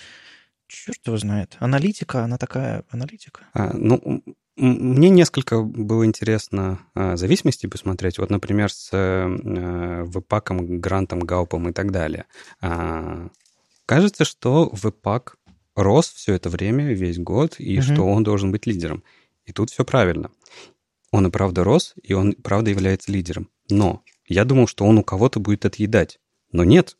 Черт 0.68 0.98
его 1.04 1.16
знает. 1.16 1.56
Аналитика, 1.58 2.22
она 2.22 2.38
такая 2.38 2.84
аналитика. 2.90 3.40
А, 3.54 3.72
ну, 3.74 4.22
мне 4.56 5.10
несколько 5.10 5.60
было 5.62 6.06
интересно 6.06 6.78
а, 6.94 7.16
зависимостей 7.16 7.66
посмотреть. 7.66 8.18
Вот, 8.18 8.30
например, 8.30 8.70
с 8.72 8.90
веб-паком, 8.92 10.78
грантом, 10.80 11.18
гаупом 11.18 11.68
и 11.68 11.72
так 11.72 11.90
далее. 11.90 12.26
А, 12.60 13.26
кажется, 13.86 14.24
что 14.24 14.70
веб-пак 14.72 15.36
рос 15.74 16.10
все 16.10 16.34
это 16.34 16.48
время, 16.48 16.92
весь 16.92 17.18
год, 17.18 17.56
и 17.58 17.78
Мгм. 17.78 17.82
что 17.82 18.02
он 18.04 18.22
должен 18.22 18.52
быть 18.52 18.66
лидером. 18.66 19.02
И 19.46 19.52
тут 19.52 19.70
все 19.70 19.84
правильно. 19.84 20.30
Он 21.10 21.26
и 21.26 21.30
правда 21.30 21.64
рос, 21.64 21.94
и 22.02 22.12
он 22.12 22.30
и 22.30 22.40
правда 22.40 22.70
является 22.70 23.10
лидером. 23.10 23.50
Но 23.68 24.02
я 24.26 24.44
думал, 24.44 24.66
что 24.66 24.84
он 24.84 24.98
у 24.98 25.02
кого-то 25.02 25.40
будет 25.40 25.64
отъедать. 25.64 26.20
Но 26.52 26.64
нет. 26.64 26.96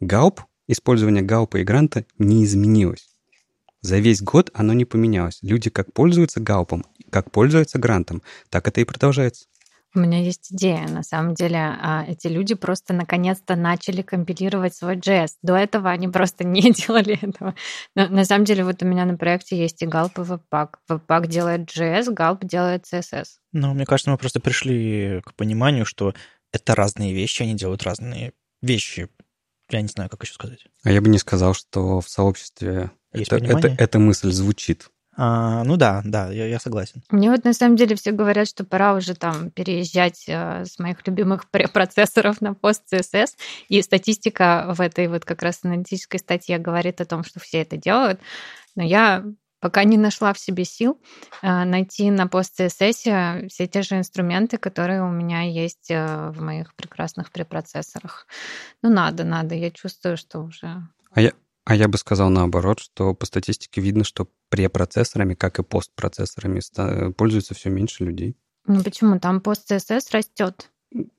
Гауп 0.00 0.42
использование 0.66 1.22
гаупа 1.22 1.58
и 1.58 1.64
гранта 1.64 2.06
не 2.18 2.44
изменилось. 2.44 3.10
За 3.80 3.98
весь 3.98 4.22
год 4.22 4.50
оно 4.54 4.72
не 4.72 4.84
поменялось. 4.84 5.38
Люди 5.42 5.70
как 5.70 5.92
пользуются 5.92 6.40
гаупом, 6.40 6.84
как 7.10 7.30
пользуются 7.30 7.78
грантом, 7.78 8.22
так 8.50 8.68
это 8.68 8.80
и 8.80 8.84
продолжается. 8.84 9.46
У 9.94 9.98
меня 9.98 10.18
есть 10.22 10.52
идея. 10.52 10.86
На 10.86 11.02
самом 11.02 11.34
деле, 11.34 11.56
а, 11.58 12.04
эти 12.06 12.28
люди 12.28 12.54
просто 12.54 12.94
наконец-то 12.94 13.56
начали 13.56 14.02
компилировать 14.02 14.74
свой 14.74 14.96
JS. 14.96 15.30
До 15.42 15.56
этого 15.56 15.90
они 15.90 16.06
просто 16.08 16.44
не 16.44 16.72
делали 16.72 17.18
этого. 17.20 17.54
Но 17.96 18.08
на 18.08 18.24
самом 18.24 18.44
деле, 18.44 18.64
вот 18.64 18.82
у 18.82 18.86
меня 18.86 19.04
на 19.04 19.16
проекте 19.16 19.58
есть 19.58 19.82
и 19.82 19.86
Gulp, 19.86 20.12
и 20.16 20.20
Webpack. 20.20 20.74
Webpack 20.88 21.26
делает 21.26 21.68
JS, 21.76 22.14
Gulp 22.14 22.46
делает 22.46 22.84
CSS. 22.92 23.26
Ну, 23.52 23.74
мне 23.74 23.84
кажется, 23.84 24.10
мы 24.10 24.18
просто 24.18 24.38
пришли 24.38 25.20
к 25.24 25.34
пониманию, 25.34 25.84
что 25.84 26.14
это 26.52 26.74
разные 26.74 27.12
вещи, 27.12 27.42
они 27.42 27.54
делают 27.54 27.82
разные 27.82 28.32
вещи. 28.62 29.08
Я 29.70 29.82
не 29.82 29.88
знаю, 29.88 30.10
как 30.10 30.22
еще 30.22 30.34
сказать. 30.34 30.66
А 30.84 30.90
я 30.90 31.00
бы 31.00 31.08
не 31.08 31.18
сказал, 31.18 31.54
что 31.54 32.00
в 32.00 32.08
сообществе 32.08 32.90
Есть 33.12 33.32
это, 33.32 33.40
понимание? 33.40 33.72
это- 33.74 33.84
эта 33.84 33.98
мысль 33.98 34.30
звучит. 34.30 34.88
А, 35.22 35.64
ну 35.64 35.76
да, 35.76 36.00
да, 36.02 36.32
я, 36.32 36.46
я 36.46 36.58
согласен. 36.58 37.02
Мне 37.10 37.30
вот 37.30 37.44
на 37.44 37.52
самом 37.52 37.76
деле 37.76 37.94
все 37.94 38.10
говорят, 38.10 38.48
что 38.48 38.64
пора 38.64 38.94
уже 38.94 39.14
там 39.14 39.50
переезжать 39.50 40.24
э, 40.26 40.64
с 40.64 40.78
моих 40.78 41.06
любимых 41.06 41.50
препроцессоров 41.50 42.40
на 42.40 42.54
пост 42.54 42.84
CSS. 42.90 43.32
И 43.68 43.82
статистика 43.82 44.72
в 44.74 44.80
этой 44.80 45.08
вот 45.08 45.26
как 45.26 45.42
раз 45.42 45.60
аналитической 45.62 46.16
статье 46.16 46.56
говорит 46.56 47.02
о 47.02 47.04
том, 47.04 47.22
что 47.22 47.38
все 47.38 47.58
это 47.60 47.76
делают. 47.76 48.18
Но 48.76 48.82
я 48.82 49.22
пока 49.60 49.84
не 49.84 49.98
нашла 49.98 50.32
в 50.32 50.38
себе 50.38 50.64
сил 50.64 50.98
э, 51.42 51.64
найти 51.64 52.10
на 52.10 52.26
пост 52.26 52.58
CSS 52.58 53.48
все 53.48 53.66
те 53.66 53.82
же 53.82 53.98
инструменты, 53.98 54.56
которые 54.56 55.02
у 55.02 55.10
меня 55.10 55.42
есть 55.42 55.90
э, 55.90 56.30
в 56.30 56.40
моих 56.40 56.74
прекрасных 56.76 57.30
препроцессорах. 57.30 58.26
Ну, 58.80 58.88
надо, 58.88 59.24
надо. 59.24 59.54
Я 59.54 59.70
чувствую, 59.70 60.16
что 60.16 60.40
уже 60.40 60.82
А 61.12 61.20
я, 61.20 61.32
а 61.70 61.76
я 61.76 61.86
бы 61.86 61.98
сказал 61.98 62.30
наоборот, 62.30 62.80
что 62.80 63.14
по 63.14 63.26
статистике 63.26 63.80
видно, 63.80 64.02
что 64.02 64.26
препроцессорами, 64.48 65.34
как 65.34 65.60
и 65.60 65.62
постпроцессорами, 65.62 66.58
ста- 66.58 67.12
пользуется 67.12 67.54
все 67.54 67.70
меньше 67.70 68.02
людей. 68.02 68.36
Ну 68.66 68.82
почему? 68.82 69.20
Там 69.20 69.40
пост 69.40 69.70
CSS 69.70 70.06
растет. 70.10 70.68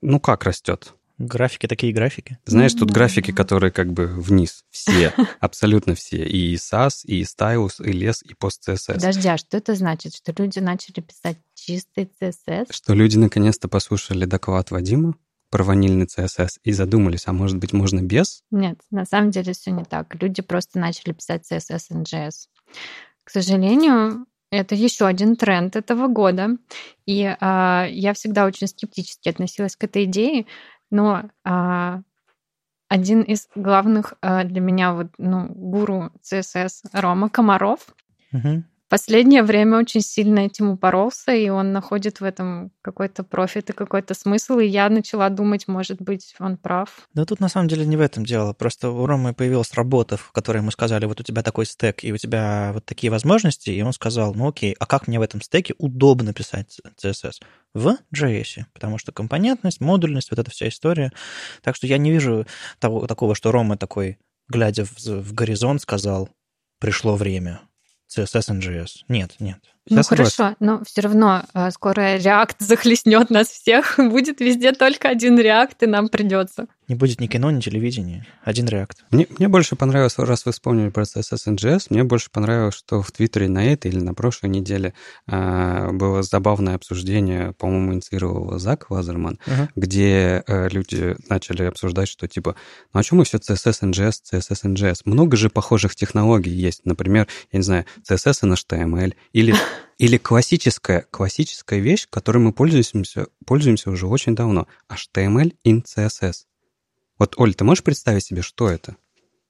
Ну 0.02 0.20
как 0.20 0.44
растет? 0.44 0.94
Графики 1.18 1.68
такие 1.68 1.94
графики. 1.94 2.38
Знаешь, 2.46 2.74
тут 2.74 2.90
да, 2.90 2.96
графики, 2.96 3.32
да. 3.32 3.38
которые 3.38 3.72
как 3.72 3.94
бы 3.94 4.08
вниз. 4.08 4.66
Все, 4.72 5.14
абсолютно 5.40 5.96
все. 5.96 6.26
И 6.26 6.56
SAS, 6.56 7.06
и 7.06 7.22
Stylus, 7.22 7.76
и 7.80 7.94
LES, 7.94 8.18
и 8.26 8.34
PostCSS. 8.34 8.96
Подожди, 8.96 9.30
а 9.30 9.38
что 9.38 9.56
это 9.56 9.74
значит? 9.76 10.16
Что 10.16 10.34
люди 10.38 10.60
начали 10.60 11.00
писать 11.00 11.38
чистый 11.54 12.12
CSS? 12.22 12.74
Что 12.74 12.94
люди 12.94 13.18
наконец-то 13.18 13.70
послушали 13.70 14.26
доклад 14.26 14.70
Вадима 14.70 15.16
про 15.52 15.64
ванильный 15.64 16.06
CSS 16.06 16.60
и 16.64 16.72
задумались, 16.72 17.28
а 17.28 17.34
может 17.34 17.58
быть 17.58 17.74
можно 17.74 18.02
без? 18.02 18.44
Нет, 18.50 18.80
на 18.90 19.06
самом 19.06 19.30
деле 19.30 19.54
все 19.54 19.70
не 19.72 19.84
так. 19.84 20.16
Люди 20.16 20.42
просто 20.42 20.80
начали 20.80 21.14
писать 21.14 21.44
CSS 21.52 21.82
и 21.90 21.94
JS. 22.04 22.48
К 23.24 23.30
сожалению, 23.30 24.26
это 24.50 24.74
еще 24.74 25.06
один 25.06 25.36
тренд 25.36 25.76
этого 25.76 26.08
года. 26.08 26.58
И 27.06 27.36
а, 27.40 27.86
я 27.90 28.14
всегда 28.14 28.46
очень 28.46 28.68
скептически 28.68 29.30
относилась 29.30 29.76
к 29.76 29.84
этой 29.84 30.06
идее, 30.06 30.48
но 30.90 31.30
а, 31.44 32.02
один 32.88 33.22
из 33.22 33.48
главных 33.54 34.16
а, 34.22 34.44
для 34.44 34.62
меня 34.62 34.94
вот, 34.94 35.08
ну, 35.18 35.48
гуру 35.48 36.12
CSS 36.24 36.90
Рома 36.94 37.30
Комаров 37.30 37.94
Мгм. 38.32 38.66
Последнее 38.92 39.42
время 39.42 39.78
очень 39.78 40.02
сильно 40.02 40.40
этим 40.40 40.70
упоролся, 40.70 41.32
и 41.32 41.48
он 41.48 41.72
находит 41.72 42.20
в 42.20 42.26
этом 42.26 42.74
какой-то 42.82 43.24
профит 43.24 43.70
и 43.70 43.74
какой-то 43.74 44.14
смысл, 44.14 44.60
и 44.60 44.66
я 44.66 44.90
начала 44.90 45.30
думать, 45.30 45.70
может 45.70 46.02
быть, 46.02 46.36
он 46.40 46.58
прав. 46.58 47.08
Да 47.14 47.24
тут 47.24 47.40
на 47.40 47.48
самом 47.48 47.70
деле 47.70 47.86
не 47.86 47.96
в 47.96 48.02
этом 48.02 48.26
дело. 48.26 48.52
Просто 48.52 48.90
у 48.90 49.06
Ромы 49.06 49.34
появилась 49.34 49.74
работа, 49.76 50.18
в 50.18 50.34
которой 50.34 50.58
ему 50.58 50.72
сказали, 50.72 51.06
вот 51.06 51.22
у 51.22 51.24
тебя 51.24 51.42
такой 51.42 51.66
стек, 51.66 52.04
и 52.04 52.12
у 52.12 52.18
тебя 52.18 52.72
вот 52.74 52.84
такие 52.84 53.10
возможности, 53.10 53.70
и 53.70 53.82
он 53.82 53.94
сказал, 53.94 54.34
ну 54.36 54.50
окей, 54.50 54.76
а 54.78 54.86
как 54.86 55.08
мне 55.08 55.20
в 55.20 55.22
этом 55.22 55.42
стеке 55.42 55.74
удобно 55.78 56.34
писать 56.34 56.82
CSS? 57.02 57.42
В 57.74 57.96
JS, 58.14 58.66
потому 58.74 58.98
что 58.98 59.14
компонентность, 59.14 59.80
модульность, 59.80 60.32
вот 60.32 60.40
эта 60.40 60.52
вся 60.52 60.68
история. 60.68 61.14
Так 61.62 61.78
что 61.78 61.88
я 61.88 61.98
не 61.98 62.12
вижу 62.12 62.46
того, 62.80 63.08
такого, 63.08 63.36
что 63.36 63.54
Рома 63.54 63.78
такой, 63.78 64.18
глядя 64.50 64.84
в, 64.84 64.98
в 65.00 65.34
горизонт, 65.34 65.82
сказал, 65.82 66.28
пришло 66.82 67.16
время. 67.16 67.62
CSS 68.16 68.60
JS. 68.60 68.90
Нет, 69.08 69.36
нет. 69.40 69.60
Я 69.88 69.98
ну 69.98 70.04
согласен. 70.04 70.36
хорошо, 70.36 70.56
но 70.60 70.84
все 70.84 71.02
равно 71.02 71.44
э, 71.54 71.72
скоро 71.72 72.18
React 72.18 72.56
захлестнет 72.60 73.30
нас 73.30 73.48
всех, 73.48 73.96
будет 73.98 74.40
везде 74.40 74.74
только 74.74 75.10
один 75.10 75.40
React, 75.40 75.76
и 75.82 75.86
нам 75.88 76.10
придется. 76.10 76.68
Не 76.92 76.96
будет 76.96 77.22
ни 77.22 77.28
кино, 77.28 77.50
ни 77.52 77.62
телевидения. 77.62 78.28
Один 78.44 78.68
реакт. 78.68 79.06
Мне, 79.12 79.26
мне 79.40 79.48
больше 79.48 79.78
понравилось, 79.78 80.18
раз 80.18 80.46
вы 80.46 80.52
вспомнили 80.52 80.90
про 80.90 81.04
CSS 81.04 81.48
and 81.48 81.56
JS, 81.56 81.86
мне 81.90 82.04
больше 82.04 82.30
понравилось, 82.30 82.76
что 82.76 83.02
в 83.02 83.14
Твиттере 83.14 83.48
на 83.48 83.64
этой 83.64 83.92
или 83.92 84.02
на 84.02 84.14
прошлой 84.14 84.50
неделе 84.50 84.94
а, 85.26 85.94
было 85.94 86.22
забавное 86.22 86.76
обсуждение, 86.76 87.54
по-моему, 87.54 87.94
инициировал 87.94 88.60
Зак 88.60 88.92
Лазерман, 88.92 89.40
Ага. 89.46 89.70
где 89.78 90.44
э, 90.46 90.68
люди 90.68 91.16
начали 91.30 91.64
обсуждать, 91.64 92.10
что 92.10 92.28
типа, 92.28 92.58
ну 92.94 93.00
а 93.00 93.04
чему 93.04 93.24
все 93.24 93.38
CSS 93.38 93.84
and 93.84 93.94
JS, 93.94 94.16
CSS 94.30 94.66
and 94.66 94.76
JS? 94.76 95.04
Много 95.06 95.38
же 95.38 95.50
похожих 95.50 95.96
технологий 95.96 96.52
есть. 96.52 96.82
Например, 96.84 97.26
я 97.54 97.60
не 97.60 97.64
знаю, 97.64 97.86
CSS 98.06 98.44
and 98.44 98.54
HTML 98.54 99.14
или, 99.32 99.56
или 99.98 100.18
классическая, 100.18 101.06
классическая 101.10 101.80
вещь, 101.80 102.06
которой 102.10 102.40
мы 102.40 102.52
пользуемся, 102.52 103.28
пользуемся 103.46 103.92
уже 103.92 104.08
очень 104.08 104.36
давно. 104.36 104.68
HTML 104.90 105.54
in 105.66 105.86
CSS. 105.86 106.51
Вот, 107.22 107.36
Оль, 107.38 107.54
ты 107.54 107.64
можешь 107.64 107.84
представить 107.84 108.26
себе, 108.26 108.42
что 108.42 108.68
это? 108.68 108.96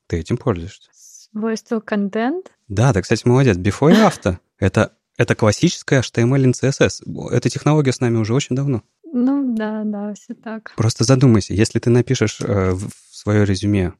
Ты 0.08 0.18
этим 0.18 0.36
пользуешься. 0.36 0.90
Свойство 0.92 1.80
контент. 1.80 2.52
Да, 2.68 2.92
ты, 2.92 3.02
кстати, 3.02 3.26
молодец. 3.26 3.56
Before 3.56 3.94
и 3.94 3.96
after. 3.96 4.40
Это, 4.60 4.98
это 5.18 5.36
классическая 5.36 6.02
HTML 6.02 6.52
in 6.52 6.52
CSS. 6.52 7.30
Эта 7.32 7.50
технология 7.50 7.94
с 7.94 8.02
нами 8.02 8.18
уже 8.18 8.34
очень 8.34 8.58
давно. 8.58 8.84
Ну 9.06 9.56
да, 9.56 9.84
да, 9.86 10.14
все 10.16 10.34
так. 10.34 10.74
Просто 10.76 11.06
задумайся, 11.06 11.54
если 11.54 11.80
ты 11.80 11.90
напишешь 11.90 12.42
э, 12.42 12.72
в 12.72 12.92
свое 13.10 13.46
резюме 13.46 13.94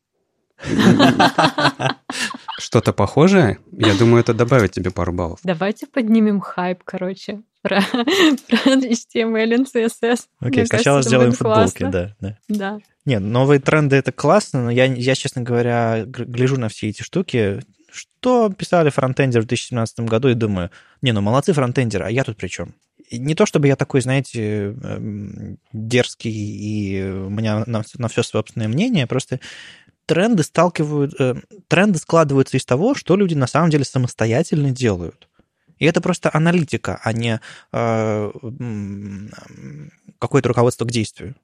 что-то 2.60 2.94
похожее, 2.94 3.60
я 3.72 3.94
думаю, 3.96 4.22
это 4.22 4.34
добавит 4.34 4.72
тебе 4.72 4.92
пару 4.92 5.14
баллов. 5.14 5.40
Давайте 5.44 5.88
поднимем 5.88 6.40
хайп, 6.40 6.84
короче, 6.84 7.42
про, 7.62 7.82
про 7.92 8.76
HTML 8.76 9.56
и 9.56 9.64
CSS. 9.64 10.28
Окей, 10.40 10.60
Мне 10.60 10.66
сначала 10.66 11.02
сделаем 11.02 11.32
футболки, 11.32 11.84
да, 11.84 12.16
да. 12.20 12.38
Да. 12.48 12.80
Нет, 13.06 13.22
новые 13.22 13.60
тренды 13.60 13.96
это 13.96 14.12
классно, 14.12 14.66
но 14.66 14.72
я, 14.72 14.86
я, 14.86 15.16
честно 15.16 15.42
говоря, 15.42 16.04
гляжу 16.06 16.58
на 16.60 16.70
все 16.70 16.90
эти 16.90 17.02
штуки, 17.02 17.62
что 17.92 18.50
писали 18.50 18.90
фронтендеры 18.90 19.44
в 19.44 19.48
2017 19.48 20.02
году 20.02 20.30
и 20.30 20.36
думаю, 20.36 20.70
не, 21.02 21.12
ну 21.12 21.22
молодцы 21.22 21.54
фронтендеры, 21.54 22.06
а 22.06 22.12
я 22.12 22.24
тут 22.24 22.38
при 22.38 22.48
чем? 22.48 22.76
Не 23.12 23.36
то 23.36 23.46
чтобы 23.46 23.68
я 23.68 23.76
такой, 23.76 24.00
знаете, 24.02 24.76
эм, 24.82 25.58
дерзкий 25.74 26.32
и 26.32 27.04
у 27.04 27.30
меня 27.30 27.64
на, 27.66 27.84
на 27.98 28.08
все 28.08 28.24
собственное 28.24 28.70
мнение, 28.70 29.08
просто 29.08 29.42
тренды 30.12 30.44
сталкивают, 30.44 31.14
э, 31.22 31.36
тренды 31.70 31.98
складываются 31.98 32.58
из 32.58 32.66
того, 32.66 32.96
что 32.96 33.16
люди 33.16 33.34
на 33.34 33.48
самом 33.48 33.70
деле 33.70 33.86
самостоятельно 33.86 34.72
делают. 34.72 35.30
И 35.80 35.86
это 35.86 36.02
просто 36.02 36.30
аналитика, 36.34 37.00
а 37.02 37.14
не 37.14 37.40
э, 37.72 38.32
какое-то 40.20 40.50
руководство 40.50 40.84
к 40.84 40.92
действию. 40.92 41.36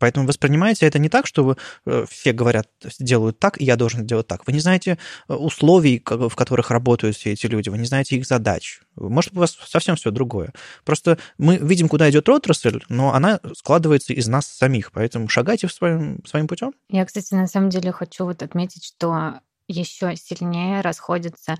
Поэтому 0.00 0.26
воспринимайте 0.26 0.86
это 0.86 0.98
не 0.98 1.08
так, 1.08 1.26
что 1.26 1.44
вы, 1.44 1.56
э, 1.86 2.06
все 2.10 2.32
говорят, 2.32 2.68
делают 2.98 3.38
так, 3.38 3.60
и 3.60 3.64
я 3.64 3.76
должен 3.76 4.06
делать 4.06 4.26
так. 4.26 4.46
Вы 4.46 4.54
не 4.54 4.60
знаете 4.60 4.98
э, 5.28 5.34
условий, 5.34 6.02
в 6.04 6.34
которых 6.34 6.70
работают 6.70 7.16
все 7.16 7.32
эти 7.32 7.46
люди, 7.46 7.68
вы 7.68 7.78
не 7.78 7.84
знаете 7.84 8.16
их 8.16 8.26
задач. 8.26 8.80
Может, 8.96 9.36
у 9.36 9.40
вас 9.40 9.56
совсем 9.66 9.96
все 9.96 10.10
другое. 10.10 10.52
Просто 10.84 11.18
мы 11.38 11.58
видим, 11.58 11.88
куда 11.88 12.10
идет 12.10 12.28
отрасль, 12.28 12.80
но 12.88 13.14
она 13.14 13.40
складывается 13.54 14.12
из 14.12 14.26
нас 14.26 14.46
самих. 14.46 14.90
Поэтому 14.92 15.28
шагайте 15.28 15.66
в 15.66 15.72
своем, 15.72 16.24
своим 16.24 16.48
путем. 16.48 16.72
Я, 16.88 17.04
кстати, 17.04 17.34
на 17.34 17.46
самом 17.46 17.68
деле 17.68 17.92
хочу 17.92 18.24
вот 18.24 18.42
отметить, 18.42 18.84
что 18.84 19.40
еще 19.68 20.16
сильнее 20.16 20.80
расходится 20.80 21.56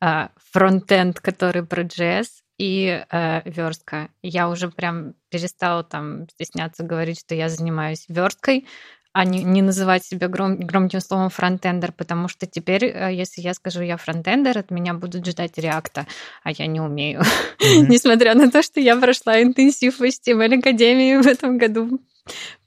э, 0.00 0.28
фронтенд, 0.50 1.20
который 1.20 1.64
про 1.64 1.82
JS, 1.82 2.26
и 2.62 3.04
э, 3.10 3.50
верстка. 3.50 4.08
Я 4.22 4.48
уже 4.48 4.68
прям 4.68 5.14
перестала 5.30 5.82
там 5.82 6.28
стесняться 6.28 6.84
говорить, 6.84 7.18
что 7.18 7.34
я 7.34 7.48
занимаюсь 7.48 8.04
версткой, 8.08 8.68
а 9.12 9.24
не, 9.24 9.42
не 9.42 9.62
называть 9.62 10.04
себя 10.04 10.28
гром, 10.28 10.58
громким 10.58 11.00
словом 11.00 11.28
фронтендер, 11.28 11.90
потому 11.90 12.28
что 12.28 12.46
теперь, 12.46 12.84
э, 12.84 13.12
если 13.12 13.40
я 13.42 13.54
скажу 13.54 13.82
я 13.82 13.96
фронтендер, 13.96 14.56
от 14.56 14.70
меня 14.70 14.94
будут 14.94 15.26
ждать 15.26 15.58
реакта, 15.58 16.06
а 16.44 16.52
я 16.52 16.66
не 16.68 16.80
умею. 16.80 17.22
Мгм. 17.58 17.88
Несмотря 17.90 18.36
на 18.36 18.48
то, 18.48 18.62
что 18.62 18.78
я 18.78 18.96
прошла 18.96 19.42
интенсив 19.42 19.98
в 19.98 20.02
HTML 20.04 20.60
Академии 20.60 21.20
в 21.20 21.26
этом 21.26 21.58
году 21.58 22.00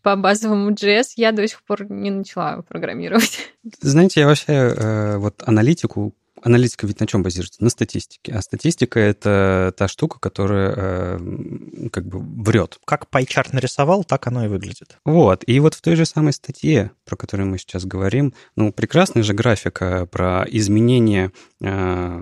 по 0.01 0.17
базовому 0.17 0.71
JS, 0.71 1.13
я 1.15 1.31
до 1.31 1.47
сих 1.47 1.63
пор 1.63 1.89
не 1.89 2.11
начала 2.11 2.63
программировать. 2.63 3.53
Знаете, 3.79 4.19
я 4.19 4.27
вообще 4.27 4.53
э, 4.53 5.17
вот 5.19 5.41
аналитику 5.45 6.13
аналитика 6.45 6.85
ведь 6.85 6.99
на 6.99 7.07
чем 7.07 7.23
базируется? 7.23 7.63
На 7.63 7.69
статистике. 7.69 8.31
А 8.33 8.41
статистика— 8.41 8.99
это 9.01 9.73
та 9.75 9.87
штука, 9.87 10.19
которая 10.19 10.73
э, 10.75 11.89
как 11.91 12.05
бы 12.05 12.19
врет. 12.43 12.77
Как 12.85 13.09
пайчарт 13.09 13.51
нарисовал, 13.51 14.03
так 14.03 14.27
оно 14.27 14.45
и 14.45 14.47
выглядит. 14.47 14.97
Вот. 15.05 15.43
И 15.47 15.59
вот 15.59 15.73
в 15.73 15.81
той 15.81 15.95
же 15.95 16.05
самой 16.05 16.33
статье, 16.33 16.91
про 17.03 17.15
которую 17.15 17.49
мы 17.49 17.57
сейчас 17.57 17.85
говорим, 17.85 18.33
ну, 18.55 18.71
прекрасная 18.71 19.23
же 19.23 19.33
графика 19.33 20.05
про 20.05 20.45
изменение 20.47 21.31
э, 21.61 22.19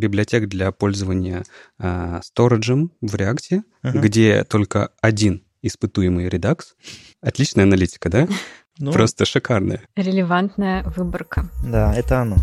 библиотек 0.00 0.48
для 0.48 0.72
пользования 0.72 1.44
э, 1.78 2.20
сториджем 2.24 2.92
в 3.02 3.14
React, 3.14 3.62
uh-huh. 3.84 4.00
где 4.00 4.44
только 4.44 4.90
один 5.02 5.44
испытуемый 5.62 6.28
редакс. 6.28 6.74
Отличная 7.20 7.64
аналитика, 7.64 8.08
да? 8.08 8.28
Ну, 8.82 8.92
Просто 8.92 9.26
шикарная. 9.26 9.82
Релевантная 9.94 10.84
выборка. 10.84 11.50
Да, 11.62 11.94
это 11.94 12.22
оно. 12.22 12.36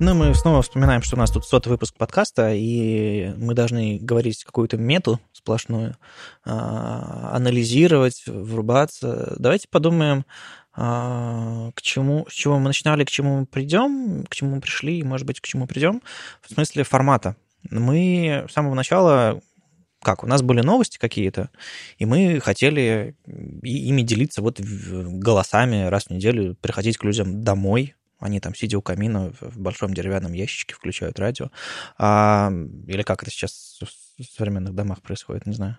Ну, 0.00 0.14
мы 0.14 0.32
снова 0.32 0.62
вспоминаем, 0.62 1.02
что 1.02 1.16
у 1.16 1.18
нас 1.18 1.32
тут 1.32 1.44
сотый 1.44 1.70
выпуск 1.70 1.96
подкаста, 1.96 2.54
и 2.54 3.32
мы 3.36 3.54
должны 3.54 3.98
говорить 3.98 4.44
какую-то 4.44 4.76
мету 4.76 5.18
сплошную, 5.32 5.96
а, 6.44 7.32
анализировать, 7.34 8.22
врубаться. 8.26 9.34
Давайте 9.40 9.66
подумаем, 9.68 10.24
а, 10.72 11.72
к 11.74 11.82
чему, 11.82 12.26
с 12.30 12.32
чего 12.32 12.60
мы 12.60 12.68
начинали, 12.68 13.04
к 13.04 13.10
чему 13.10 13.40
мы 13.40 13.46
придем, 13.46 14.24
к 14.30 14.36
чему 14.36 14.54
мы 14.54 14.60
пришли, 14.60 15.00
и, 15.00 15.02
может 15.02 15.26
быть, 15.26 15.40
к 15.40 15.46
чему 15.46 15.66
придем, 15.66 16.00
в 16.42 16.54
смысле 16.54 16.84
формата. 16.84 17.34
Мы 17.68 18.46
с 18.48 18.52
самого 18.52 18.74
начала 18.74 19.40
как, 20.00 20.22
у 20.22 20.28
нас 20.28 20.42
были 20.42 20.60
новости 20.60 20.96
какие-то, 20.96 21.50
и 21.98 22.06
мы 22.06 22.38
хотели 22.38 23.16
ими 23.26 24.02
делиться 24.02 24.42
вот 24.42 24.60
голосами 24.60 25.86
раз 25.88 26.04
в 26.04 26.10
неделю, 26.10 26.54
приходить 26.60 26.98
к 26.98 27.02
людям 27.02 27.42
домой, 27.42 27.96
они 28.18 28.40
там, 28.40 28.54
сидя 28.54 28.78
у 28.78 28.82
камина 28.82 29.32
в 29.40 29.58
большом 29.58 29.94
деревянном 29.94 30.32
ящичке, 30.32 30.74
включают 30.74 31.18
радио. 31.18 31.50
А, 31.98 32.52
или 32.86 33.02
как 33.02 33.22
это 33.22 33.30
сейчас 33.30 33.80
в 34.18 34.24
современных 34.36 34.74
домах 34.74 35.02
происходит, 35.02 35.46
не 35.46 35.54
знаю. 35.54 35.78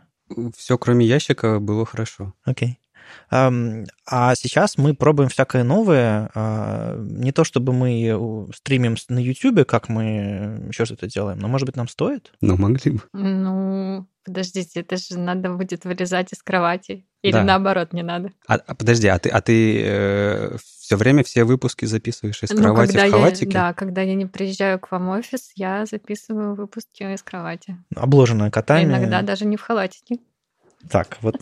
Все, 0.56 0.78
кроме 0.78 1.06
ящика, 1.06 1.60
было 1.60 1.86
хорошо. 1.86 2.34
Окей. 2.44 2.70
Okay. 2.70 2.90
А 3.32 4.36
сейчас 4.36 4.78
мы 4.78 4.94
пробуем 4.94 5.30
всякое 5.30 5.64
новое. 5.64 6.30
А, 6.34 6.96
не 6.98 7.32
то 7.32 7.44
чтобы 7.44 7.74
мы 7.74 8.48
стримим 8.56 8.96
на 9.10 9.20
YouTube, 9.20 9.66
как 9.66 9.90
мы 9.90 10.66
еще 10.68 10.86
что-то 10.86 11.08
делаем, 11.08 11.40
но, 11.40 11.48
может 11.48 11.66
быть, 11.66 11.76
нам 11.76 11.88
стоит? 11.88 12.32
Ну, 12.42 12.58
могли 12.58 12.92
бы. 12.92 13.02
Ну, 13.14 14.08
подождите, 14.24 14.82
это 14.82 14.98
же 14.98 15.18
надо 15.18 15.50
будет 15.50 15.86
вырезать 15.86 16.34
из 16.34 16.44
кровати. 16.44 17.06
Или 17.22 17.34
да. 17.34 17.44
наоборот, 17.44 17.94
не 17.94 18.04
надо. 18.04 18.32
А, 18.48 18.56
а 18.56 18.76
подожди, 18.76 19.08
а 19.08 19.20
ты, 19.20 19.30
а 19.30 19.42
ты 19.42 19.82
э, 19.84 20.58
все 20.90 20.96
время 20.96 21.24
все 21.24 21.44
выпуски 21.44 21.86
записываешь 21.86 22.42
из 22.42 22.50
ну, 22.50 22.64
кровати 22.64 22.98
в 22.98 23.12
халатике? 23.12 23.52
Я, 23.52 23.54
да, 23.54 23.74
когда 23.74 24.02
я 24.02 24.16
не 24.16 24.26
приезжаю 24.26 24.80
к 24.80 24.90
вам 24.90 25.06
в 25.06 25.12
офис, 25.12 25.52
я 25.54 25.86
записываю 25.86 26.56
выпуски 26.56 27.04
из 27.04 27.22
кровати. 27.22 27.78
Обложенная 27.96 28.50
котами. 28.50 28.86
иногда 28.86 29.22
даже 29.22 29.46
не 29.46 29.56
в 29.56 29.62
халатике. 29.62 30.18
Так, 30.88 31.18
вот 31.22 31.36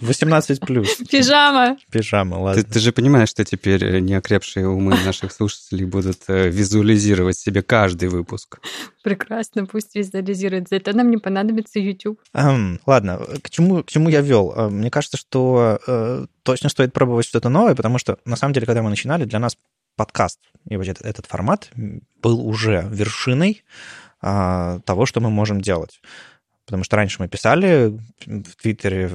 18 0.00 0.60
плюс. 0.60 0.96
Пижама. 1.10 1.76
Пижама, 1.90 2.36
ладно. 2.36 2.62
Ты, 2.62 2.70
ты 2.70 2.78
же 2.78 2.92
понимаешь, 2.92 3.28
что 3.28 3.44
теперь 3.44 3.84
э, 3.84 4.00
неокрепшие 4.00 4.68
умы 4.68 4.96
наших 5.04 5.32
слушателей 5.32 5.84
будут 5.84 6.18
э, 6.28 6.48
визуализировать 6.48 7.36
себе 7.36 7.62
каждый 7.62 8.08
выпуск. 8.08 8.60
Прекрасно, 9.02 9.66
пусть 9.66 9.96
визуализируют. 9.96 10.68
Зато 10.68 10.92
нам 10.92 11.10
не 11.10 11.18
понадобится 11.18 11.80
YouTube. 11.80 12.20
Um, 12.34 12.78
ладно, 12.86 13.20
к 13.42 13.50
чему, 13.50 13.82
к 13.82 13.90
чему 13.90 14.08
я 14.08 14.20
вел? 14.20 14.52
А, 14.56 14.68
мне 14.68 14.90
кажется, 14.90 15.16
что 15.16 15.80
э, 15.86 16.26
точно 16.44 16.68
стоит 16.68 16.92
пробовать 16.92 17.26
что-то 17.26 17.48
новое, 17.48 17.74
потому 17.74 17.98
что, 17.98 18.18
на 18.24 18.36
самом 18.36 18.54
деле, 18.54 18.66
когда 18.66 18.82
мы 18.82 18.90
начинали, 18.90 19.24
для 19.24 19.40
нас 19.40 19.56
подкаст 19.96 20.38
и 20.68 20.76
вот 20.76 20.86
этот, 20.86 21.04
этот 21.04 21.26
формат 21.26 21.70
был 22.22 22.46
уже 22.46 22.86
вершиной 22.90 23.64
э, 24.22 24.80
того, 24.84 25.04
что 25.04 25.20
мы 25.20 25.30
можем 25.30 25.60
делать. 25.60 26.00
Потому 26.72 26.84
что 26.84 26.96
раньше 26.96 27.16
мы 27.20 27.28
писали 27.28 28.00
в 28.24 28.56
Твиттере 28.56 29.10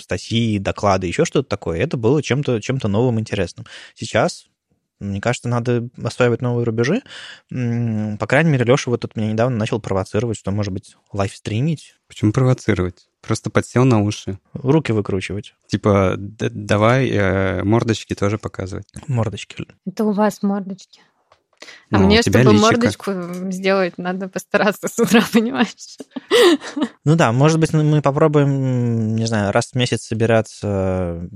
статьи, 0.00 0.58
доклады, 0.58 1.06
еще 1.08 1.26
что-то 1.26 1.46
такое. 1.46 1.78
Это 1.78 1.98
было 1.98 2.22
чем-то 2.22 2.58
чем 2.62 2.78
новым, 2.82 3.20
интересным. 3.20 3.66
Сейчас 3.94 4.46
мне 4.98 5.20
кажется, 5.20 5.50
надо 5.50 5.90
осваивать 6.02 6.40
новые 6.40 6.64
рубежи. 6.64 7.02
По 7.50 8.26
крайней 8.26 8.50
мере, 8.50 8.64
Леша 8.64 8.90
вот 8.90 9.00
тут 9.02 9.14
меня 9.14 9.30
недавно 9.30 9.58
начал 9.58 9.78
провоцировать, 9.78 10.38
что, 10.38 10.50
может 10.52 10.72
быть, 10.72 10.96
лайфстримить. 11.12 11.96
Почему 12.08 12.32
провоцировать? 12.32 13.10
Просто 13.20 13.50
подсел 13.50 13.84
на 13.84 14.00
уши. 14.00 14.38
Руки 14.54 14.92
выкручивать. 14.92 15.54
Типа, 15.66 16.14
давай 16.18 17.10
э, 17.10 17.62
мордочки 17.62 18.14
тоже 18.14 18.38
показывать. 18.38 18.88
Мордочки. 19.06 19.66
Это 19.86 20.04
у 20.04 20.12
вас 20.12 20.42
мордочки. 20.42 21.02
А 21.90 21.98
ну, 21.98 22.06
мне, 22.06 22.22
чтобы 22.22 22.38
личика. 22.38 22.52
мордочку 22.52 23.12
сделать, 23.50 23.98
надо 23.98 24.28
постараться 24.28 24.88
с 24.88 24.98
утра, 24.98 25.22
понимаешь? 25.32 25.98
Ну 27.04 27.16
да, 27.16 27.32
может 27.32 27.58
быть, 27.58 27.72
мы 27.72 28.00
попробуем, 28.00 29.16
не 29.16 29.26
знаю, 29.26 29.52
раз 29.52 29.70
в 29.72 29.74
месяц 29.74 30.02
собираться, 30.02 31.28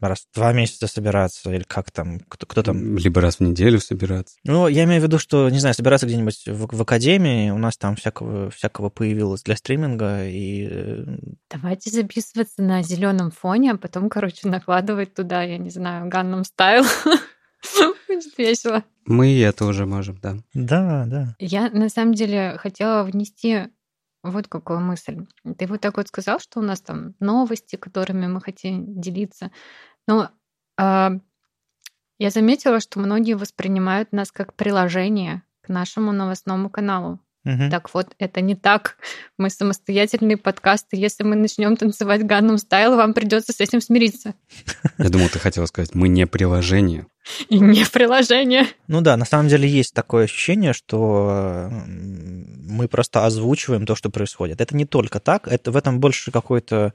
раз 0.00 0.26
в 0.30 0.34
два 0.34 0.52
месяца 0.52 0.86
собираться, 0.86 1.52
или 1.52 1.62
как 1.62 1.90
там, 1.90 2.20
кто, 2.28 2.46
кто 2.46 2.62
там... 2.62 2.96
Либо 2.96 3.20
раз 3.20 3.36
в 3.36 3.40
неделю 3.40 3.80
собираться. 3.80 4.36
Ну, 4.44 4.68
я 4.68 4.84
имею 4.84 5.00
в 5.00 5.04
виду, 5.04 5.18
что, 5.18 5.48
не 5.48 5.58
знаю, 5.58 5.74
собираться 5.74 6.06
где-нибудь 6.06 6.44
в, 6.46 6.76
в 6.76 6.82
академии, 6.82 7.50
у 7.50 7.58
нас 7.58 7.76
там 7.76 7.96
всякого, 7.96 8.50
всякого 8.50 8.90
появилось 8.90 9.42
для 9.42 9.56
стриминга, 9.56 10.26
и... 10.26 10.68
Э, 10.70 11.04
Давайте 11.50 11.90
записываться 11.90 12.62
на 12.62 12.82
зеленом 12.82 13.30
фоне, 13.30 13.72
а 13.72 13.76
потом, 13.76 14.08
короче, 14.08 14.48
накладывать 14.48 15.14
туда, 15.14 15.42
я 15.42 15.58
не 15.58 15.70
знаю, 15.70 16.08
ганном 16.08 16.44
стайл. 16.44 16.84
Будет 18.08 18.38
весело. 18.38 18.84
Мы 19.06 19.40
это 19.40 19.66
уже 19.66 19.86
можем, 19.86 20.18
да. 20.20 20.36
Да, 20.54 21.04
да. 21.06 21.36
Я 21.38 21.70
на 21.70 21.88
самом 21.88 22.14
деле 22.14 22.56
хотела 22.58 23.04
внести 23.04 23.68
вот 24.22 24.48
какую 24.48 24.80
мысль. 24.80 25.26
Ты 25.58 25.66
вот 25.66 25.80
так 25.80 25.96
вот 25.96 26.08
сказал, 26.08 26.40
что 26.40 26.60
у 26.60 26.62
нас 26.62 26.80
там 26.80 27.14
новости, 27.20 27.76
которыми 27.76 28.26
мы 28.26 28.40
хотим 28.40 29.00
делиться. 29.00 29.50
Но 30.08 30.30
э, 30.78 31.10
я 32.18 32.30
заметила, 32.30 32.80
что 32.80 33.00
многие 33.00 33.34
воспринимают 33.34 34.12
нас 34.12 34.32
как 34.32 34.54
приложение 34.54 35.42
к 35.60 35.68
нашему 35.68 36.12
новостному 36.12 36.70
каналу. 36.70 37.20
Угу. 37.44 37.70
Так 37.70 37.92
вот, 37.92 38.08
это 38.18 38.40
не 38.40 38.54
так. 38.54 38.96
Мы 39.36 39.50
самостоятельный 39.50 40.36
подкаст, 40.36 40.86
и 40.92 40.96
если 40.96 41.24
мы 41.24 41.36
начнем 41.36 41.76
танцевать 41.76 42.24
Ганнум 42.24 42.58
Стайл, 42.58 42.96
вам 42.96 43.12
придется 43.12 43.52
с 43.52 43.60
этим 43.60 43.80
смириться. 43.80 44.34
Я 44.98 45.10
думал, 45.10 45.28
ты 45.28 45.38
хотела 45.38 45.66
сказать, 45.66 45.94
мы 45.94 46.08
не 46.08 46.26
приложение. 46.26 47.06
И 47.48 47.58
не 47.58 47.84
приложение. 47.84 48.66
Ну 48.86 49.00
да, 49.00 49.16
на 49.16 49.24
самом 49.24 49.48
деле 49.48 49.68
есть 49.68 49.94
такое 49.94 50.24
ощущение, 50.24 50.72
что 50.72 51.70
мы 51.86 52.88
просто 52.88 53.24
озвучиваем 53.24 53.86
то, 53.86 53.94
что 53.94 54.10
происходит. 54.10 54.60
Это 54.60 54.76
не 54.76 54.84
только 54.86 55.20
так, 55.20 55.48
это 55.48 55.70
в 55.70 55.76
этом 55.76 56.00
больше 56.00 56.30
какой-то 56.30 56.92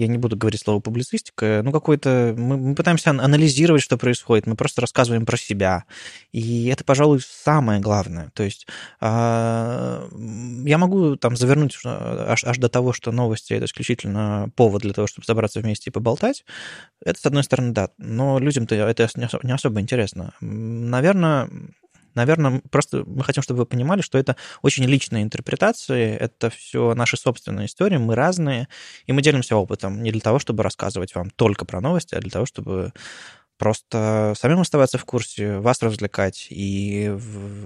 я 0.00 0.06
не 0.06 0.18
буду 0.18 0.36
говорить 0.36 0.62
слово 0.62 0.80
публицистика, 0.80 1.60
ну, 1.62 1.72
какой-то... 1.72 2.34
Мы, 2.36 2.56
мы 2.56 2.74
пытаемся 2.74 3.10
анализировать, 3.10 3.82
что 3.82 3.98
происходит, 3.98 4.46
мы 4.46 4.56
просто 4.56 4.80
рассказываем 4.80 5.26
про 5.26 5.36
себя. 5.36 5.84
И 6.32 6.66
это, 6.68 6.84
пожалуй, 6.84 7.20
самое 7.20 7.80
главное. 7.80 8.30
То 8.34 8.42
есть 8.42 8.66
э, 9.00 10.08
я 10.64 10.78
могу 10.78 11.16
там 11.16 11.36
завернуть 11.36 11.78
аж, 11.84 12.44
аж 12.44 12.58
до 12.58 12.68
того, 12.68 12.92
что 12.92 13.12
новости— 13.12 13.52
это 13.54 13.66
исключительно 13.66 14.50
повод 14.56 14.82
для 14.82 14.94
того, 14.94 15.06
чтобы 15.06 15.26
собраться 15.26 15.60
вместе 15.60 15.90
и 15.90 15.92
поболтать. 15.92 16.44
Это, 17.04 17.20
с 17.20 17.26
одной 17.26 17.44
стороны, 17.44 17.72
да, 17.72 17.90
но 17.98 18.38
людям-то 18.38 18.74
это 18.74 19.08
не 19.42 19.52
особо 19.52 19.80
интересно. 19.80 20.32
Наверное, 20.40 21.50
Наверное, 22.14 22.62
просто 22.70 23.04
мы 23.06 23.22
хотим, 23.24 23.42
чтобы 23.42 23.60
вы 23.60 23.66
понимали, 23.66 24.00
что 24.02 24.18
это 24.18 24.36
очень 24.62 24.84
личные 24.84 25.22
интерпретации, 25.22 26.14
это 26.16 26.50
все 26.50 26.94
наши 26.94 27.16
собственные 27.16 27.66
истории, 27.66 27.96
мы 27.98 28.14
разные, 28.14 28.68
и 29.06 29.12
мы 29.12 29.22
делимся 29.22 29.56
опытом 29.56 30.02
не 30.02 30.12
для 30.12 30.20
того, 30.20 30.38
чтобы 30.38 30.62
рассказывать 30.62 31.14
вам 31.14 31.30
только 31.30 31.64
про 31.64 31.80
новости, 31.80 32.14
а 32.14 32.20
для 32.20 32.30
того, 32.30 32.46
чтобы 32.46 32.92
просто 33.58 34.34
самим 34.36 34.60
оставаться 34.60 34.98
в 34.98 35.04
курсе, 35.04 35.58
вас 35.58 35.82
развлекать 35.82 36.48
и 36.50 37.16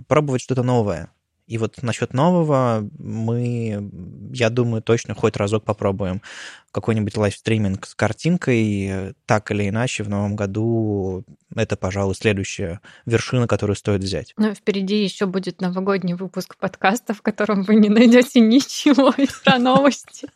пробовать 0.08 0.42
что-то 0.42 0.62
новое. 0.62 1.10
И 1.46 1.58
вот 1.58 1.82
насчет 1.82 2.14
нового 2.14 2.88
мы, 2.98 3.90
я 4.32 4.48
думаю, 4.48 4.82
точно 4.82 5.14
хоть 5.14 5.36
разок 5.36 5.64
попробуем 5.64 6.22
какой-нибудь 6.72 7.16
лайвстриминг 7.16 7.86
с 7.86 7.94
картинкой. 7.94 9.14
Так 9.26 9.50
или 9.50 9.68
иначе, 9.68 10.04
в 10.04 10.08
новом 10.08 10.36
году 10.36 11.24
это, 11.54 11.76
пожалуй, 11.76 12.14
следующая 12.14 12.80
вершина, 13.04 13.46
которую 13.46 13.76
стоит 13.76 14.02
взять. 14.02 14.32
Но 14.38 14.54
впереди 14.54 15.04
еще 15.04 15.26
будет 15.26 15.60
новогодний 15.60 16.14
выпуск 16.14 16.56
подкаста, 16.56 17.12
в 17.12 17.20
котором 17.20 17.62
вы 17.62 17.76
не 17.76 17.90
найдете 17.90 18.40
ничего 18.40 19.12
про 19.44 19.58
новости. 19.58 20.28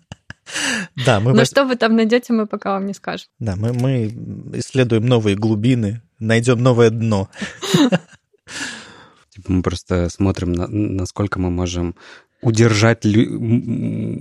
Да, 1.06 1.20
мы... 1.20 1.32
Но 1.32 1.44
что 1.44 1.64
вы 1.64 1.76
там 1.76 1.96
найдете, 1.96 2.32
мы 2.32 2.46
пока 2.46 2.72
вам 2.72 2.86
не 2.86 2.94
скажем. 2.94 3.28
Да, 3.38 3.56
мы, 3.56 3.72
мы 3.72 4.06
исследуем 4.54 5.06
новые 5.06 5.36
глубины, 5.36 6.02
найдем 6.18 6.62
новое 6.62 6.90
дно. 6.90 7.28
Типа 9.39 9.53
мы 9.53 9.62
просто 9.62 10.09
смотрим, 10.11 10.53
на, 10.53 10.66
насколько 10.66 11.39
мы 11.39 11.51
можем 11.51 11.95
удержать 12.41 13.05
лю- 13.05 13.39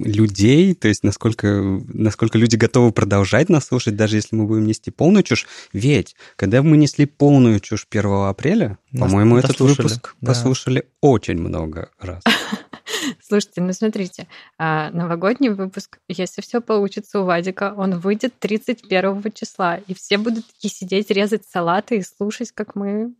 людей, 0.03 0.73
то 0.73 0.87
есть 0.87 1.03
насколько, 1.03 1.47
насколько 1.87 2.37
люди 2.37 2.55
готовы 2.55 2.91
продолжать 2.91 3.49
нас 3.49 3.65
слушать, 3.65 3.95
даже 3.95 4.15
если 4.15 4.35
мы 4.35 4.45
будем 4.45 4.65
нести 4.65 4.89
полную 4.89 5.23
чушь. 5.23 5.47
Ведь, 5.73 6.15
когда 6.35 6.63
мы 6.63 6.77
несли 6.77 7.05
полную 7.05 7.59
чушь 7.59 7.85
1 7.89 8.05
апреля, 8.27 8.77
Нас 8.91 9.09
по-моему, 9.09 9.37
этот 9.37 9.59
выпуск 9.59 10.15
да. 10.21 10.27
послушали 10.27 10.87
очень 11.01 11.37
много 11.37 11.89
раз. 11.99 12.23
Слушайте, 13.21 13.61
ну 13.61 13.73
смотрите, 13.73 14.27
а, 14.57 14.89
новогодний 14.91 15.49
выпуск, 15.49 15.99
если 16.07 16.41
все 16.41 16.61
получится 16.61 17.19
у 17.19 17.25
Вадика, 17.25 17.73
он 17.75 17.99
выйдет 17.99 18.33
31 18.39 19.31
числа, 19.33 19.75
и 19.75 19.93
все 19.93 20.17
будут 20.17 20.45
сидеть, 20.59 21.11
резать 21.11 21.45
салаты 21.45 21.97
и 21.97 22.03
слушать, 22.03 22.51
как 22.53 22.75
мы 22.75 23.13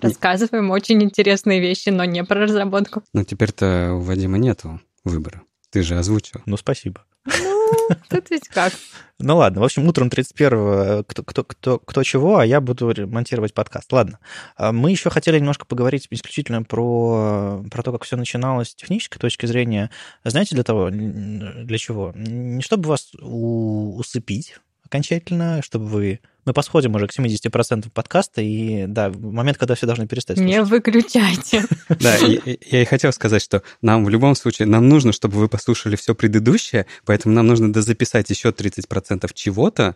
рассказываем 0.00 0.70
очень 0.70 1.02
интересные 1.02 1.60
вещи, 1.60 1.90
но 1.90 2.04
не 2.04 2.24
про 2.24 2.40
разработку. 2.42 3.02
Но 3.12 3.24
теперь-то 3.24 3.94
у 3.94 4.00
Вадима 4.00 4.38
нету 4.38 4.80
выбора. 5.04 5.42
Ты 5.70 5.82
же 5.82 5.96
озвучил. 5.96 6.40
Ну, 6.46 6.56
спасибо. 6.56 7.04
Ну, 7.26 7.96
тут 8.08 8.30
ведь 8.30 8.48
как. 8.48 8.72
Ну 9.22 9.36
ладно, 9.36 9.60
в 9.60 9.64
общем, 9.64 9.86
утром 9.86 10.08
31-го 10.08 11.04
кто, 11.04 11.22
кто, 11.22 11.44
кто, 11.44 11.78
кто 11.78 12.02
чего, 12.02 12.38
а 12.38 12.46
я 12.46 12.62
буду 12.62 12.90
монтировать 13.06 13.52
подкаст. 13.52 13.92
Ладно. 13.92 14.18
А 14.56 14.72
Мы 14.72 14.92
еще 14.92 15.10
хотели 15.10 15.38
немножко 15.38 15.66
поговорить 15.66 16.06
исключительно 16.08 16.62
про, 16.62 17.62
про 17.70 17.82
то, 17.82 17.92
как 17.92 18.04
все 18.04 18.16
начиналось 18.16 18.70
с 18.70 18.74
технической 18.74 19.20
точки 19.20 19.44
зрения. 19.44 19.90
Знаете, 20.24 20.54
для 20.54 20.64
того, 20.64 20.88
для 20.88 21.76
чего? 21.76 22.14
Не 22.16 22.62
чтобы 22.62 22.88
вас 22.88 23.10
у- 23.20 23.96
усыпить 23.98 24.56
окончательно, 24.90 25.62
чтобы 25.62 25.86
вы... 25.86 26.20
Мы 26.46 26.52
посходим 26.52 26.94
уже 26.94 27.06
к 27.06 27.16
70% 27.16 27.90
подкаста, 27.90 28.40
и 28.40 28.86
да, 28.86 29.10
в 29.10 29.20
момент, 29.32 29.58
когда 29.58 29.74
все 29.74 29.86
должны 29.86 30.08
перестать 30.08 30.38
слушать. 30.38 30.50
Не 30.50 30.62
выключайте. 30.64 31.64
Да, 32.00 32.16
я 32.16 32.82
и 32.82 32.84
хотел 32.86 33.12
сказать, 33.12 33.42
что 33.42 33.62
нам 33.82 34.04
в 34.04 34.08
любом 34.08 34.34
случае, 34.34 34.66
нам 34.66 34.88
нужно, 34.88 35.12
чтобы 35.12 35.36
вы 35.38 35.48
послушали 35.48 35.96
все 35.96 36.14
предыдущее, 36.14 36.86
поэтому 37.04 37.34
нам 37.34 37.46
нужно 37.46 37.72
дозаписать 37.72 38.30
еще 38.30 38.50
30% 38.50 39.30
чего-то, 39.34 39.94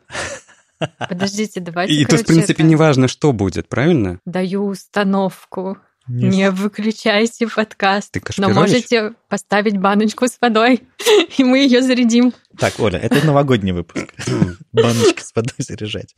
Подождите, 0.98 1.60
давайте, 1.60 1.94
и 1.94 2.00
тут, 2.04 2.04
в 2.04 2.10
короче, 2.10 2.26
принципе, 2.26 2.52
это- 2.54 2.62
не 2.64 2.76
важно, 2.76 3.08
что 3.08 3.32
будет, 3.32 3.68
правильно? 3.68 4.20
Даю 4.26 4.66
установку. 4.66 5.78
Не 6.06 6.28
Не 6.28 6.50
выключайте 6.50 7.48
подкаст. 7.48 8.12
Ты 8.12 8.20
Но 8.36 8.50
можете 8.50 9.14
поставить 9.28 9.78
баночку 9.78 10.26
с 10.26 10.36
водой, 10.38 10.82
и 11.38 11.44
мы 11.44 11.58
ее 11.58 11.80
зарядим. 11.80 12.34
Так, 12.58 12.78
Оля, 12.78 12.98
это 12.98 13.24
новогодний 13.26 13.72
выпуск. 13.72 14.12
Баночки 14.72 15.22
с 15.22 15.34
водой 15.34 15.54
заряжать. 15.58 16.14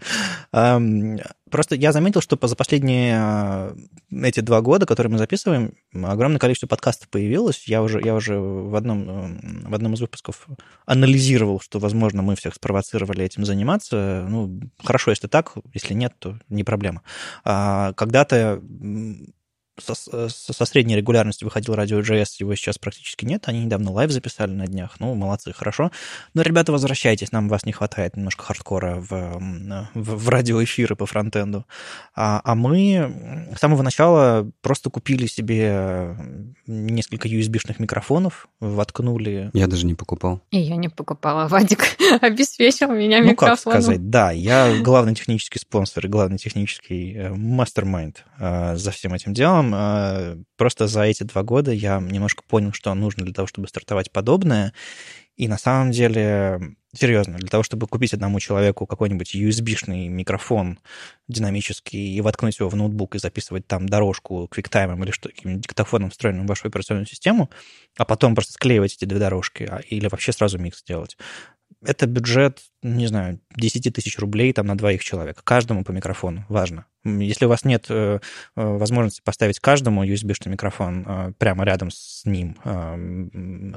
Просто 1.51 1.77
я 1.77 1.93
заметил, 1.93 2.21
что 2.21 2.37
за 2.43 2.57
последние 2.57 3.17
а, 3.17 3.77
эти 4.11 4.41
два 4.41 4.61
года, 4.61 4.85
которые 4.85 5.13
мы 5.13 5.19
записываем, 5.19 5.75
огромное 5.95 6.41
количество 6.41 6.67
подкастов 6.67 7.09
появилось. 7.09 7.69
Я 7.69 7.83
уже, 7.83 8.01
я 8.05 8.15
уже 8.15 8.39
в, 8.39 8.75
одном, 8.75 9.09
м, 9.09 9.65
в 9.69 9.75
одном 9.75 9.95
из 9.95 10.01
выпусков 10.01 10.49
анализировал, 10.85 11.61
что, 11.61 11.79
возможно, 11.79 12.23
мы 12.23 12.35
всех 12.35 12.55
спровоцировали 12.55 13.25
этим 13.25 13.45
заниматься. 13.45 14.27
Ну, 14.29 14.61
хорошо, 14.83 15.13
если 15.13 15.29
так, 15.29 15.53
если 15.73 15.95
нет, 15.95 16.15
то 16.19 16.37
не 16.49 16.65
проблема. 16.65 17.03
А, 17.45 17.93
Когда-то 17.93 18.61
со, 19.79 19.95
со- 19.95 20.29
со 20.29 20.65
средней 20.65 20.97
регулярностью 20.97 21.47
выходил 21.47 21.75
радио 21.75 22.01
JS, 22.01 22.27
его 22.41 22.55
сейчас 22.55 22.79
практически 22.79 23.25
нет. 23.25 23.45
Они 23.47 23.65
недавно 23.65 23.91
лайв 23.93 24.11
записали 24.11 24.51
на 24.53 24.67
днях. 24.67 24.97
Ну, 25.01 25.15
молодцы, 25.15 25.53
хорошо. 25.53 25.91
Но, 26.35 26.43
ребята, 26.43 26.73
возвращайтесь, 26.73 27.33
нам 27.33 27.49
вас 27.49 27.65
не 27.65 27.73
хватает 27.73 28.17
немножко 28.17 28.45
хардкора 28.45 28.97
в, 28.97 29.11
в, 29.11 29.89
в 29.95 30.29
радиоэфиры 30.29 30.97
по 30.97 31.07
фронтенду. 31.07 31.67
А, 32.15 32.41
а 32.45 32.55
мы 32.55 33.51
с 33.55 33.61
самого 33.61 33.83
начала 33.83 34.51
просто 34.63 34.91
купили 34.91 35.27
себе 35.27 36.17
несколько 36.67 37.29
USB-шных 37.29 37.77
микрофонов, 37.79 38.49
воткнули 38.61 39.51
Я 39.53 39.67
даже 39.67 39.87
не 39.87 39.95
покупал. 39.95 40.43
И 40.51 40.59
я 40.59 40.77
не 40.77 40.89
покупала. 40.89 41.49
Вадик 41.57 41.97
обеспечил 42.21 42.91
меня 42.93 43.19
Ну, 43.21 43.35
как 43.35 43.51
микрофоном. 43.51 43.83
сказать, 43.83 44.11
да, 44.11 44.31
я 44.33 44.79
главный 44.81 45.15
технический 45.15 45.59
спонсор 45.59 46.07
и 46.07 46.09
главный 46.09 46.39
технический 46.39 47.15
э, 47.15 47.31
мастер-майнд 47.35 48.25
э, 48.39 48.77
за 48.77 48.91
всем 48.91 49.15
этим 49.15 49.35
делом. 49.35 49.66
Э, 49.75 50.37
Просто 50.57 50.87
за 50.87 51.03
эти 51.03 51.23
два 51.25 51.43
года 51.43 51.71
я 51.73 51.99
немножко 52.01 52.43
понял, 52.49 52.73
что 52.73 52.95
нужно 52.95 53.25
для 53.25 53.35
того, 53.35 53.47
чтобы 53.47 53.69
стартовать 53.69 54.11
подобное. 54.11 54.73
И 55.37 55.49
на 55.49 55.59
самом 55.59 55.91
деле, 55.93 56.61
серьезно, 56.95 57.39
для 57.39 57.49
того, 57.49 57.63
чтобы 57.63 57.87
купить 57.87 58.15
одному 58.15 58.41
человеку 58.41 58.87
какой-нибудь 58.87 59.35
USB-шный 59.35 60.09
микрофон 60.09 60.79
динамический 61.29 62.17
и 62.17 62.21
воткнуть 62.23 62.59
его 62.59 62.71
в 62.71 62.77
ноутбук 62.77 63.17
и 63.17 63.19
записывать 63.19 63.67
там 63.67 63.87
дорожку 63.89 64.49
QuickTime 64.55 65.03
или 65.05 65.11
что, 65.11 65.29
каким-нибудь 65.29 65.63
диктофоном, 65.63 66.11
встроенным 66.11 66.47
в 66.47 66.49
вашу 66.49 66.69
операционную 66.69 67.07
систему, 67.07 67.51
а 67.99 68.05
потом 68.07 68.35
просто 68.35 68.55
склеивать 68.55 68.95
эти 68.95 69.05
две 69.05 69.19
дорожки 69.19 69.65
а- 69.65 69.81
или 69.81 70.09
вообще 70.09 70.33
сразу 70.33 70.59
микс 70.59 70.83
делать, 70.85 71.17
это 71.85 72.07
бюджет, 72.07 72.61
не 72.83 73.07
знаю, 73.07 73.41
10 73.57 73.95
тысяч 73.95 74.19
рублей 74.19 74.53
там 74.53 74.67
на 74.67 74.77
двоих 74.77 75.03
человек. 75.05 75.43
Каждому 75.45 75.85
по 75.85 75.93
микрофону. 75.93 76.45
Важно. 76.49 76.87
Если 77.05 77.45
у 77.45 77.49
вас 77.49 77.65
нет 77.65 77.87
э, 77.89 78.19
э, 78.57 78.77
возможности 78.77 79.21
поставить 79.23 79.61
каждому 79.61 80.05
USB-шный 80.05 80.51
микрофон 80.51 81.05
э, 81.07 81.33
прямо 81.39 81.65
рядом 81.65 81.91
с 81.91 82.25
ним, 82.25 82.57
э, 82.65 82.71
м, 82.71 83.77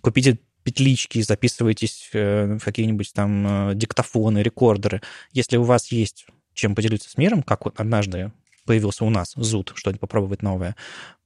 купите 0.00 0.38
петлички, 0.64 1.22
записывайтесь 1.22 2.10
э, 2.12 2.58
в 2.58 2.64
какие-нибудь 2.64 3.12
там 3.14 3.70
э, 3.70 3.74
диктофоны, 3.74 4.40
рекордеры. 4.40 5.02
Если 5.32 5.56
у 5.56 5.62
вас 5.62 5.92
есть 5.92 6.26
чем 6.54 6.74
поделиться 6.74 7.08
с 7.08 7.16
миром, 7.16 7.42
как 7.42 7.64
вот 7.64 7.78
однажды 7.78 8.32
появился 8.66 9.04
у 9.04 9.10
нас 9.10 9.32
зуд, 9.36 9.72
что-нибудь 9.76 10.00
попробовать 10.00 10.42
новое, 10.42 10.74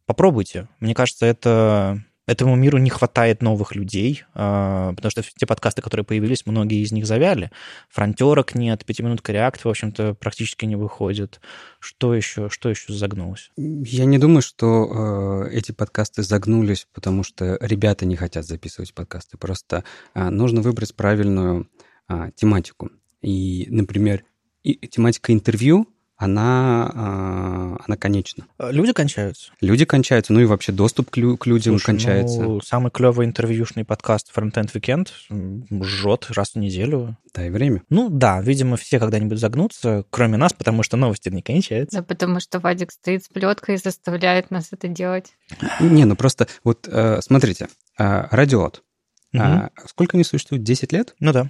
попробуйте. 0.05 0.69
Мне 0.79 0.95
кажется, 0.95 1.27
это 1.27 2.05
этому 2.27 2.55
миру 2.55 2.79
не 2.79 2.91
хватает 2.91 3.43
новых 3.43 3.75
людей, 3.75 4.25
а, 4.35 4.93
потому 4.95 5.11
что 5.11 5.23
те 5.23 5.47
подкасты, 5.47 5.83
которые 5.83 6.05
появились, 6.05 6.47
многие 6.47 6.83
из 6.83 6.93
них 6.93 7.07
завяли. 7.07 7.51
Фронтерок 7.91 8.55
нет, 8.55 8.85
пятиминутка 8.85 9.33
реакт, 9.33 9.65
в 9.65 9.69
общем-то, 9.69 10.15
практически 10.15 10.65
не 10.65 10.77
выходит. 10.77 11.41
Что 11.81 12.15
еще, 12.15 12.49
что 12.49 12.69
еще 12.69 12.93
загнулось? 12.93 13.51
Я 13.57 14.05
не 14.05 14.19
думаю, 14.19 14.43
что 14.43 15.47
э, 15.47 15.51
эти 15.53 15.73
подкасты 15.73 16.23
загнулись, 16.23 16.87
потому 16.93 17.25
что 17.25 17.59
ребята 17.61 18.07
не 18.07 18.17
хотят 18.17 18.47
записывать 18.47 18.95
подкасты. 18.95 19.37
Просто 19.37 19.85
э, 20.15 20.29
нужно 20.31 20.61
выбрать 20.61 20.95
правильную 20.95 21.69
э, 22.09 22.31
тематику. 22.37 22.91
И, 23.21 23.67
например, 23.71 24.25
и, 24.63 24.75
тематика 24.87 25.33
интервью, 25.33 25.89
она, 26.23 26.91
э, 26.95 27.85
она 27.87 27.97
конечна. 27.97 28.45
Люди 28.59 28.93
кончаются. 28.93 29.51
Люди 29.61 29.85
кончаются, 29.85 30.33
ну 30.33 30.41
и 30.41 30.45
вообще 30.45 30.71
доступ 30.71 31.11
к, 31.11 31.17
лю- 31.17 31.37
к 31.37 31.47
людям 31.47 31.75
Слушай, 31.75 31.87
кончается. 31.87 32.41
ну, 32.43 32.61
самый 32.61 32.91
клевый 32.93 33.27
интервьюшный 33.27 33.85
подкаст 33.85 34.31
Frontend 34.35 34.73
Weekend 34.73 35.09
жжет 35.85 36.27
раз 36.31 36.53
в 36.53 36.57
неделю. 36.57 37.17
Дай 37.35 37.51
время. 37.51 37.83
Ну 37.91 38.09
да, 38.09 38.41
видимо, 38.41 38.77
все 38.77 39.01
когда-нибудь 39.01 39.39
загнутся, 39.39 40.05
кроме 40.11 40.37
нас, 40.37 40.53
потому 40.53 40.83
что 40.83 40.97
новости 40.97 41.29
не 41.29 41.43
кончаются. 41.43 41.99
Да, 41.99 42.03
потому 42.05 42.39
что 42.39 42.61
Вадик 42.61 42.93
стоит 42.93 43.25
с 43.25 43.29
плеткой 43.29 43.75
и 43.75 43.79
заставляет 43.79 44.51
нас 44.51 44.69
это 44.71 44.87
делать. 44.89 45.33
Не, 45.81 46.05
ну 46.05 46.15
просто 46.15 46.47
вот 46.63 46.89
э, 46.91 47.21
смотрите, 47.23 47.69
э, 47.99 48.27
радиот. 48.31 48.83
А, 49.39 49.71
сколько 49.87 50.17
они 50.17 50.25
существуют? 50.25 50.63
10 50.63 50.93
лет? 50.93 51.15
Ну 51.21 51.33
да. 51.33 51.49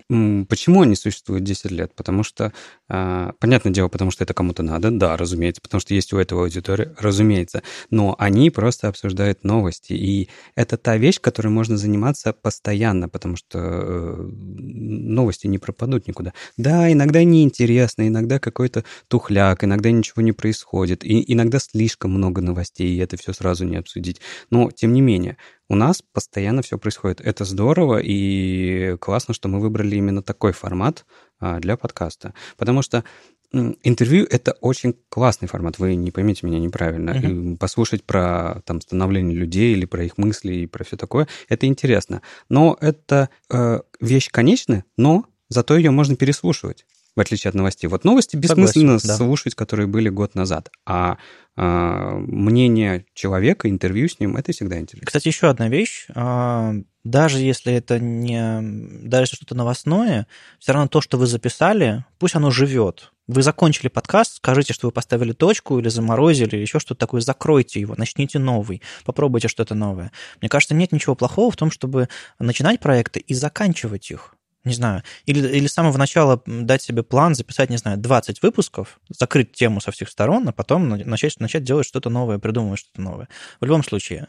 Почему 0.49 0.83
они 0.83 0.95
существуют 0.95 1.45
10 1.45 1.71
лет? 1.71 1.95
Потому 1.95 2.23
что, 2.23 2.53
а, 2.89 3.33
понятное 3.41 3.73
дело, 3.73 3.89
потому 3.89 4.11
что 4.11 4.23
это 4.23 4.35
кому-то 4.35 4.63
надо, 4.63 4.91
да, 4.91 5.17
разумеется, 5.17 5.61
потому 5.61 5.81
что 5.81 5.95
есть 5.95 6.13
у 6.13 6.19
этого 6.19 6.43
аудитория, 6.43 6.95
разумеется, 6.99 7.63
но 7.91 8.15
они 8.19 8.51
просто 8.51 8.89
обсуждают 8.89 9.43
новости, 9.43 9.95
и 9.95 10.29
это 10.55 10.77
та 10.77 10.97
вещь, 10.97 11.21
которой 11.21 11.49
можно 11.49 11.77
заниматься 11.77 12.33
постоянно, 12.33 13.09
потому 13.09 13.37
что 13.37 13.59
э, 13.59 14.31
новости 14.31 15.49
не 15.49 15.59
пропадут 15.59 16.07
никуда. 16.07 16.33
Да, 16.57 16.91
иногда 16.93 17.25
неинтересно, 17.25 18.07
иногда 18.07 18.39
какой-то 18.39 18.85
тухляк, 19.09 19.65
иногда 19.65 19.91
ничего 19.91 20.23
не 20.23 20.33
происходит, 20.33 21.05
и 21.05 21.33
иногда 21.33 21.59
слишком 21.59 22.13
много 22.13 22.41
новостей, 22.41 22.95
и 22.95 22.99
это 22.99 23.17
все 23.17 23.33
сразу 23.33 23.65
не 23.65 23.77
обсудить. 23.77 24.21
Но, 24.51 24.71
тем 24.71 24.93
не 24.93 25.01
менее, 25.01 25.37
у 25.73 25.75
нас 25.75 26.03
постоянно 26.03 26.61
все 26.61 26.77
происходит. 26.77 27.23
Это 27.23 27.47
здорово, 27.47 27.99
и 27.99 28.97
классно, 29.01 29.33
что 29.33 29.49
мы 29.49 29.59
выбрали 29.59 29.97
именно 29.97 30.23
такой 30.23 30.53
формат 30.53 31.07
а, 31.41 31.61
для 31.61 31.79
подкаста. 31.79 32.35
Потому 32.59 32.83
что 32.83 33.05
интервью— 33.53 34.27
это 34.31 34.53
очень 34.61 34.95
классный 35.09 35.49
формат, 35.49 35.79
вы 35.79 35.95
не 35.95 36.11
поймите 36.11 36.47
меня 36.47 36.59
неправильно. 36.59 37.13
И 37.13 37.57
Послушать 37.57 38.05
про 38.05 38.61
там, 38.67 38.83
становление 38.83 39.35
людей 39.35 39.73
или 39.73 39.87
про 39.87 40.05
их 40.05 40.19
мысли 40.19 40.53
и 40.53 40.67
про 40.67 40.85
все 40.85 40.99
такое— 40.99 41.27
это 41.49 41.67
интересно. 41.67 42.21
Но 42.51 42.77
это 42.83 43.31
э, 43.51 43.81
вещь 43.99 44.29
конечная, 44.31 44.85
но 44.99 45.25
зато 45.49 45.79
ее 45.79 45.91
можно 45.91 46.17
переслушивать 46.17 46.85
в 47.15 47.21
отличие 47.21 47.51
от 47.51 47.55
новостей. 47.55 47.89
Вот 47.89 48.05
новости 48.05 48.37
бессмысленно 48.37 48.99
Согласен, 48.99 49.09
да. 49.09 49.17
слушать, 49.17 49.55
которые 49.55 49.87
были 49.87 50.09
год 50.09 50.35
назад. 50.35 50.71
А, 50.87 51.19
а, 51.57 52.15
мнение 52.17 53.05
человека, 53.15 53.69
интервью 53.69 54.09
с 54.09 54.19
ним, 54.19 54.37
это 54.37 54.53
всегда 54.53 54.79
интересно. 54.79 55.07
Кстати, 55.07 55.29
еще 55.29 55.49
одна 55.49 55.69
вещь. 55.69 56.07
А, 56.15 56.75
Даже 57.05 57.39
если 57.39 57.73
это 57.75 57.99
не... 57.99 58.61
Даже 59.07 59.25
если 59.25 59.37
что-то 59.37 59.55
новостное, 59.55 60.27
все 60.59 60.73
равно 60.73 60.89
то, 60.89 61.01
что 61.01 61.19
вы 61.19 61.27
записали, 61.27 62.05
пусть 62.19 62.35
оно 62.37 62.51
живет. 62.51 63.13
вы 63.27 63.43
закончили 63.43 63.89
подкаст, 63.89 64.37
скажите, 64.37 64.73
что 64.73 64.87
вы 64.89 64.93
поставили 64.93 65.33
точку 65.33 65.79
или 65.79 65.89
заморозили, 65.89 66.57
или 66.57 66.63
еще 66.63 66.79
что-то 66.79 67.01
такое, 67.01 67.21
закройте 67.21 67.81
его, 67.81 67.95
начните 67.97 68.39
новый, 68.39 68.83
попробуйте 69.05 69.49
что-то 69.49 69.75
новое. 69.75 70.13
Мне 70.41 70.49
кажется, 70.49 70.75
нет 70.75 70.93
ничего 70.93 71.15
плохого 71.15 71.51
в 71.51 71.57
том, 71.57 71.71
чтобы 71.71 72.09
начинать 72.39 72.81
проекты 72.81 73.21
и 73.21 73.35
заканчивать 73.35 74.11
их. 74.11 74.35
Не 74.65 74.75
знаю. 74.75 75.03
Или, 75.27 75.47
или 75.49 75.67
с 75.67 75.73
самого 75.73 75.99
начала 75.99 76.41
дать 76.47 76.83
себе 76.83 77.03
план, 77.03 77.35
записать, 77.35 77.69
не 77.69 77.79
знаю, 77.79 77.99
20 77.99 78.43
выпусков, 78.43 79.01
закрыть 79.09 79.53
тему 79.53 79.81
со 79.81 79.91
всех 79.91 80.09
сторон, 80.09 80.49
а 80.49 80.53
потом 80.53 80.89
начать, 80.89 81.41
начать 81.41 81.65
делать 81.65 81.87
что-то 81.87 82.11
новое, 82.11 82.39
придумывать 82.39 82.79
что-то 82.79 83.03
новое. 83.03 83.29
В 83.61 83.65
любом 83.65 83.83
случае, 83.83 84.29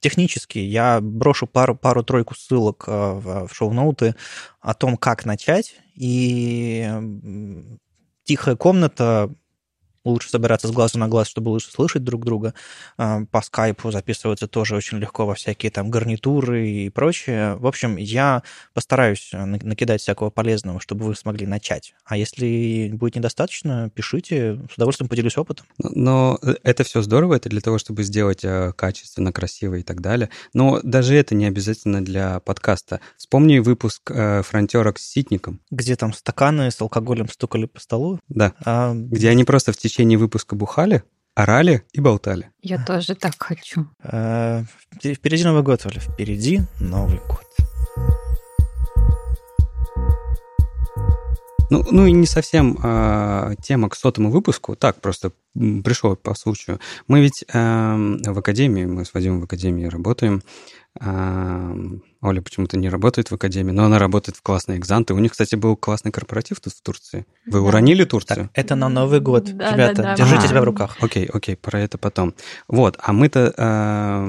технически 0.00 0.58
я 0.58 1.00
брошу 1.00 1.46
пару, 1.46 1.76
пару-тройку 1.76 2.34
ссылок 2.34 2.84
а, 2.86 3.14
в, 3.14 3.48
в 3.48 3.54
шоу-ноуты 3.54 4.14
о 4.60 4.74
том, 4.74 4.96
как 4.96 5.24
начать. 5.24 5.76
И 5.94 6.88
тихая 8.24 8.56
комната 8.56 9.30
лучше 10.04 10.30
собираться 10.30 10.68
с 10.68 10.70
глазу 10.70 10.98
на 10.98 11.08
глаз, 11.08 11.28
чтобы 11.28 11.50
лучше 11.50 11.70
слышать 11.70 12.04
друг 12.04 12.24
друга. 12.24 12.54
А, 12.96 13.24
по 13.30 13.42
скайпу 13.42 13.90
записываться 13.90 14.48
тоже 14.48 14.76
очень 14.76 14.98
легко 14.98 15.26
во 15.26 15.34
всякие 15.34 15.70
там 15.70 15.90
гарнитуры 15.90 16.68
и 16.68 16.90
прочее. 16.90 17.56
В 17.56 17.66
общем, 17.66 17.96
я 17.96 18.42
постараюсь 18.74 19.30
э, 19.32 19.44
накидать 19.44 20.00
всякого 20.00 20.30
полезного, 20.30 20.80
чтобы 20.80 21.04
вы 21.06 21.14
смогли 21.14 21.46
начать. 21.46 21.94
А 22.04 22.16
если 22.16 22.90
будет 22.92 23.16
недостаточно, 23.16 23.90
пишите, 23.94 24.58
с 24.70 24.76
удовольствием 24.76 25.08
поделюсь 25.08 25.36
опытом. 25.36 25.66
Но 25.78 26.38
э, 26.42 26.54
это 26.62 26.84
все 26.84 27.02
здорово, 27.02 27.34
это 27.34 27.48
для 27.48 27.60
того, 27.60 27.78
чтобы 27.78 28.02
сделать 28.02 28.44
э, 28.44 28.72
качественно, 28.76 29.32
красиво 29.32 29.76
и 29.76 29.82
так 29.82 30.00
далее. 30.00 30.30
Но 30.52 30.80
даже 30.82 31.14
это 31.14 31.34
не 31.34 31.46
обязательно 31.46 32.04
для 32.04 32.40
подкаста. 32.40 33.00
Вспомни 33.16 33.58
выпуск 33.58 34.10
«Фронтерок» 34.42 34.98
с 34.98 35.08
Ситником. 35.08 35.60
Где 35.70 35.96
там 35.96 36.12
стаканы 36.12 36.70
с 36.70 36.80
алкоголем 36.80 37.28
стукали 37.28 37.66
по 37.66 37.80
столу? 37.80 38.18
Да, 38.28 38.54
а... 38.64 38.94
где 38.94 39.28
они 39.28 39.44
просто 39.44 39.72
в 39.72 39.76
течение 39.76 39.91
течение 39.92 40.16
выпуска 40.16 40.56
бухали, 40.56 41.02
орали 41.34 41.82
и 41.92 42.00
болтали. 42.00 42.50
Я 42.62 42.82
тоже 42.82 43.14
так 43.14 43.34
хочу. 43.38 43.86
А, 44.02 44.64
впереди 44.94 45.44
Новый 45.44 45.62
год, 45.62 45.84
Оля, 45.84 46.00
впереди 46.00 46.60
Новый 46.80 47.20
год. 47.28 47.44
Ну, 51.68 51.84
ну 51.90 52.06
и 52.06 52.12
не 52.12 52.26
совсем 52.26 52.78
э, 52.82 53.54
тема 53.62 53.88
к 53.88 53.94
сотому 53.94 54.30
выпуску, 54.30 54.76
так 54.76 55.00
просто 55.00 55.32
пришел 55.54 56.16
по 56.16 56.34
случаю. 56.34 56.80
Мы 57.06 57.20
ведь 57.20 57.44
э, 57.48 57.56
в 57.56 58.38
Академии, 58.38 58.84
мы 58.84 59.04
с 59.04 59.12
Вадимом 59.12 59.40
в 59.40 59.44
Академии 59.44 59.86
работаем, 59.86 60.42
а, 61.00 61.74
Оля 62.22 62.40
почему-то 62.40 62.78
не 62.78 62.88
работает 62.88 63.30
в 63.30 63.34
академии, 63.34 63.72
но 63.72 63.84
она 63.84 63.98
работает 63.98 64.36
в 64.36 64.42
классной 64.42 64.76
экзанты. 64.76 65.12
У 65.12 65.18
них, 65.18 65.32
кстати, 65.32 65.56
был 65.56 65.76
классный 65.76 66.12
корпоратив 66.12 66.60
тут 66.60 66.72
в 66.72 66.80
Турции. 66.80 67.26
Вы 67.46 67.58
да. 67.58 67.60
уронили 67.60 68.04
Турцию? 68.04 68.44
Так, 68.44 68.50
это 68.54 68.76
на 68.76 68.88
Новый 68.88 69.20
год, 69.20 69.44
да, 69.56 69.72
ребята. 69.72 69.96
Да, 69.96 70.02
да. 70.02 70.14
Держите 70.16 70.44
а, 70.44 70.48
себя 70.48 70.60
в 70.60 70.64
руках. 70.64 70.96
Окей, 71.00 71.26
окей, 71.26 71.56
про 71.56 71.80
это 71.80 71.98
потом. 71.98 72.34
Вот, 72.68 72.96
а 73.02 73.12
мы-то... 73.12 73.52
Э, 73.56 74.24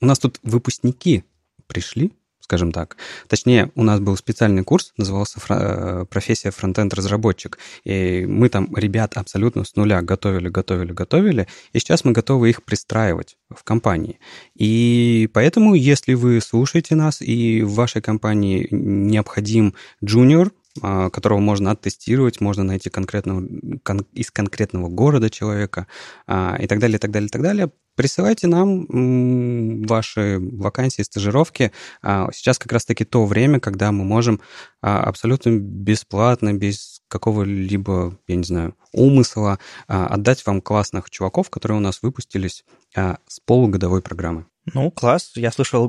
у 0.00 0.06
нас 0.06 0.18
тут 0.18 0.40
выпускники 0.42 1.24
пришли, 1.68 2.12
скажем 2.46 2.70
так. 2.70 2.96
Точнее, 3.26 3.72
у 3.74 3.82
нас 3.82 3.98
был 3.98 4.16
специальный 4.16 4.62
курс, 4.62 4.92
назывался 4.96 5.40
э, 5.48 6.04
«Профессия 6.08 6.52
фронтенд-разработчик». 6.52 7.58
И 7.82 8.24
мы 8.24 8.48
там 8.48 8.72
ребят 8.76 9.16
абсолютно 9.16 9.64
с 9.64 9.74
нуля 9.74 10.00
готовили, 10.00 10.48
готовили, 10.48 10.92
готовили, 10.92 11.48
и 11.72 11.80
сейчас 11.80 12.04
мы 12.04 12.12
готовы 12.12 12.50
их 12.50 12.62
пристраивать 12.62 13.36
в 13.50 13.64
компании. 13.64 14.20
И 14.54 15.28
поэтому, 15.32 15.74
если 15.74 16.14
вы 16.14 16.40
слушаете 16.40 16.94
нас, 16.94 17.20
и 17.20 17.62
в 17.62 17.74
вашей 17.74 18.00
компании 18.00 18.68
необходим 18.70 19.74
джуниор, 20.04 20.52
которого 20.80 21.38
можно 21.38 21.72
оттестировать, 21.72 22.40
можно 22.40 22.62
найти 22.64 22.90
конкретного, 22.90 23.46
кон, 23.82 24.06
из 24.12 24.30
конкретного 24.30 24.88
города 24.88 25.30
человека 25.30 25.86
а, 26.26 26.56
и 26.60 26.66
так 26.66 26.78
далее, 26.78 26.96
и 26.96 27.00
так 27.00 27.10
далее, 27.10 27.28
и 27.28 27.30
так 27.30 27.42
далее. 27.42 27.72
Присылайте 27.94 28.46
нам 28.46 29.82
ваши 29.86 30.38
вакансии, 30.38 31.02
стажировки. 31.02 31.72
А, 32.02 32.28
сейчас 32.32 32.58
как 32.58 32.72
раз-таки 32.72 33.04
то 33.04 33.24
время, 33.24 33.60
когда 33.60 33.90
мы 33.92 34.04
можем 34.04 34.40
абсолютно 34.80 35.50
бесплатно, 35.58 36.52
без 36.52 37.00
какого-либо, 37.08 38.18
я 38.26 38.36
не 38.36 38.44
знаю, 38.44 38.74
умысла 38.92 39.58
отдать 39.86 40.44
вам 40.46 40.60
классных 40.60 41.10
чуваков, 41.10 41.50
которые 41.50 41.78
у 41.78 41.82
нас 41.82 42.02
выпустились 42.02 42.64
с 42.94 43.40
полугодовой 43.44 44.02
программы. 44.02 44.46
Ну, 44.74 44.90
класс. 44.90 45.32
Я 45.36 45.52
слышал, 45.52 45.88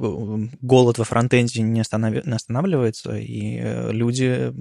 голод 0.62 0.98
во 0.98 1.04
фронтенде 1.04 1.62
не, 1.62 1.82
останов... 1.82 2.26
не 2.26 2.34
останавливается, 2.34 3.18
и 3.18 3.60
э, 3.60 3.92
люди 3.92 4.54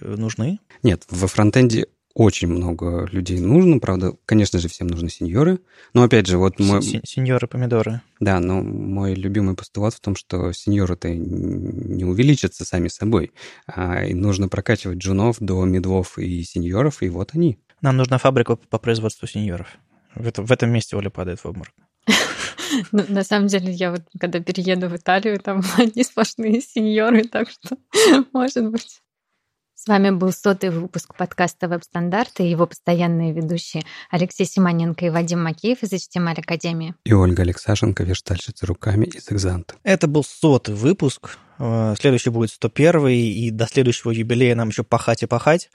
нужны. 0.00 0.58
Нет, 0.82 1.04
во 1.10 1.28
фронтенде 1.28 1.86
очень 2.16 2.48
много 2.48 3.06
людей 3.12 3.38
нужно, 3.40 3.78
правда, 3.78 4.14
конечно 4.24 4.58
же, 4.58 4.68
всем 4.68 4.86
нужны 4.86 5.10
сеньоры. 5.10 5.60
Но 5.92 6.02
опять 6.02 6.26
же, 6.26 6.38
вот 6.38 6.58
мой... 6.58 6.82
Сеньоры-помидоры. 6.82 8.00
Да, 8.20 8.40
но 8.40 8.62
мой 8.62 9.14
любимый 9.14 9.54
постулат 9.54 9.92
в 9.92 10.00
том, 10.00 10.16
что 10.16 10.50
сеньоры-то 10.52 11.10
не 11.10 12.04
увеличатся 12.04 12.64
сами 12.64 12.88
собой, 12.88 13.32
а 13.66 14.06
нужно 14.08 14.48
прокачивать 14.48 14.96
джунов 14.96 15.36
до 15.40 15.62
медвов 15.66 16.18
и 16.18 16.42
сеньоров, 16.42 17.02
и 17.02 17.10
вот 17.10 17.34
они. 17.34 17.58
Нам 17.82 17.98
нужна 17.98 18.16
фабрика 18.16 18.56
по 18.56 18.78
производству 18.78 19.28
сеньоров. 19.28 19.68
В, 20.14 20.26
это, 20.26 20.42
в 20.42 20.50
этом 20.50 20.70
месте 20.70 20.96
Оля 20.96 21.10
падает 21.10 21.40
в 21.40 21.46
обморок. 21.46 21.74
Ну, 22.92 23.04
на 23.08 23.24
самом 23.24 23.48
деле, 23.48 23.72
я 23.72 23.90
вот 23.90 24.02
когда 24.18 24.40
перееду 24.40 24.88
в 24.88 24.96
Италию, 24.96 25.40
там 25.40 25.62
одни 25.78 26.02
сплошные 26.04 26.60
сеньоры, 26.60 27.24
так 27.24 27.50
что, 27.50 27.76
может 28.32 28.70
быть. 28.70 29.00
С 29.74 29.88
вами 29.88 30.10
был 30.10 30.32
сотый 30.32 30.70
выпуск 30.70 31.14
подкаста 31.14 31.68
«Веб-стандарты» 31.68 32.44
и 32.44 32.50
его 32.50 32.66
постоянные 32.66 33.32
ведущие 33.32 33.84
Алексей 34.10 34.46
Симоненко 34.46 35.04
и 35.04 35.10
Вадим 35.10 35.44
Макеев 35.44 35.82
из 35.82 35.92
HTML 35.92 36.40
Академии. 36.40 36.94
И 37.04 37.12
Ольга 37.12 37.42
Алексашенко, 37.42 38.02
верстальщица 38.02 38.66
руками 38.66 39.04
из 39.04 39.30
«Экзанта». 39.30 39.74
Это 39.84 40.08
был 40.08 40.24
сотый 40.24 40.74
выпуск. 40.74 41.38
Э, 41.58 41.94
следующий 42.00 42.30
будет 42.30 42.50
101 42.50 43.06
и 43.08 43.50
до 43.50 43.66
следующего 43.66 44.10
юбилея 44.10 44.54
нам 44.54 44.70
еще 44.70 44.82
пахать 44.82 45.22
и 45.22 45.26
пахать. 45.26 45.70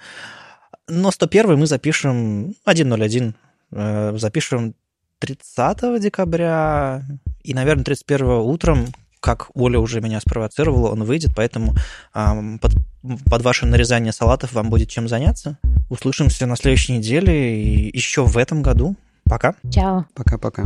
Но 0.90 1.12
101 1.12 1.58
мы 1.58 1.68
запишем 1.68 2.56
1.01. 2.66 3.34
Э, 3.72 4.18
запишем 4.18 4.76
30 5.22 6.02
декабря 6.02 7.04
и, 7.44 7.54
наверное, 7.54 7.84
31 7.84 8.26
утром, 8.28 8.88
как 9.20 9.50
Оля 9.54 9.80
уже 9.80 10.02
меня 10.02 10.20
спровоцировала, 10.20 10.92
он 10.92 11.04
выйдет, 11.04 11.32
поэтому 11.36 11.76
э, 12.14 12.58
под, 12.60 12.74
под 13.30 13.42
ваше 13.44 13.68
нарезание 13.68 14.12
салатов 14.12 14.54
вам 14.54 14.70
будет 14.70 14.90
чем 14.90 15.08
заняться. 15.08 15.58
Услышимся 15.90 16.48
на 16.48 16.56
следующей 16.56 16.98
неделе 16.98 17.62
и 17.62 17.96
еще 17.96 18.26
в 18.26 18.38
этом 18.38 18.62
году. 18.64 18.96
Пока. 19.26 19.56
Чао. 19.72 20.06
Пока-пока. 20.16 20.66